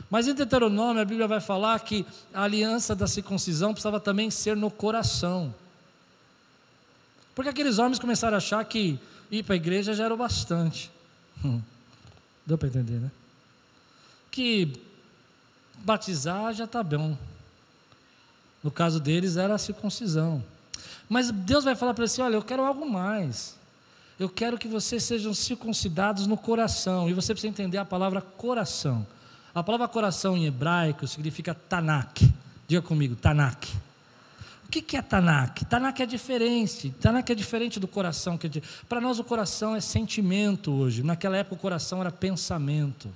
Mas 0.09 0.27
em 0.27 0.33
Deuteronômio 0.33 1.01
a 1.01 1.05
Bíblia 1.05 1.27
vai 1.27 1.39
falar 1.39 1.79
que 1.79 2.05
a 2.33 2.43
aliança 2.43 2.95
da 2.95 3.07
circuncisão 3.07 3.73
precisava 3.73 3.99
também 3.99 4.29
ser 4.29 4.55
no 4.55 4.69
coração. 4.69 5.53
Porque 7.33 7.49
aqueles 7.49 7.79
homens 7.79 7.99
começaram 7.99 8.35
a 8.35 8.37
achar 8.37 8.63
que 8.65 8.99
ir 9.31 9.43
para 9.43 9.55
a 9.55 9.57
igreja 9.57 9.93
já 9.93 10.05
era 10.05 10.13
o 10.13 10.17
bastante. 10.17 10.91
Hum. 11.43 11.61
Deu 12.45 12.57
para 12.57 12.67
entender, 12.67 12.99
né? 12.99 13.11
Que 14.29 14.73
batizar 15.85 16.53
já 16.53 16.65
está 16.65 16.81
bom. 16.81 17.15
No 18.63 18.71
caso 18.71 18.99
deles 18.99 19.37
era 19.37 19.53
a 19.53 19.59
circuncisão. 19.59 20.43
Mas 21.07 21.29
Deus 21.29 21.63
vai 21.63 21.75
falar 21.75 21.93
para 21.93 22.03
ele 22.03 22.11
assim: 22.11 22.21
olha, 22.23 22.35
eu 22.35 22.41
quero 22.41 22.65
algo 22.65 22.89
mais. 22.89 23.55
Eu 24.19 24.27
quero 24.27 24.57
que 24.57 24.67
vocês 24.67 25.03
sejam 25.03 25.33
circuncidados 25.33 26.25
no 26.25 26.35
coração. 26.35 27.07
E 27.07 27.13
você 27.13 27.33
precisa 27.33 27.51
entender 27.51 27.77
a 27.77 27.85
palavra 27.85 28.21
coração. 28.21 29.05
A 29.53 29.61
palavra 29.61 29.87
coração 29.87 30.35
em 30.35 30.45
hebraico 30.45 31.07
significa 31.07 31.53
tanak. 31.53 32.33
Diga 32.67 32.81
comigo, 32.81 33.15
tanak. 33.15 33.71
O 34.65 34.69
que 34.69 34.97
é 34.97 35.01
tanak? 35.01 35.63
Tanak 35.65 36.01
é 36.01 36.05
diferente. 36.05 36.89
Tanak 36.99 37.31
é 37.31 37.35
diferente 37.35 37.79
do 37.79 37.87
coração. 37.87 38.39
Para 38.89 38.99
nós 38.99 39.19
o 39.19 39.23
coração 39.23 39.75
é 39.75 39.81
sentimento 39.81 40.71
hoje. 40.71 41.03
Naquela 41.03 41.37
época 41.37 41.55
o 41.55 41.59
coração 41.59 42.01
era 42.01 42.11
pensamento. 42.11 43.09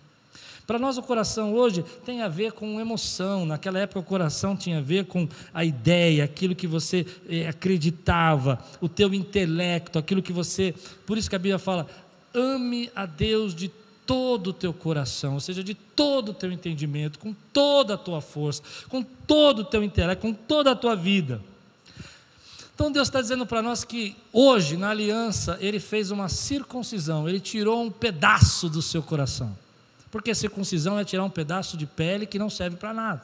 Para 0.69 0.77
nós, 0.77 0.99
o 0.99 1.01
coração 1.01 1.55
hoje 1.55 1.83
tem 2.05 2.21
a 2.21 2.27
ver 2.27 2.51
com 2.51 2.79
emoção. 2.79 3.43
Naquela 3.43 3.79
época, 3.79 4.01
o 4.01 4.03
coração 4.03 4.55
tinha 4.55 4.77
a 4.77 4.81
ver 4.81 5.05
com 5.05 5.27
a 5.51 5.65
ideia, 5.65 6.23
aquilo 6.23 6.53
que 6.53 6.67
você 6.67 7.07
eh, 7.27 7.47
acreditava, 7.47 8.59
o 8.79 8.87
teu 8.87 9.11
intelecto, 9.11 9.97
aquilo 9.97 10.21
que 10.21 10.31
você. 10.31 10.75
Por 11.07 11.17
isso 11.17 11.27
que 11.27 11.35
a 11.35 11.39
Bíblia 11.39 11.57
fala: 11.57 11.87
ame 12.35 12.91
a 12.95 13.07
Deus 13.07 13.55
de 13.55 13.71
todo 14.05 14.51
o 14.51 14.53
teu 14.53 14.71
coração, 14.71 15.33
ou 15.33 15.39
seja, 15.39 15.63
de 15.63 15.73
todo 15.73 16.29
o 16.29 16.33
teu 16.35 16.51
entendimento, 16.51 17.17
com 17.17 17.33
toda 17.51 17.95
a 17.95 17.97
tua 17.97 18.21
força, 18.21 18.61
com 18.89 19.01
todo 19.01 19.63
o 19.63 19.65
teu 19.65 19.83
intelecto, 19.83 20.21
com 20.21 20.35
toda 20.35 20.69
a 20.69 20.75
tua 20.75 20.95
vida. 20.95 21.41
Então 22.75 22.91
Deus 22.91 23.07
está 23.07 23.19
dizendo 23.19 23.43
para 23.43 23.63
nós 23.63 23.83
que 23.83 24.15
hoje, 24.31 24.77
na 24.77 24.91
aliança, 24.91 25.57
Ele 25.59 25.79
fez 25.79 26.11
uma 26.11 26.29
circuncisão, 26.29 27.27
Ele 27.27 27.39
tirou 27.39 27.81
um 27.81 27.89
pedaço 27.89 28.69
do 28.69 28.83
seu 28.83 29.01
coração. 29.01 29.57
Porque 30.11 30.33
circuncisão 30.33 30.97
é 30.97 31.05
tirar 31.05 31.23
um 31.23 31.29
pedaço 31.29 31.77
de 31.77 31.85
pele 31.85 32.25
que 32.25 32.39
não 32.39 32.49
serve 32.49 32.77
para 32.77 32.93
nada, 32.93 33.21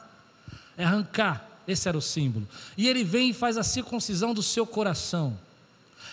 é 0.76 0.84
arrancar. 0.84 1.44
Esse 1.66 1.88
era 1.88 1.98
o 1.98 2.02
símbolo. 2.02 2.46
E 2.76 2.88
ele 2.88 3.02
vem 3.02 3.30
e 3.30 3.34
faz 3.34 3.56
a 3.56 3.64
circuncisão 3.64 4.32
do 4.32 4.42
seu 4.42 4.64
coração. 4.64 5.36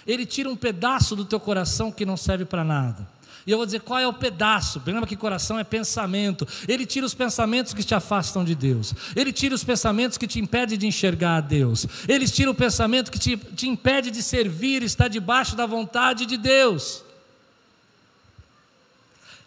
Ele 0.06 0.26
tira 0.26 0.50
um 0.50 0.56
pedaço 0.56 1.16
do 1.16 1.24
teu 1.24 1.40
coração 1.40 1.92
que 1.92 2.06
não 2.06 2.18
serve 2.18 2.44
para 2.44 2.64
nada. 2.64 3.08
E 3.46 3.52
eu 3.52 3.58
vou 3.58 3.66
dizer 3.66 3.82
qual 3.82 4.00
é 4.00 4.08
o 4.08 4.14
pedaço. 4.14 4.82
Lembra 4.86 5.06
que 5.06 5.16
coração 5.16 5.60
é 5.60 5.64
pensamento. 5.64 6.48
Ele 6.68 6.86
tira 6.86 7.06
os 7.06 7.14
pensamentos 7.14 7.74
que 7.74 7.84
te 7.84 7.94
afastam 7.94 8.44
de 8.44 8.56
Deus. 8.56 8.94
Ele 9.16 9.34
tira 9.34 9.54
os 9.54 9.64
pensamentos 9.64 10.18
que 10.18 10.28
te 10.28 10.40
impedem 10.40 10.78
de 10.78 10.88
enxergar 10.88 11.38
a 11.38 11.42
Deus. 11.42 11.86
Ele 12.08 12.28
tira 12.28 12.50
o 12.50 12.56
pensamento 12.56 13.12
que 13.12 13.20
te, 13.20 13.38
te 13.38 13.68
impede 13.68 14.12
de 14.12 14.24
servir, 14.24 14.82
estar 14.82 15.10
debaixo 15.10 15.56
da 15.56 15.66
vontade 15.66 16.26
de 16.26 16.38
Deus. 16.38 17.03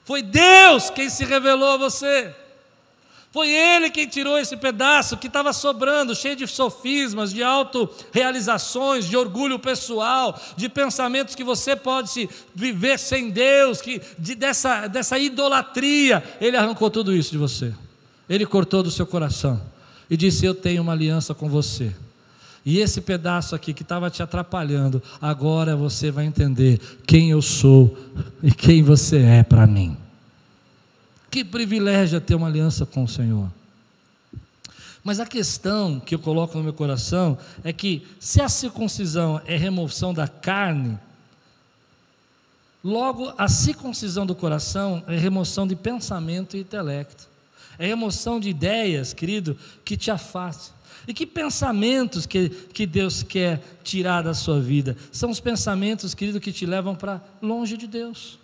Foi 0.07 0.23
Deus 0.23 0.89
quem 0.89 1.11
se 1.11 1.25
revelou 1.25 1.71
a 1.71 1.77
você. 1.77 2.33
Foi 3.33 3.51
Ele 3.51 3.91
quem 3.91 4.07
tirou 4.07 4.39
esse 4.39 4.57
pedaço 4.57 5.17
que 5.17 5.27
estava 5.27 5.53
sobrando, 5.53 6.15
cheio 6.15 6.37
de 6.37 6.47
sofismas, 6.47 7.33
de 7.33 7.43
autorrealizações, 7.43 9.05
de 9.05 9.17
orgulho 9.17 9.59
pessoal, 9.59 10.41
de 10.57 10.69
pensamentos 10.69 11.35
que 11.35 11.43
você 11.43 11.75
pode 11.75 12.11
se 12.11 12.31
viver 12.55 13.01
sem 13.01 13.31
Deus, 13.31 13.83
que, 13.83 14.01
de, 14.17 14.37
dessa, 14.37 14.87
dessa 14.87 15.19
idolatria. 15.19 16.23
Ele 16.41 16.57
arrancou 16.57 16.89
tudo 16.89 17.13
isso 17.13 17.33
de 17.33 17.39
você. 17.39 17.75
Ele 18.29 18.47
cortou 18.47 18.85
do 18.85 18.93
seu 18.93 19.07
coração 19.09 19.61
e 20.09 20.17
disse: 20.17 20.47
Eu 20.47 20.55
tenho 20.55 20.83
uma 20.83 20.93
aliança 20.93 21.35
com 21.35 21.49
você. 21.49 21.93
E 22.67 22.81
esse 22.81 23.01
pedaço 23.01 23.55
aqui 23.55 23.73
que 23.73 23.83
estava 23.83 24.11
te 24.11 24.25
atrapalhando, 24.25 25.01
agora 25.21 25.77
você 25.77 26.11
vai 26.11 26.25
entender 26.25 26.81
quem 27.07 27.31
eu 27.31 27.41
sou 27.41 27.97
e 28.43 28.51
quem 28.51 28.83
você 28.83 29.19
é 29.19 29.45
para 29.45 29.69
mim. 29.69 29.97
Que 31.31 31.45
privilégio 31.45 32.17
é 32.17 32.21
ter 32.21 32.35
uma 32.35 32.49
aliança 32.49 32.85
com 32.85 33.05
o 33.05 33.09
Senhor. 33.09 33.49
Mas 35.05 35.21
a 35.21 35.27
questão 35.27 36.01
que 36.01 36.17
eu 36.17 36.19
coloco 36.19 36.59
no 36.59 36.65
meu 36.65 36.73
coração 36.73 37.39
é 37.63 37.73
que 37.73 38.05
se 38.19 38.43
a 38.43 38.49
circuncisão 38.49 39.41
é 39.47 39.57
remoção 39.57 40.13
da 40.13 40.27
carne, 40.27 40.99
logo 42.83 43.33
a 43.39 43.47
circuncisão 43.47 44.27
do 44.27 44.35
coração 44.35 45.05
é 45.07 45.17
remoção 45.17 45.69
de 45.69 45.77
pensamento 45.77 46.57
e 46.57 46.61
intelecto. 46.63 47.29
É 47.79 47.87
remoção 47.87 48.41
de 48.41 48.49
ideias, 48.49 49.13
querido, 49.13 49.57
que 49.85 49.97
te 49.97 50.11
afastam. 50.11 50.76
E 51.07 51.15
que 51.15 51.25
pensamentos 51.25 52.27
que, 52.27 52.49
que 52.49 52.85
Deus 52.85 53.23
quer 53.23 53.63
tirar 53.85 54.23
da 54.23 54.35
sua 54.35 54.61
vida? 54.61 54.97
São 55.13 55.31
os 55.31 55.39
pensamentos, 55.39 56.15
querido, 56.15 56.41
que 56.41 56.53
te 56.53 56.67
levam 56.67 56.97
para 56.97 57.23
longe 57.41 57.77
de 57.77 57.87
Deus. 57.87 58.39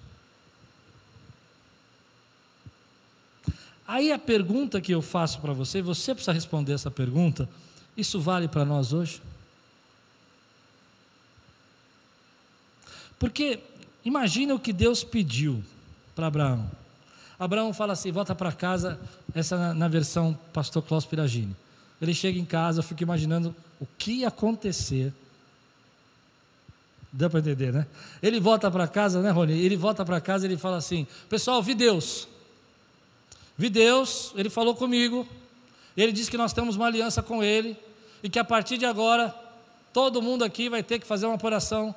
Aí 3.86 4.12
a 4.12 4.18
pergunta 4.18 4.80
que 4.80 4.92
eu 4.92 5.02
faço 5.02 5.40
para 5.40 5.52
você, 5.52 5.82
você 5.82 6.14
precisa 6.14 6.32
responder 6.32 6.72
essa 6.72 6.90
pergunta: 6.90 7.48
isso 7.96 8.20
vale 8.20 8.46
para 8.46 8.64
nós 8.64 8.92
hoje? 8.92 9.20
Porque 13.18 13.60
imagina 14.04 14.54
o 14.54 14.58
que 14.58 14.72
Deus 14.72 15.02
pediu. 15.02 15.62
para 16.14 16.28
Abraão. 16.28 16.70
Abraão 17.38 17.74
fala 17.74 17.92
assim: 17.92 18.12
volta 18.12 18.34
para 18.34 18.52
casa, 18.52 19.00
essa 19.34 19.58
na, 19.58 19.74
na 19.74 19.88
versão 19.88 20.38
pastor 20.52 20.82
Klaus 20.82 21.04
Piragini. 21.04 21.56
Ele 22.03 22.12
chega 22.12 22.36
em 22.36 22.44
casa, 22.44 22.80
eu 22.80 22.82
fico 22.82 23.05
imaginando 23.05 23.55
o 23.80 23.86
que 23.96 24.11
ia 24.11 24.28
acontecer. 24.28 25.12
Dá 27.12 27.30
para 27.30 27.38
entender, 27.38 27.72
né? 27.72 27.86
Ele 28.20 28.40
volta 28.40 28.68
para 28.72 28.88
casa, 28.88 29.22
né, 29.22 29.30
Rony? 29.30 29.53
Ele 29.53 29.76
volta 29.76 30.05
para 30.05 30.20
casa 30.20 30.44
e 30.44 30.48
ele 30.48 30.59
fala 30.59 30.78
assim: 30.78 31.07
Pessoal, 31.28 31.62
vi 31.62 31.76
Deus. 31.76 32.26
Vi 33.57 33.70
Deus, 33.70 34.32
ele 34.34 34.50
falou 34.50 34.74
comigo. 34.74 35.28
Ele 35.96 36.11
disse 36.11 36.28
que 36.28 36.36
nós 36.36 36.53
temos 36.53 36.74
uma 36.74 36.86
aliança 36.86 37.22
com 37.22 37.40
ele 37.40 37.76
e 38.20 38.28
que 38.28 38.38
a 38.38 38.44
partir 38.44 38.78
de 38.78 38.84
agora 38.84 39.32
todo 39.92 40.20
mundo 40.20 40.42
aqui 40.42 40.68
vai 40.68 40.82
ter 40.82 40.98
que 40.98 41.07
fazer 41.07 41.26
uma 41.26 41.38
oração 41.40 41.94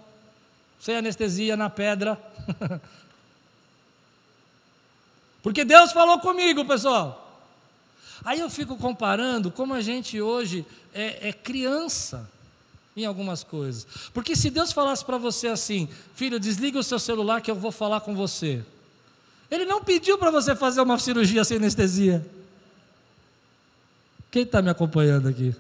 sem 0.80 0.96
anestesia 0.96 1.58
na 1.58 1.68
pedra. 1.68 2.22
Porque 5.42 5.66
Deus 5.66 5.92
falou 5.92 6.20
comigo, 6.20 6.64
pessoal. 6.64 7.25
Aí 8.26 8.40
eu 8.40 8.50
fico 8.50 8.76
comparando 8.76 9.52
como 9.52 9.76
a 9.76 9.82
gente 9.82 10.20
hoje 10.20 10.66
é, 10.92 11.30
é 11.30 11.32
criança 11.34 12.28
em 12.98 13.06
algumas 13.06 13.44
coisas. 13.44 13.86
Porque 14.12 14.36
se 14.36 14.50
Deus 14.50 14.72
falasse 14.72 15.06
para 15.06 15.20
você 15.20 15.48
assim, 15.48 15.88
filho, 16.16 16.40
desliga 16.40 16.80
o 16.80 16.84
seu 16.84 16.98
celular 16.98 17.40
que 17.40 17.52
eu 17.52 17.56
vou 17.56 17.72
falar 17.72 18.02
com 18.02 18.16
você. 18.16 18.64
Ele 19.52 19.64
não 19.64 19.84
pediu 19.84 20.18
para 20.18 20.32
você 20.32 20.56
fazer 20.56 20.82
uma 20.82 20.98
cirurgia 20.98 21.44
sem 21.44 21.58
anestesia. 21.58 22.26
Quem 24.32 24.42
está 24.42 24.60
me 24.60 24.72
acompanhando 24.72 25.28
aqui? 25.28 25.54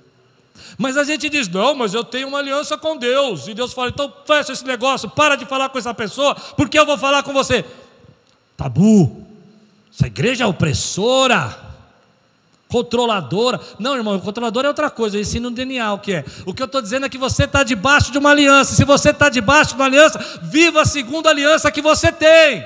Mas 0.78 0.98
a 0.98 1.04
gente 1.04 1.30
diz: 1.30 1.48
não, 1.48 1.76
mas 1.76 1.94
eu 1.94 2.04
tenho 2.04 2.28
uma 2.28 2.40
aliança 2.40 2.78
com 2.78 2.98
Deus. 2.98 3.48
E 3.48 3.54
Deus 3.54 3.74
fala: 3.74 3.90
então 3.90 4.12
fecha 4.26 4.54
esse 4.54 4.66
negócio, 4.66 5.10
para 5.10 5.36
de 5.36 5.46
falar 5.46 5.70
com 5.70 5.78
essa 5.78 5.94
pessoa, 5.94 6.34
porque 6.58 6.80
eu 6.80 6.86
vou 6.86 6.98
falar 6.98 7.22
com 7.22 7.32
você. 7.32 7.64
Tabu, 8.58 9.24
essa 9.94 10.08
igreja 10.08 10.46
é 10.46 10.48
opressora, 10.48 11.65
controladora. 12.76 13.58
Não, 13.80 13.96
irmão, 13.96 14.20
controladora 14.20 14.68
é 14.68 14.70
outra 14.70 14.90
coisa, 14.90 15.16
eu 15.16 15.22
ensino 15.22 15.50
no 15.50 15.56
DNA 15.56 15.94
o 15.94 16.00
que 16.00 16.14
é. 16.14 16.26
O 16.46 16.54
que 16.54 16.62
eu 16.62 16.66
estou 16.66 16.82
dizendo 16.82 17.06
é 17.06 17.10
que 17.10 17.18
você 17.18 17.46
está 17.46 17.64
debaixo 17.64 18.12
de 18.12 18.18
uma 18.18 18.32
aliança. 18.32 18.76
Se 18.76 18.84
você 18.84 19.12
está 19.12 19.30
debaixo 19.30 19.70
de 19.70 19.76
uma 19.76 19.86
aliança, 19.86 20.20
viva 20.44 20.82
a 20.82 20.86
segunda 20.86 21.30
aliança 21.30 21.72
que 21.72 21.82
você 21.82 22.12
tem. 22.12 22.66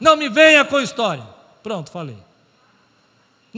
Não 0.00 0.16
me 0.16 0.28
venha 0.28 0.64
com 0.64 0.80
história. 0.80 1.22
Pronto, 1.62 1.92
falei. 1.92 2.27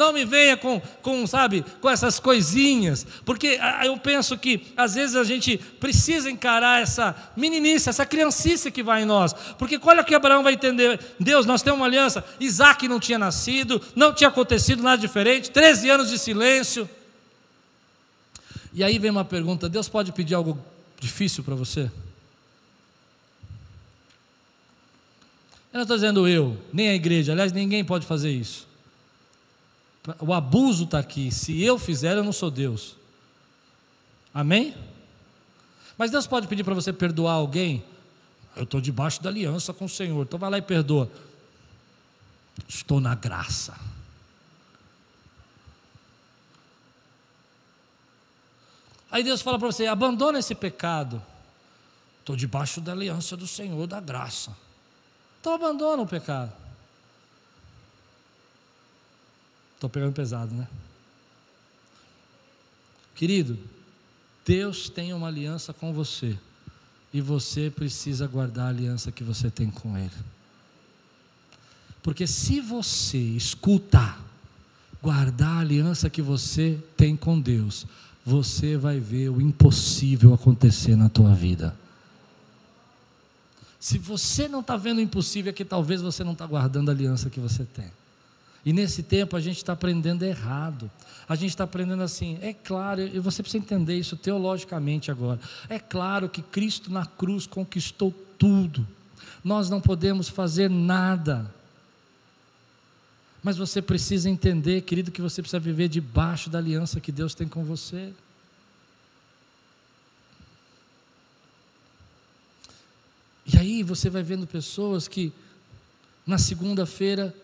Não 0.01 0.15
me 0.15 0.25
venha 0.25 0.57
com, 0.57 0.81
com, 1.03 1.27
sabe, 1.27 1.63
com 1.79 1.91
essas 1.91 2.19
coisinhas, 2.19 3.07
porque 3.23 3.61
eu 3.85 3.99
penso 3.99 4.39
que 4.39 4.73
às 4.75 4.95
vezes 4.95 5.15
a 5.15 5.25
gente 5.25 5.59
precisa 5.59 6.31
encarar 6.31 6.81
essa 6.81 7.15
meninice, 7.37 7.91
essa 7.91 8.07
criancice 8.07 8.71
que 8.71 8.83
vai 8.83 9.03
em 9.03 9.05
nós, 9.05 9.35
porque 9.59 9.79
olha 9.83 10.03
que 10.03 10.15
Abraão 10.15 10.43
vai 10.43 10.55
entender: 10.55 10.99
Deus, 11.21 11.45
nós 11.45 11.61
temos 11.61 11.79
uma 11.79 11.85
aliança. 11.85 12.25
Isaac 12.41 12.89
não 12.89 12.99
tinha 12.99 13.19
nascido, 13.19 13.79
não 13.95 14.11
tinha 14.15 14.29
acontecido 14.29 14.83
nada 14.83 14.97
diferente, 14.97 15.51
13 15.51 15.91
anos 15.91 16.09
de 16.09 16.19
silêncio. 16.19 16.89
E 18.73 18.83
aí 18.83 18.99
vem 18.99 19.11
uma 19.11 19.25
pergunta: 19.25 19.69
Deus 19.69 19.87
pode 19.87 20.13
pedir 20.13 20.35
algo 20.35 20.59
difícil 20.99 21.45
para 21.45 21.55
você? 21.55 21.91
Eu 25.71 25.75
não 25.75 25.83
estou 25.83 25.99
dizendo 25.99 26.27
eu, 26.27 26.57
nem 26.73 26.89
a 26.89 26.95
igreja, 26.95 27.33
aliás, 27.33 27.53
ninguém 27.53 27.85
pode 27.85 28.07
fazer 28.07 28.31
isso. 28.31 28.70
O 30.19 30.33
abuso 30.33 30.85
está 30.85 30.99
aqui. 30.99 31.31
Se 31.31 31.63
eu 31.63 31.79
fizer, 31.79 32.17
eu 32.17 32.25
não 32.25 32.33
sou 32.33 32.51
Deus. 32.51 32.97
Amém? 34.33 34.75
Mas 35.99 36.11
Deus 36.11 36.27
pode 36.27 36.47
pedir 36.47 36.65
para 36.65 36.75
você 36.75 36.93
perdoar 36.93 37.35
alguém? 37.35 37.85
Eu 38.57 38.65
estou 38.65 38.81
debaixo 38.81 39.23
da 39.23 39.29
aliança 39.29 39.73
com 39.73 39.85
o 39.85 39.89
Senhor. 39.89 40.23
Então 40.23 40.39
vai 40.39 40.51
lá 40.51 40.59
e 40.59 40.63
perdoa. 40.63 41.11
Estou 42.69 43.01
na 43.01 43.15
graça. 43.15 43.77
Aí 49.11 49.23
Deus 49.23 49.43
fala 49.43 49.59
para 49.59 49.71
você: 49.71 49.87
abandona 49.87 50.39
esse 50.39 50.55
pecado. 50.55 51.23
Estou 52.21 52.37
debaixo 52.37 52.81
da 52.81 52.93
aliança 52.93 53.37
do 53.37 53.47
Senhor, 53.47 53.87
da 53.87 54.01
graça. 54.01 54.57
Então 55.41 55.55
abandona 55.55 56.03
o 56.03 56.07
pecado. 56.07 56.53
Estou 59.81 59.89
pegando 59.89 60.13
pesado, 60.13 60.55
né? 60.55 60.69
Querido, 63.15 63.59
Deus 64.45 64.91
tem 64.91 65.15
uma 65.15 65.29
aliança 65.29 65.73
com 65.73 65.91
você 65.91 66.39
e 67.15 67.23
você 67.23 67.71
precisa 67.71 68.27
guardar 68.27 68.67
a 68.67 68.69
aliança 68.69 69.11
que 69.11 69.25
você 69.25 69.51
tem 69.51 69.71
com 69.71 69.97
Ele. 69.97 70.11
Porque 72.03 72.27
se 72.27 72.61
você 72.61 73.17
escutar, 73.17 74.23
guardar 75.03 75.57
a 75.57 75.61
aliança 75.61 76.11
que 76.11 76.21
você 76.21 76.79
tem 76.95 77.17
com 77.17 77.41
Deus, 77.41 77.87
você 78.23 78.77
vai 78.77 79.01
ver 79.01 79.31
o 79.31 79.41
impossível 79.41 80.35
acontecer 80.35 80.95
na 80.95 81.09
tua 81.09 81.35
vida. 81.35 81.75
Se 83.79 83.97
você 83.97 84.47
não 84.47 84.61
está 84.61 84.77
vendo 84.77 84.99
o 84.99 85.01
impossível, 85.01 85.49
é 85.49 85.55
que 85.55 85.65
talvez 85.65 86.03
você 86.03 86.23
não 86.23 86.33
está 86.33 86.47
guardando 86.47 86.91
a 86.91 86.93
aliança 86.93 87.31
que 87.31 87.41
você 87.41 87.65
tem. 87.65 87.91
E 88.65 88.73
nesse 88.73 89.03
tempo 89.03 89.37
a 89.37 89.41
gente 89.41 89.57
está 89.57 89.73
aprendendo 89.73 90.25
errado. 90.25 90.91
A 91.29 91.35
gente 91.35 91.51
está 91.51 91.65
aprendendo 91.65 92.03
assim, 92.03 92.39
é 92.43 92.53
claro, 92.53 93.01
e 93.01 93.19
você 93.19 93.43
precisa 93.43 93.63
entender 93.63 93.97
isso 93.97 94.17
teologicamente 94.17 95.11
agora. 95.11 95.41
É 95.69 95.79
claro 95.79 96.29
que 96.29 96.43
Cristo 96.43 96.93
na 96.93 97.07
cruz 97.07 97.47
conquistou 97.47 98.13
tudo. 98.39 98.87
Nós 99.43 99.71
não 99.71 99.81
podemos 99.81 100.29
fazer 100.29 100.69
nada. 100.69 101.53
Mas 103.43 103.57
você 103.57 103.81
precisa 103.81 104.29
entender, 104.29 104.83
querido, 104.83 105.11
que 105.11 105.23
você 105.23 105.41
precisa 105.41 105.61
viver 105.61 105.89
debaixo 105.89 106.51
da 106.51 106.59
aliança 106.59 107.01
que 107.01 107.11
Deus 107.11 107.35
tem 107.35 107.49
com 107.49 107.65
você. 107.65 108.13
E 113.47 113.57
aí 113.57 113.83
você 113.83 114.11
vai 114.11 114.23
vendo 114.23 114.47
pessoas 114.47 115.09
que 115.09 115.33
na 116.27 116.39
segunda-feira 116.39 117.35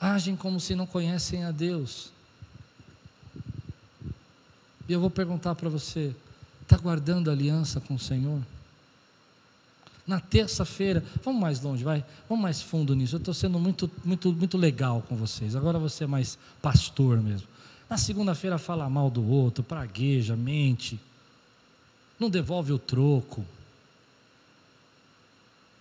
agem 0.00 0.36
como 0.36 0.60
se 0.60 0.74
não 0.74 0.86
conhecem 0.86 1.44
a 1.44 1.50
Deus. 1.50 2.10
E 4.88 4.92
eu 4.92 5.00
vou 5.00 5.10
perguntar 5.10 5.54
para 5.54 5.68
você: 5.68 6.14
está 6.62 6.76
guardando 6.76 7.30
aliança 7.30 7.80
com 7.80 7.94
o 7.94 7.98
Senhor? 7.98 8.40
Na 10.06 10.20
terça-feira, 10.20 11.04
vamos 11.22 11.40
mais 11.40 11.60
longe, 11.60 11.84
vai, 11.84 12.02
vamos 12.26 12.42
mais 12.42 12.62
fundo 12.62 12.94
nisso. 12.94 13.16
Eu 13.16 13.18
estou 13.18 13.34
sendo 13.34 13.58
muito, 13.58 13.90
muito, 14.02 14.32
muito 14.32 14.56
legal 14.56 15.04
com 15.06 15.14
vocês. 15.14 15.54
Agora 15.54 15.78
você 15.78 16.04
é 16.04 16.06
mais 16.06 16.38
pastor 16.62 17.20
mesmo. 17.20 17.46
Na 17.90 17.98
segunda-feira 17.98 18.56
fala 18.56 18.88
mal 18.88 19.10
do 19.10 19.26
outro, 19.26 19.62
pragueja, 19.62 20.34
mente, 20.34 20.98
não 22.18 22.30
devolve 22.30 22.72
o 22.72 22.78
troco. 22.78 23.44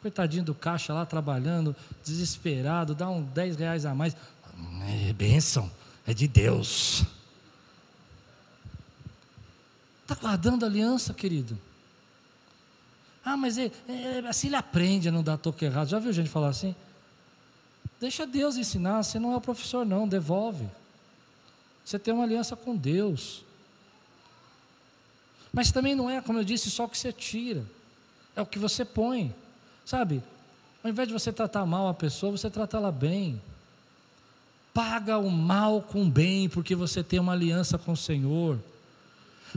Coitadinho 0.08 0.46
do 0.46 0.56
caixa 0.56 0.94
lá 0.94 1.06
trabalhando, 1.06 1.76
desesperado, 2.02 2.96
dá 2.96 3.10
uns 3.10 3.30
10 3.34 3.58
reais 3.58 3.86
a 3.86 3.94
mais. 3.94 4.16
É 5.10 5.12
bênção, 5.12 5.70
é 6.06 6.14
de 6.14 6.30
Deus. 6.30 7.04
Está 10.02 10.16
guardando 10.16 10.66
aliança, 10.66 11.14
querido. 11.14 11.60
Ah, 13.24 13.36
mas 13.36 13.58
é, 13.58 13.70
é, 13.90 14.24
assim 14.30 14.48
ele 14.48 14.56
aprende 14.56 15.10
a 15.10 15.12
não 15.12 15.22
dar 15.22 15.38
toque 15.38 15.66
errado. 15.66 15.90
Já 15.90 16.00
viu 16.00 16.14
gente 16.14 16.30
falar 16.30 16.48
assim? 16.48 16.74
Deixa 18.00 18.26
Deus 18.26 18.56
ensinar, 18.56 19.04
você 19.04 19.20
não 19.20 19.34
é 19.34 19.36
o 19.36 19.42
professor, 19.42 19.86
não, 19.86 20.08
devolve. 20.08 20.70
Você 21.84 22.00
tem 22.00 22.14
uma 22.14 22.24
aliança 22.24 22.56
com 22.56 22.78
Deus. 22.78 23.44
Mas 25.52 25.70
também 25.70 25.94
não 25.94 26.10
é, 26.10 26.22
como 26.22 26.40
eu 26.40 26.46
disse, 26.46 26.72
só 26.72 26.86
o 26.86 26.90
que 26.90 26.98
você 26.98 27.12
tira, 27.12 27.66
é 28.38 28.42
o 28.42 28.46
que 28.46 28.58
você 28.58 28.86
põe. 28.86 29.36
Sabe? 29.88 30.22
Ao 30.84 30.90
invés 30.90 31.08
de 31.08 31.14
você 31.14 31.32
tratar 31.32 31.66
mal 31.66 31.88
a 31.88 31.94
pessoa, 31.94 32.34
você 32.34 32.50
trata 32.50 32.76
ela 32.76 32.92
bem. 32.92 33.42
Paga 34.74 35.18
o 35.18 35.32
mal 35.32 35.82
com 35.82 36.04
o 36.04 36.10
bem, 36.10 36.50
porque 36.50 36.76
você 36.76 37.02
tem 37.02 37.22
uma 37.22 37.32
aliança 37.32 37.78
com 37.78 37.94
o 37.94 37.98
Senhor. 37.98 38.60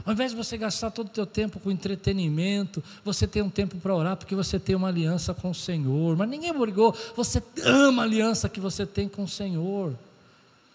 Ao 0.05 0.13
invés 0.13 0.31
de 0.31 0.37
você 0.37 0.57
gastar 0.57 0.89
todo 0.89 1.07
o 1.07 1.09
teu 1.09 1.25
tempo 1.25 1.59
com 1.59 1.69
entretenimento, 1.69 2.81
você 3.03 3.27
tem 3.27 3.41
um 3.41 3.49
tempo 3.49 3.75
para 3.79 3.93
orar, 3.93 4.15
porque 4.15 4.33
você 4.33 4.57
tem 4.57 4.73
uma 4.73 4.87
aliança 4.87 5.33
com 5.33 5.49
o 5.49 5.53
Senhor. 5.53 6.15
Mas 6.15 6.29
ninguém 6.29 6.57
brigou, 6.57 6.95
você 7.13 7.43
ama 7.65 8.03
a 8.03 8.05
aliança 8.05 8.47
que 8.47 8.61
você 8.61 8.85
tem 8.85 9.09
com 9.09 9.23
o 9.23 9.27
Senhor. 9.27 9.93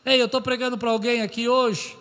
Ei, 0.04 0.20
eu 0.20 0.26
estou 0.26 0.42
pregando 0.42 0.76
para 0.76 0.90
alguém 0.90 1.22
aqui 1.22 1.48
hoje 1.48 1.96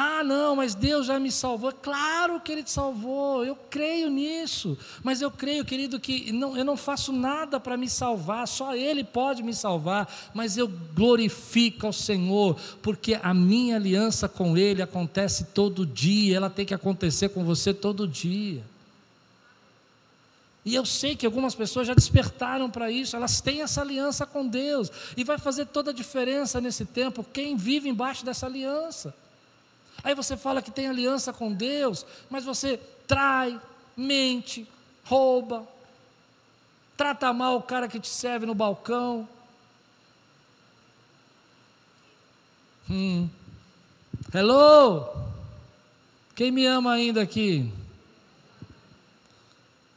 ah, 0.00 0.22
não, 0.22 0.54
mas 0.54 0.76
Deus 0.76 1.06
já 1.06 1.18
me 1.18 1.28
salvou. 1.28 1.72
Claro 1.72 2.38
que 2.38 2.52
Ele 2.52 2.62
te 2.62 2.70
salvou, 2.70 3.44
eu 3.44 3.56
creio 3.56 4.08
nisso. 4.08 4.78
Mas 5.02 5.20
eu 5.20 5.28
creio, 5.28 5.64
querido, 5.64 5.98
que 5.98 6.30
não, 6.30 6.56
eu 6.56 6.64
não 6.64 6.76
faço 6.76 7.12
nada 7.12 7.58
para 7.58 7.76
me 7.76 7.90
salvar, 7.90 8.46
só 8.46 8.76
Ele 8.76 9.02
pode 9.02 9.42
me 9.42 9.52
salvar. 9.52 10.08
Mas 10.32 10.56
eu 10.56 10.68
glorifico 10.68 11.84
ao 11.84 11.92
Senhor, 11.92 12.56
porque 12.80 13.18
a 13.20 13.34
minha 13.34 13.74
aliança 13.74 14.28
com 14.28 14.56
Ele 14.56 14.80
acontece 14.80 15.46
todo 15.46 15.84
dia, 15.84 16.36
ela 16.36 16.48
tem 16.48 16.64
que 16.64 16.74
acontecer 16.74 17.30
com 17.30 17.44
você 17.44 17.74
todo 17.74 18.06
dia. 18.06 18.62
E 20.64 20.76
eu 20.76 20.86
sei 20.86 21.16
que 21.16 21.26
algumas 21.26 21.56
pessoas 21.56 21.88
já 21.88 21.94
despertaram 21.94 22.70
para 22.70 22.88
isso, 22.88 23.16
elas 23.16 23.40
têm 23.40 23.62
essa 23.62 23.80
aliança 23.80 24.24
com 24.24 24.46
Deus. 24.46 24.92
E 25.16 25.24
vai 25.24 25.38
fazer 25.38 25.66
toda 25.66 25.90
a 25.90 25.94
diferença 25.94 26.60
nesse 26.60 26.84
tempo 26.84 27.26
quem 27.32 27.56
vive 27.56 27.88
embaixo 27.88 28.24
dessa 28.24 28.46
aliança. 28.46 29.12
Aí 30.02 30.14
você 30.14 30.36
fala 30.36 30.62
que 30.62 30.70
tem 30.70 30.88
aliança 30.88 31.32
com 31.32 31.52
Deus, 31.52 32.06
mas 32.30 32.44
você 32.44 32.78
trai, 33.06 33.60
mente, 33.96 34.66
rouba, 35.04 35.66
trata 36.96 37.32
mal 37.32 37.56
o 37.56 37.62
cara 37.62 37.88
que 37.88 38.00
te 38.00 38.08
serve 38.08 38.46
no 38.46 38.54
balcão. 38.54 39.28
Hum. 42.90 43.28
Hello? 44.32 45.08
Quem 46.34 46.50
me 46.50 46.66
ama 46.66 46.92
ainda 46.92 47.22
aqui? 47.22 47.72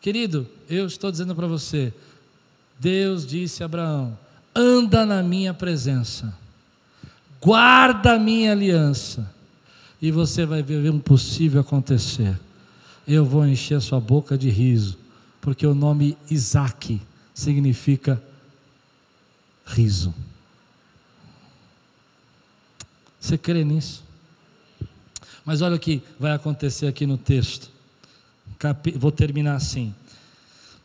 Querido, 0.01 0.49
eu 0.67 0.87
estou 0.87 1.11
dizendo 1.11 1.35
para 1.35 1.45
você, 1.45 1.93
Deus 2.79 3.25
disse 3.25 3.61
a 3.61 3.67
Abraão: 3.67 4.17
anda 4.55 5.05
na 5.05 5.21
minha 5.21 5.53
presença, 5.53 6.33
guarda 7.39 8.13
a 8.13 8.19
minha 8.19 8.51
aliança, 8.51 9.31
e 10.01 10.11
você 10.11 10.45
vai 10.45 10.63
ver 10.63 10.89
um 10.89 10.99
possível 10.99 11.61
acontecer. 11.61 12.39
Eu 13.07 13.25
vou 13.25 13.45
encher 13.45 13.79
sua 13.81 13.99
boca 13.99 14.37
de 14.37 14.49
riso, 14.49 14.97
porque 15.39 15.65
o 15.65 15.75
nome 15.75 16.17
Isaac 16.29 16.99
significa 17.33 18.21
riso. 19.65 20.13
Você 23.19 23.37
crê 23.37 23.63
nisso? 23.63 24.03
Mas 25.45 25.61
olha 25.61 25.75
o 25.75 25.79
que 25.79 26.01
vai 26.19 26.31
acontecer 26.31 26.87
aqui 26.87 27.05
no 27.05 27.17
texto. 27.17 27.69
Vou 28.95 29.11
terminar 29.11 29.55
assim. 29.55 29.93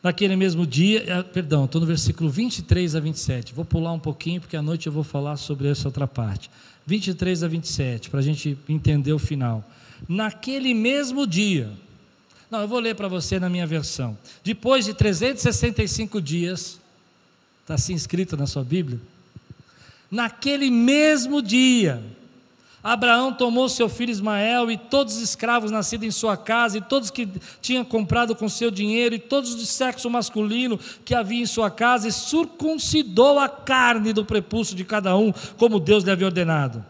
Naquele 0.03 0.37
mesmo 0.37 0.67
dia, 0.67 1.05
eh, 1.07 1.23
perdão, 1.23 1.65
estou 1.65 1.81
no 1.81 1.87
versículo 1.87 2.31
23 2.31 2.95
a 2.95 3.01
27. 3.01 3.55
Vou 3.55 3.65
pular 3.65 3.93
um 3.93 3.99
pouquinho, 3.99 4.41
porque 4.41 4.57
à 4.57 4.63
noite 4.63 4.87
eu 4.87 4.93
vou 4.93 5.03
falar 5.03 5.37
sobre 5.37 5.69
essa 5.69 5.89
outra 5.89 6.07
parte. 6.07 6.51
23 6.87 7.43
a 7.43 7.49
27, 7.49 8.11
para 8.11 8.21
a 8.21 8.23
gente 8.23 8.57
entender 8.69 9.13
o 9.13 9.19
final. 9.19 9.65
Naquele 10.09 10.73
mesmo 10.73 11.27
dia, 11.27 11.71
não, 12.51 12.61
eu 12.61 12.69
vou 12.69 12.79
ler 12.79 12.95
para 12.95 13.09
você 13.09 13.41
na 13.41 13.49
minha 13.49 13.67
versão. 13.67 14.17
Depois 14.45 14.85
de 14.85 14.95
365 14.95 16.21
dias, 16.21 16.81
está 17.63 17.75
assim 17.75 17.95
escrito 17.95 18.37
na 18.37 18.47
sua 18.47 18.63
Bíblia? 18.63 19.01
Naquele 20.11 20.71
mesmo 20.71 21.43
dia, 21.43 22.03
Abraão 22.87 23.33
tomou 23.33 23.69
seu 23.69 23.89
filho 23.89 24.13
Ismael 24.13 24.71
e 24.71 24.77
todos 24.77 25.17
os 25.17 25.21
escravos 25.21 25.73
nascidos 25.73 26.07
em 26.07 26.11
sua 26.13 26.37
casa, 26.37 26.79
e 26.79 26.81
todos 26.81 27.11
que 27.11 27.29
tinham 27.61 27.85
comprado 27.85 28.33
com 28.37 28.49
seu 28.49 28.71
dinheiro, 28.71 29.13
e 29.13 29.19
todos 29.19 29.57
de 29.57 29.67
sexo 29.67 30.09
masculino 30.09 30.79
que 31.05 31.13
havia 31.13 31.43
em 31.43 31.47
sua 31.47 31.69
casa, 31.69 32.07
e 32.07 32.13
circuncidou 32.13 33.41
a 33.41 33.49
carne 33.49 34.13
do 34.13 34.25
prepúcio 34.25 34.77
de 34.77 34.85
cada 34.85 35.17
um, 35.17 35.33
como 35.57 35.81
Deus 35.81 36.05
lhe 36.05 36.13
havia 36.13 36.29
ordenado. 36.29 36.85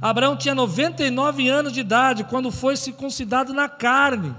Abraão 0.00 0.36
tinha 0.36 0.54
99 0.54 1.48
anos 1.48 1.72
de 1.72 1.80
idade 1.80 2.22
quando 2.22 2.52
foi 2.52 2.76
circuncidado 2.76 3.52
na 3.52 3.68
carne, 3.68 4.32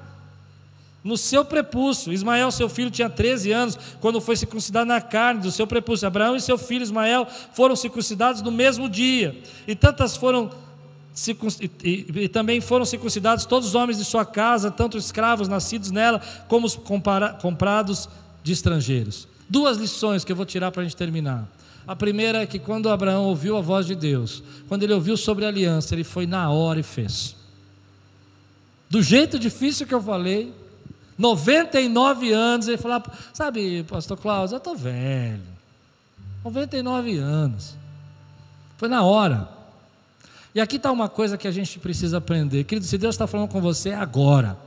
no 1.03 1.17
seu 1.17 1.43
prepúcio. 1.43 2.13
Ismael, 2.13 2.49
seu 2.49 2.69
filho, 2.69 2.89
tinha 2.89 3.09
13 3.09 3.51
anos 3.51 3.77
quando 3.99 4.21
foi 4.21 4.37
circuncidado 4.37 4.85
na 4.85 5.01
carne 5.01 5.41
do 5.41 5.51
seu 5.51 5.67
prepúcio. 5.67 6.07
Abraão 6.07 6.37
e 6.37 6.39
seu 6.39 6.57
filho 6.57 6.81
Ismael 6.81 7.27
foram 7.51 7.75
circuncidados 7.75 8.41
no 8.41 8.53
mesmo 8.53 8.87
dia, 8.87 9.37
e 9.67 9.75
tantas 9.75 10.15
foram 10.15 10.63
e, 11.81 12.27
também 12.27 12.59
foram 12.59 12.85
circuncidados 12.85 13.45
todos 13.45 13.69
os 13.69 13.75
homens 13.75 13.97
de 13.97 14.05
sua 14.05 14.25
casa, 14.25 14.71
tanto 14.71 14.97
escravos 14.97 15.47
nascidos 15.47 15.91
nela, 15.91 16.19
como 16.47 16.65
os 16.65 16.75
comprados 17.41 18.09
de 18.43 18.51
estrangeiros. 18.51 19.27
Duas 19.47 19.77
lições 19.77 20.23
que 20.25 20.31
eu 20.31 20.35
vou 20.35 20.45
tirar 20.45 20.71
para 20.71 20.81
a 20.81 20.83
gente 20.83 20.95
terminar. 20.95 21.47
A 21.85 21.95
primeira 21.95 22.41
é 22.41 22.45
que 22.45 22.57
quando 22.57 22.89
Abraão 22.89 23.25
ouviu 23.25 23.57
a 23.57 23.61
voz 23.61 23.85
de 23.85 23.93
Deus, 23.93 24.41
quando 24.67 24.83
ele 24.83 24.93
ouviu 24.93 25.15
sobre 25.15 25.45
a 25.45 25.49
aliança, 25.49 25.93
ele 25.93 26.03
foi 26.03 26.25
na 26.25 26.49
hora 26.49 26.79
e 26.79 26.83
fez. 26.83 27.35
Do 28.89 29.01
jeito 29.01 29.37
difícil 29.37 29.85
que 29.85 29.93
eu 29.93 30.01
falei, 30.01 30.53
99 31.17 32.31
anos, 32.31 32.67
ele 32.67 32.77
falou: 32.77 33.03
Sabe, 33.33 33.83
Pastor 33.83 34.17
Cláudio, 34.17 34.55
eu 34.55 34.57
estou 34.57 34.75
velho. 34.75 35.41
99 36.43 37.17
anos. 37.17 37.75
Foi 38.77 38.87
na 38.87 39.03
hora. 39.03 39.47
E 40.55 40.61
aqui 40.61 40.75
está 40.75 40.91
uma 40.91 41.09
coisa 41.09 41.37
que 41.37 41.47
a 41.47 41.51
gente 41.51 41.79
precisa 41.79 42.17
aprender. 42.17 42.63
Querido, 42.63 42.85
se 42.85 42.97
Deus 42.97 43.15
está 43.15 43.25
falando 43.25 43.49
com 43.49 43.59
você, 43.59 43.89
é 43.89 43.95
agora. 43.95 44.57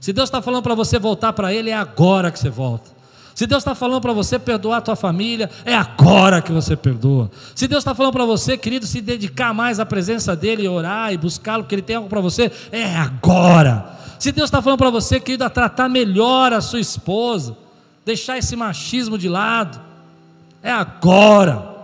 Se 0.00 0.12
Deus 0.12 0.28
está 0.28 0.42
falando 0.42 0.62
para 0.62 0.74
você 0.74 0.98
voltar 0.98 1.32
para 1.32 1.52
Ele, 1.52 1.70
é 1.70 1.74
agora 1.74 2.30
que 2.30 2.38
você 2.38 2.50
volta. 2.50 2.90
Se 3.34 3.46
Deus 3.46 3.62
está 3.62 3.74
falando 3.74 4.02
para 4.02 4.12
você 4.12 4.38
perdoar 4.38 4.78
a 4.78 4.80
tua 4.82 4.96
família, 4.96 5.48
é 5.64 5.74
agora 5.74 6.42
que 6.42 6.52
você 6.52 6.76
perdoa. 6.76 7.30
Se 7.54 7.66
Deus 7.66 7.80
está 7.80 7.94
falando 7.94 8.12
para 8.12 8.26
você, 8.26 8.56
querido, 8.58 8.86
se 8.86 9.00
dedicar 9.00 9.54
mais 9.54 9.80
à 9.80 9.86
presença 9.86 10.36
dEle, 10.36 10.68
orar 10.68 11.10
e 11.10 11.16
buscá-lo, 11.16 11.62
porque 11.62 11.74
Ele 11.74 11.82
tem 11.82 11.96
algo 11.96 12.08
para 12.08 12.20
você, 12.20 12.52
é 12.70 12.94
agora. 12.96 13.98
Se 14.18 14.30
Deus 14.32 14.48
está 14.48 14.60
falando 14.60 14.78
para 14.78 14.90
você, 14.90 15.18
querido, 15.18 15.44
a 15.44 15.48
tratar 15.48 15.88
melhor 15.88 16.52
a 16.52 16.60
sua 16.60 16.80
esposa, 16.80 17.56
deixar 18.04 18.36
esse 18.36 18.54
machismo 18.56 19.16
de 19.16 19.28
lado, 19.28 19.80
é 20.62 20.70
agora. 20.70 21.79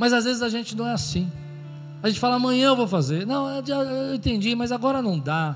Mas 0.00 0.14
às 0.14 0.24
vezes 0.24 0.40
a 0.40 0.48
gente 0.48 0.74
não 0.74 0.88
é 0.88 0.94
assim. 0.94 1.30
A 2.02 2.08
gente 2.08 2.18
fala, 2.18 2.36
amanhã 2.36 2.68
eu 2.68 2.76
vou 2.76 2.88
fazer. 2.88 3.26
Não, 3.26 3.50
eu 3.50 4.14
entendi, 4.14 4.54
mas 4.54 4.72
agora 4.72 5.02
não 5.02 5.18
dá. 5.18 5.54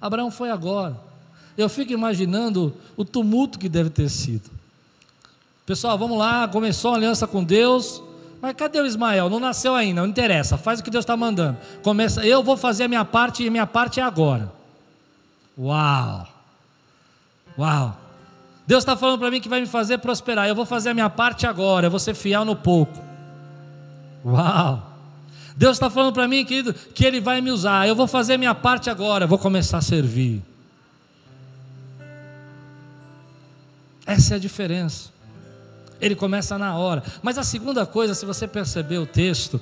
Abraão 0.00 0.30
foi 0.30 0.50
agora. 0.50 0.96
Eu 1.54 1.68
fico 1.68 1.92
imaginando 1.92 2.74
o 2.96 3.04
tumulto 3.04 3.58
que 3.58 3.68
deve 3.68 3.90
ter 3.90 4.08
sido. 4.08 4.50
Pessoal, 5.66 5.98
vamos 5.98 6.16
lá, 6.16 6.48
começou 6.48 6.92
a 6.92 6.96
aliança 6.96 7.26
com 7.26 7.44
Deus, 7.44 8.02
mas 8.40 8.56
cadê 8.56 8.80
o 8.80 8.86
Ismael? 8.86 9.28
Não 9.28 9.38
nasceu 9.38 9.74
ainda, 9.74 10.00
não 10.00 10.08
interessa, 10.08 10.56
faz 10.56 10.80
o 10.80 10.82
que 10.82 10.90
Deus 10.90 11.02
está 11.02 11.14
mandando. 11.14 11.58
Começa, 11.82 12.26
eu 12.26 12.42
vou 12.42 12.56
fazer 12.56 12.84
a 12.84 12.88
minha 12.88 13.04
parte 13.04 13.44
e 13.44 13.50
minha 13.50 13.66
parte 13.66 14.00
é 14.00 14.02
agora. 14.02 14.50
Uau! 15.58 16.26
Uau! 17.58 17.96
Deus 18.66 18.80
está 18.80 18.96
falando 18.96 19.18
para 19.18 19.30
mim 19.30 19.38
que 19.38 19.50
vai 19.50 19.60
me 19.60 19.66
fazer 19.66 19.98
prosperar. 19.98 20.48
Eu 20.48 20.54
vou 20.54 20.64
fazer 20.64 20.88
a 20.88 20.94
minha 20.94 21.10
parte 21.10 21.46
agora, 21.46 21.88
eu 21.88 21.90
vou 21.90 22.00
ser 22.00 22.14
fiel 22.14 22.46
no 22.46 22.56
pouco. 22.56 23.12
Uau! 24.24 24.92
Deus 25.56 25.76
está 25.76 25.88
falando 25.88 26.12
para 26.12 26.26
mim, 26.26 26.44
querido, 26.44 26.74
que 26.74 27.04
Ele 27.04 27.20
vai 27.20 27.40
me 27.40 27.50
usar. 27.50 27.86
Eu 27.86 27.94
vou 27.94 28.06
fazer 28.06 28.36
minha 28.36 28.54
parte 28.54 28.90
agora, 28.90 29.26
vou 29.26 29.38
começar 29.38 29.78
a 29.78 29.82
servir. 29.82 30.42
Essa 34.06 34.34
é 34.34 34.36
a 34.36 34.40
diferença. 34.40 35.10
Ele 36.00 36.14
começa 36.14 36.58
na 36.58 36.76
hora. 36.76 37.02
Mas 37.22 37.38
a 37.38 37.44
segunda 37.44 37.86
coisa, 37.86 38.14
se 38.14 38.26
você 38.26 38.46
perceber 38.48 38.98
o 38.98 39.06
texto, 39.06 39.60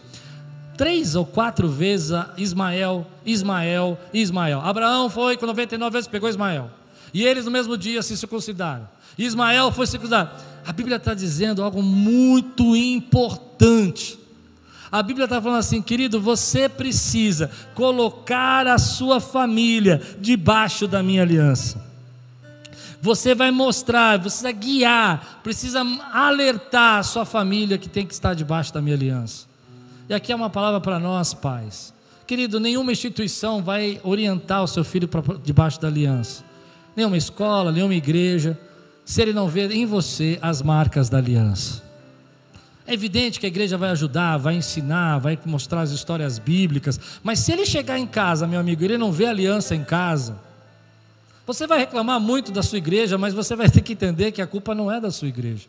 três 0.77 1.15
ou 1.15 1.27
quatro 1.27 1.69
vezes 1.69 2.11
Ismael, 2.37 3.07
Ismael, 3.25 3.99
Ismael. 4.13 4.61
Abraão 4.61 5.11
foi 5.11 5.37
com 5.37 5.47
99 5.47 5.93
vezes, 5.93 6.09
pegou 6.09 6.29
Ismael. 6.29 6.71
E 7.13 7.25
eles 7.25 7.45
no 7.45 7.51
mesmo 7.51 7.77
dia 7.77 8.03
se 8.03 8.17
circuncidaram. 8.17 8.89
Ismael 9.19 9.71
foi 9.71 9.87
circuncidado. 9.87 10.31
A 10.67 10.73
Bíblia 10.73 10.97
está 10.97 11.13
dizendo 11.13 11.63
algo 11.63 11.83
muito 11.83 12.75
importante. 12.75 14.19
A 14.93 15.03
Bíblia 15.03 15.25
está 15.25 15.41
falando 15.41 15.59
assim, 15.59 15.81
querido, 15.81 16.21
você 16.21 16.69
precisa 16.69 17.51
colocar 17.75 18.67
a 18.67 18.77
sua 18.77 19.21
família 19.21 20.03
debaixo 20.21 20.87
da 20.87 21.03
minha 21.03 21.23
aliança. 21.23 21.83
Você 23.01 23.35
vai 23.35 23.51
mostrar, 23.51 24.21
precisa 24.21 24.53
guiar, 24.53 25.41
precisa 25.43 25.81
alertar 26.13 26.99
a 26.99 27.03
sua 27.03 27.25
família 27.25 27.79
que 27.79 27.89
tem 27.89 28.07
que 28.07 28.13
estar 28.13 28.35
debaixo 28.35 28.73
da 28.75 28.83
minha 28.83 28.95
aliança. 28.95 29.47
E 30.11 30.15
aqui 30.15 30.31
é 30.31 30.37
uma 30.37 30.51
palavra 30.51 30.79
para 30.79 30.99
nós, 30.99 31.33
pais. 31.33 31.95
Querido, 32.27 32.61
nenhuma 32.61 32.93
instituição 32.93 33.63
vai 33.63 33.99
orientar 34.05 34.63
o 34.63 34.69
seu 34.69 34.85
filho 34.85 35.09
para 35.09 35.23
debaixo 35.43 35.81
da 35.81 35.89
aliança. 35.89 36.45
Nenhuma 36.95 37.17
escola, 37.17 37.73
nenhuma 37.73 37.95
igreja, 37.95 38.59
se 39.07 39.23
ele 39.23 39.33
não 39.33 39.49
ver 39.49 39.71
em 39.71 39.87
você 39.87 40.39
as 40.43 40.61
marcas 40.61 41.09
da 41.09 41.17
aliança. 41.17 41.82
É 42.87 42.95
evidente 42.95 43.39
que 43.39 43.47
a 43.47 43.49
igreja 43.49 43.79
vai 43.79 43.91
ajudar, 43.91 44.37
vai 44.37 44.55
ensinar, 44.55 45.19
vai 45.19 45.39
mostrar 45.47 45.83
as 45.83 45.91
histórias 45.91 46.39
bíblicas, 46.39 46.99
mas 47.23 47.39
se 47.39 47.53
ele 47.53 47.65
chegar 47.65 47.99
em 47.99 48.07
casa, 48.07 48.47
meu 48.47 48.59
amigo, 48.59 48.83
ele 48.85 48.99
não 48.99 49.13
vê 49.13 49.27
aliança 49.27 49.75
em 49.75 49.85
casa, 49.85 50.37
você 51.47 51.67
vai 51.67 51.79
reclamar 51.79 52.21
muito 52.21 52.53
da 52.53 52.63
sua 52.63 52.79
igreja, 52.79 53.19
mas 53.19 53.35
você 53.35 53.55
vai 53.57 53.69
ter 53.69 53.81
que 53.81 53.93
entender 53.93 54.33
que 54.33 54.41
a 54.41 54.47
culpa 54.47 54.75
não 54.75 54.91
é 54.91 55.01
da 55.01 55.11
sua 55.11 55.29
igreja. 55.29 55.67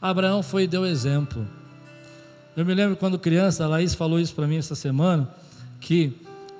Abraão 0.00 0.42
foi 0.42 0.64
e 0.64 0.66
deu 0.66 0.84
exemplo. 0.84 1.46
Eu 2.56 2.64
me 2.64 2.74
lembro 2.74 2.96
quando 2.96 3.18
criança, 3.18 3.64
a 3.64 3.68
Laís 3.68 3.94
falou 3.94 4.18
isso 4.18 4.34
para 4.34 4.46
mim 4.46 4.56
essa 4.56 4.74
semana, 4.74 5.28
que 5.80 6.12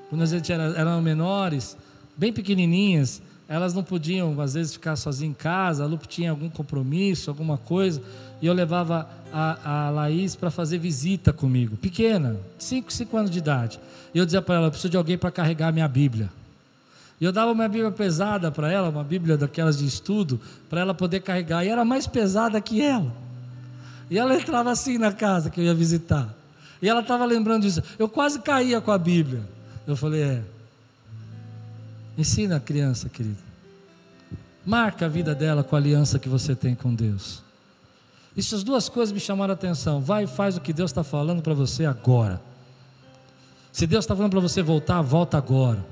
quando 0.09 0.23
a 0.23 0.27
gente 0.27 0.53
era, 0.53 0.65
eram 0.77 1.03
menores, 1.03 1.77
bem 2.17 2.33
pequenininhas, 2.33 3.21
elas 3.49 3.73
não 3.73 3.83
podiam, 3.85 4.41
às 4.41 4.55
vezes, 4.55 4.73
ficar 4.73 4.97
sozinhas 4.97 5.31
em 5.31 5.35
casa, 5.35 5.85
a 5.85 5.87
Lupe 5.87 6.09
tinha 6.09 6.31
algum 6.31 6.51
compromisso, 6.51 7.31
alguma 7.31 7.57
coisa, 7.57 8.03
e 8.43 8.47
eu 8.47 8.53
levava 8.53 9.09
a, 9.33 9.87
a 9.87 9.91
Laís 9.91 10.35
para 10.35 10.51
fazer 10.51 10.79
visita 10.79 11.33
comigo, 11.33 11.77
pequena, 11.77 12.37
5, 12.59 12.93
5 12.93 13.17
anos 13.17 13.31
de 13.31 13.39
idade. 13.39 13.79
E 14.13 14.19
eu 14.19 14.25
dizia 14.25 14.43
para 14.43 14.57
ela: 14.57 14.67
eu 14.67 14.71
preciso 14.71 14.91
de 14.91 14.97
alguém 14.97 15.17
para 15.17 15.31
carregar 15.31 15.69
a 15.69 15.73
minha 15.73 15.87
Bíblia. 15.87 16.29
E 17.21 17.25
eu 17.25 17.33
dava 17.33 17.53
uma 17.53 17.69
Bíblia 17.69 17.91
pesada 17.91 18.51
para 18.51 18.71
ela, 18.71 18.89
uma 18.89 19.05
Bíblia 19.05 19.37
daquelas 19.37 19.79
de 19.79 19.87
estudo, 19.87 20.41
para 20.69 20.81
ela 20.81 20.93
poder 20.93 21.21
carregar. 21.21 21.65
E 21.65 21.69
era 21.69 21.85
mais 21.85 22.07
pesada 22.07 22.61
que 22.61 22.83
ela. 22.83 23.13
E 24.11 24.19
ela 24.19 24.35
entrava 24.37 24.71
assim 24.71 24.99
na 24.99 25.13
casa 25.13 25.51
que 25.51 25.61
eu 25.61 25.65
ia 25.65 25.75
visitar. 25.75 26.35
E 26.83 26.89
ela 26.89 27.01
estava 27.01 27.25
lembrando 27.25 27.63
disso. 27.63 27.83
Eu 27.99 28.09
quase 28.09 28.41
caía 28.41 28.81
com 28.81 28.91
a 28.91 28.99
Bíblia. 28.99 29.43
Eu 29.87 29.97
falei: 29.97 30.23
é. 30.23 30.56
Ensina 32.17 32.57
a 32.57 32.61
criança, 32.61 33.09
querido. 33.09 33.39
Marca 34.65 35.07
a 35.07 35.09
vida 35.09 35.35
dela 35.35 35.63
com 35.63 35.77
a 35.77 35.79
aliança 35.79 36.19
que 36.19 36.29
você 36.29 36.55
tem 36.55 36.75
com 36.75 36.95
Deus. 36.95 37.43
Essas 38.37 38.63
duas 38.63 38.89
coisas 38.89 39.13
me 39.13 39.21
chamaram 39.21 39.53
a 39.53 39.55
atenção. 39.55 40.01
Vai 40.01 40.25
e 40.25 40.27
faz 40.27 40.57
o 40.57 40.61
que 40.61 40.73
Deus 40.73 40.91
está 40.91 41.05
falando 41.05 41.43
para 41.43 41.55
você 41.55 41.85
agora. 41.85 42.41
Se 43.71 43.87
Deus 43.87 44.05
está 44.05 44.17
falando 44.17 44.33
para 44.33 44.41
você 44.41 44.63
voltar, 44.63 45.01
volta 45.03 45.37
agora. 45.39 45.85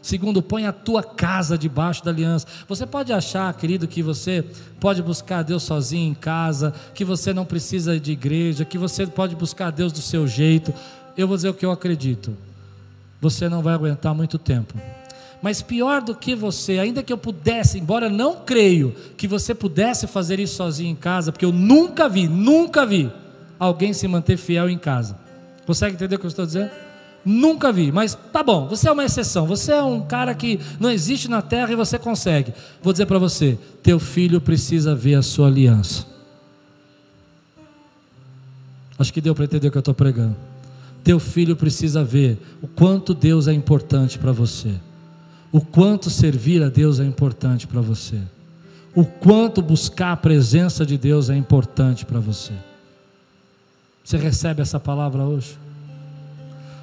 Segundo, 0.00 0.40
põe 0.40 0.66
a 0.66 0.72
tua 0.72 1.02
casa 1.02 1.58
debaixo 1.58 2.04
da 2.04 2.12
aliança. 2.12 2.46
Você 2.68 2.86
pode 2.86 3.12
achar, 3.12 3.52
querido, 3.54 3.88
que 3.88 4.02
você 4.02 4.44
pode 4.78 5.02
buscar 5.02 5.42
Deus 5.42 5.64
sozinho 5.64 6.08
em 6.08 6.14
casa, 6.14 6.72
que 6.94 7.04
você 7.04 7.34
não 7.34 7.44
precisa 7.44 7.98
de 7.98 8.12
igreja, 8.12 8.64
que 8.64 8.78
você 8.78 9.04
pode 9.04 9.34
buscar 9.34 9.72
Deus 9.72 9.92
do 9.92 10.00
seu 10.00 10.26
jeito. 10.28 10.72
Eu 11.16 11.26
vou 11.26 11.36
dizer 11.36 11.48
o 11.48 11.54
que 11.54 11.66
eu 11.66 11.72
acredito. 11.72 12.36
Você 13.20 13.48
não 13.48 13.62
vai 13.62 13.74
aguentar 13.74 14.14
muito 14.14 14.38
tempo. 14.38 14.74
Mas 15.42 15.62
pior 15.62 16.00
do 16.02 16.14
que 16.14 16.34
você, 16.34 16.78
ainda 16.78 17.02
que 17.02 17.12
eu 17.12 17.18
pudesse, 17.18 17.78
embora 17.78 18.08
não 18.08 18.36
creio 18.36 18.94
que 19.16 19.28
você 19.28 19.54
pudesse 19.54 20.06
fazer 20.06 20.40
isso 20.40 20.56
sozinho 20.56 20.90
em 20.90 20.96
casa, 20.96 21.30
porque 21.30 21.44
eu 21.44 21.52
nunca 21.52 22.08
vi, 22.08 22.26
nunca 22.26 22.86
vi 22.86 23.10
alguém 23.58 23.92
se 23.92 24.08
manter 24.08 24.36
fiel 24.36 24.68
em 24.68 24.78
casa. 24.78 25.18
Consegue 25.66 25.94
entender 25.94 26.16
o 26.16 26.18
que 26.18 26.26
eu 26.26 26.28
estou 26.28 26.46
dizendo? 26.46 26.70
Nunca 27.24 27.72
vi, 27.72 27.90
mas 27.90 28.16
tá 28.32 28.40
bom, 28.40 28.68
você 28.68 28.88
é 28.88 28.92
uma 28.92 29.04
exceção, 29.04 29.46
você 29.46 29.72
é 29.72 29.82
um 29.82 30.00
cara 30.00 30.32
que 30.32 30.60
não 30.78 30.88
existe 30.88 31.28
na 31.28 31.42
terra 31.42 31.72
e 31.72 31.74
você 31.74 31.98
consegue. 31.98 32.54
Vou 32.80 32.92
dizer 32.92 33.06
para 33.06 33.18
você: 33.18 33.58
teu 33.82 33.98
filho 33.98 34.40
precisa 34.40 34.94
ver 34.94 35.16
a 35.16 35.22
sua 35.22 35.48
aliança. 35.48 36.06
Acho 38.96 39.12
que 39.12 39.20
deu 39.20 39.34
para 39.34 39.44
entender 39.44 39.68
o 39.68 39.70
que 39.72 39.76
eu 39.76 39.80
estou 39.80 39.92
pregando. 39.92 40.36
Teu 41.02 41.18
filho 41.18 41.56
precisa 41.56 42.02
ver 42.02 42.38
o 42.62 42.68
quanto 42.68 43.12
Deus 43.12 43.48
é 43.48 43.52
importante 43.52 44.18
para 44.18 44.32
você, 44.32 44.74
o 45.52 45.60
quanto 45.60 46.10
servir 46.10 46.62
a 46.62 46.68
Deus 46.68 47.00
é 47.00 47.04
importante 47.04 47.66
para 47.66 47.80
você, 47.80 48.20
o 48.94 49.04
quanto 49.04 49.60
buscar 49.60 50.12
a 50.12 50.16
presença 50.16 50.84
de 50.86 50.96
Deus 50.96 51.28
é 51.30 51.36
importante 51.36 52.04
para 52.04 52.18
você. 52.18 52.52
Você 54.02 54.16
recebe 54.16 54.62
essa 54.62 54.78
palavra 54.78 55.22
hoje? 55.24 55.58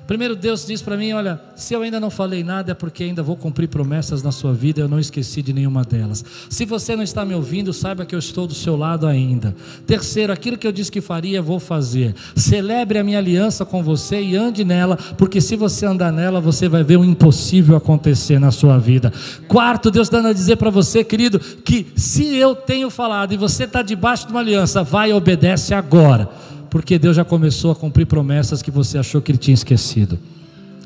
Primeiro, 0.05 0.35
Deus 0.35 0.65
diz 0.65 0.81
para 0.81 0.97
mim: 0.97 1.13
Olha, 1.13 1.39
se 1.55 1.73
eu 1.73 1.81
ainda 1.81 1.99
não 1.99 2.09
falei 2.09 2.43
nada 2.43 2.71
é 2.71 2.75
porque 2.75 3.03
ainda 3.03 3.23
vou 3.23 3.37
cumprir 3.37 3.67
promessas 3.67 4.21
na 4.21 4.31
sua 4.31 4.53
vida, 4.53 4.81
eu 4.81 4.87
não 4.87 4.99
esqueci 4.99 5.41
de 5.41 5.53
nenhuma 5.53 5.83
delas. 5.83 6.23
Se 6.49 6.65
você 6.65 6.95
não 6.95 7.03
está 7.03 7.23
me 7.23 7.33
ouvindo, 7.33 7.71
saiba 7.71 8.05
que 8.05 8.13
eu 8.13 8.19
estou 8.19 8.45
do 8.45 8.53
seu 8.53 8.75
lado 8.75 9.07
ainda. 9.07 9.55
Terceiro, 9.87 10.33
aquilo 10.33 10.57
que 10.57 10.67
eu 10.67 10.71
disse 10.71 10.91
que 10.91 10.99
faria, 10.99 11.41
vou 11.41 11.59
fazer. 11.59 12.13
Celebre 12.35 12.99
a 12.99 13.03
minha 13.03 13.17
aliança 13.17 13.63
com 13.65 13.81
você 13.81 14.21
e 14.21 14.35
ande 14.35 14.65
nela, 14.65 14.97
porque 15.17 15.39
se 15.39 15.55
você 15.55 15.85
andar 15.85 16.11
nela, 16.11 16.41
você 16.41 16.67
vai 16.67 16.83
ver 16.83 16.97
o 16.97 17.05
impossível 17.05 17.75
acontecer 17.77 18.39
na 18.39 18.51
sua 18.51 18.77
vida. 18.77 19.11
Quarto, 19.47 19.89
Deus 19.89 20.09
dando 20.09 20.27
a 20.27 20.33
dizer 20.33 20.57
para 20.57 20.69
você, 20.69 21.03
querido, 21.03 21.39
que 21.39 21.87
se 21.95 22.35
eu 22.35 22.55
tenho 22.55 22.89
falado 22.89 23.33
e 23.33 23.37
você 23.37 23.63
está 23.63 23.81
debaixo 23.81 24.25
de 24.27 24.33
uma 24.33 24.41
aliança, 24.41 24.83
vai 24.83 25.11
e 25.11 25.13
obedece 25.13 25.73
agora 25.73 26.29
porque 26.73 26.97
Deus 26.97 27.15
já 27.15 27.23
começou 27.23 27.69
a 27.69 27.75
cumprir 27.75 28.07
promessas 28.07 28.63
que 28.63 28.71
você 28.71 28.97
achou 28.97 29.21
que 29.21 29.31
ele 29.31 29.37
tinha 29.37 29.53
esquecido. 29.53 30.17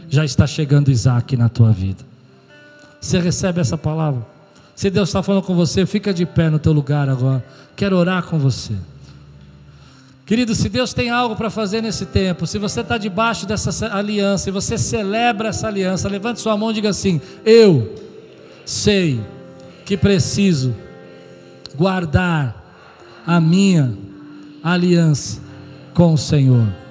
Já 0.09 0.25
está 0.25 0.45
chegando 0.45 0.91
Isaac 0.91 1.37
na 1.37 1.47
tua 1.47 1.71
vida. 1.71 2.03
Você 2.99 3.17
recebe 3.21 3.61
essa 3.61 3.77
palavra? 3.77 4.21
Se 4.75 4.89
Deus 4.89 5.07
está 5.07 5.23
falando 5.23 5.43
com 5.43 5.55
você, 5.55 5.85
fica 5.85 6.13
de 6.13 6.25
pé 6.25 6.49
no 6.49 6.59
teu 6.59 6.73
lugar 6.73 7.07
agora. 7.07 7.41
Quero 7.73 7.95
orar 7.95 8.23
com 8.23 8.37
você. 8.37 8.73
Querido, 10.25 10.53
se 10.53 10.67
Deus 10.67 10.93
tem 10.93 11.09
algo 11.09 11.37
para 11.37 11.49
fazer 11.49 11.79
nesse 11.79 12.05
tempo, 12.05 12.45
se 12.45 12.57
você 12.57 12.81
está 12.81 12.97
debaixo 12.97 13.45
dessa 13.45 13.95
aliança 13.95 14.49
e 14.49 14.51
você 14.51 14.77
celebra 14.77 15.47
essa 15.47 15.69
aliança, 15.69 16.09
levante 16.09 16.41
sua 16.41 16.57
mão 16.57 16.71
e 16.71 16.73
diga 16.73 16.89
assim: 16.89 17.21
Eu 17.45 17.95
sei 18.65 19.21
que 19.85 19.95
preciso 19.95 20.75
guardar 21.77 22.61
a 23.25 23.39
minha 23.39 23.97
aliança 24.61 25.46
com 25.97 26.13
o 26.13 26.17
Senhor. 26.17 26.86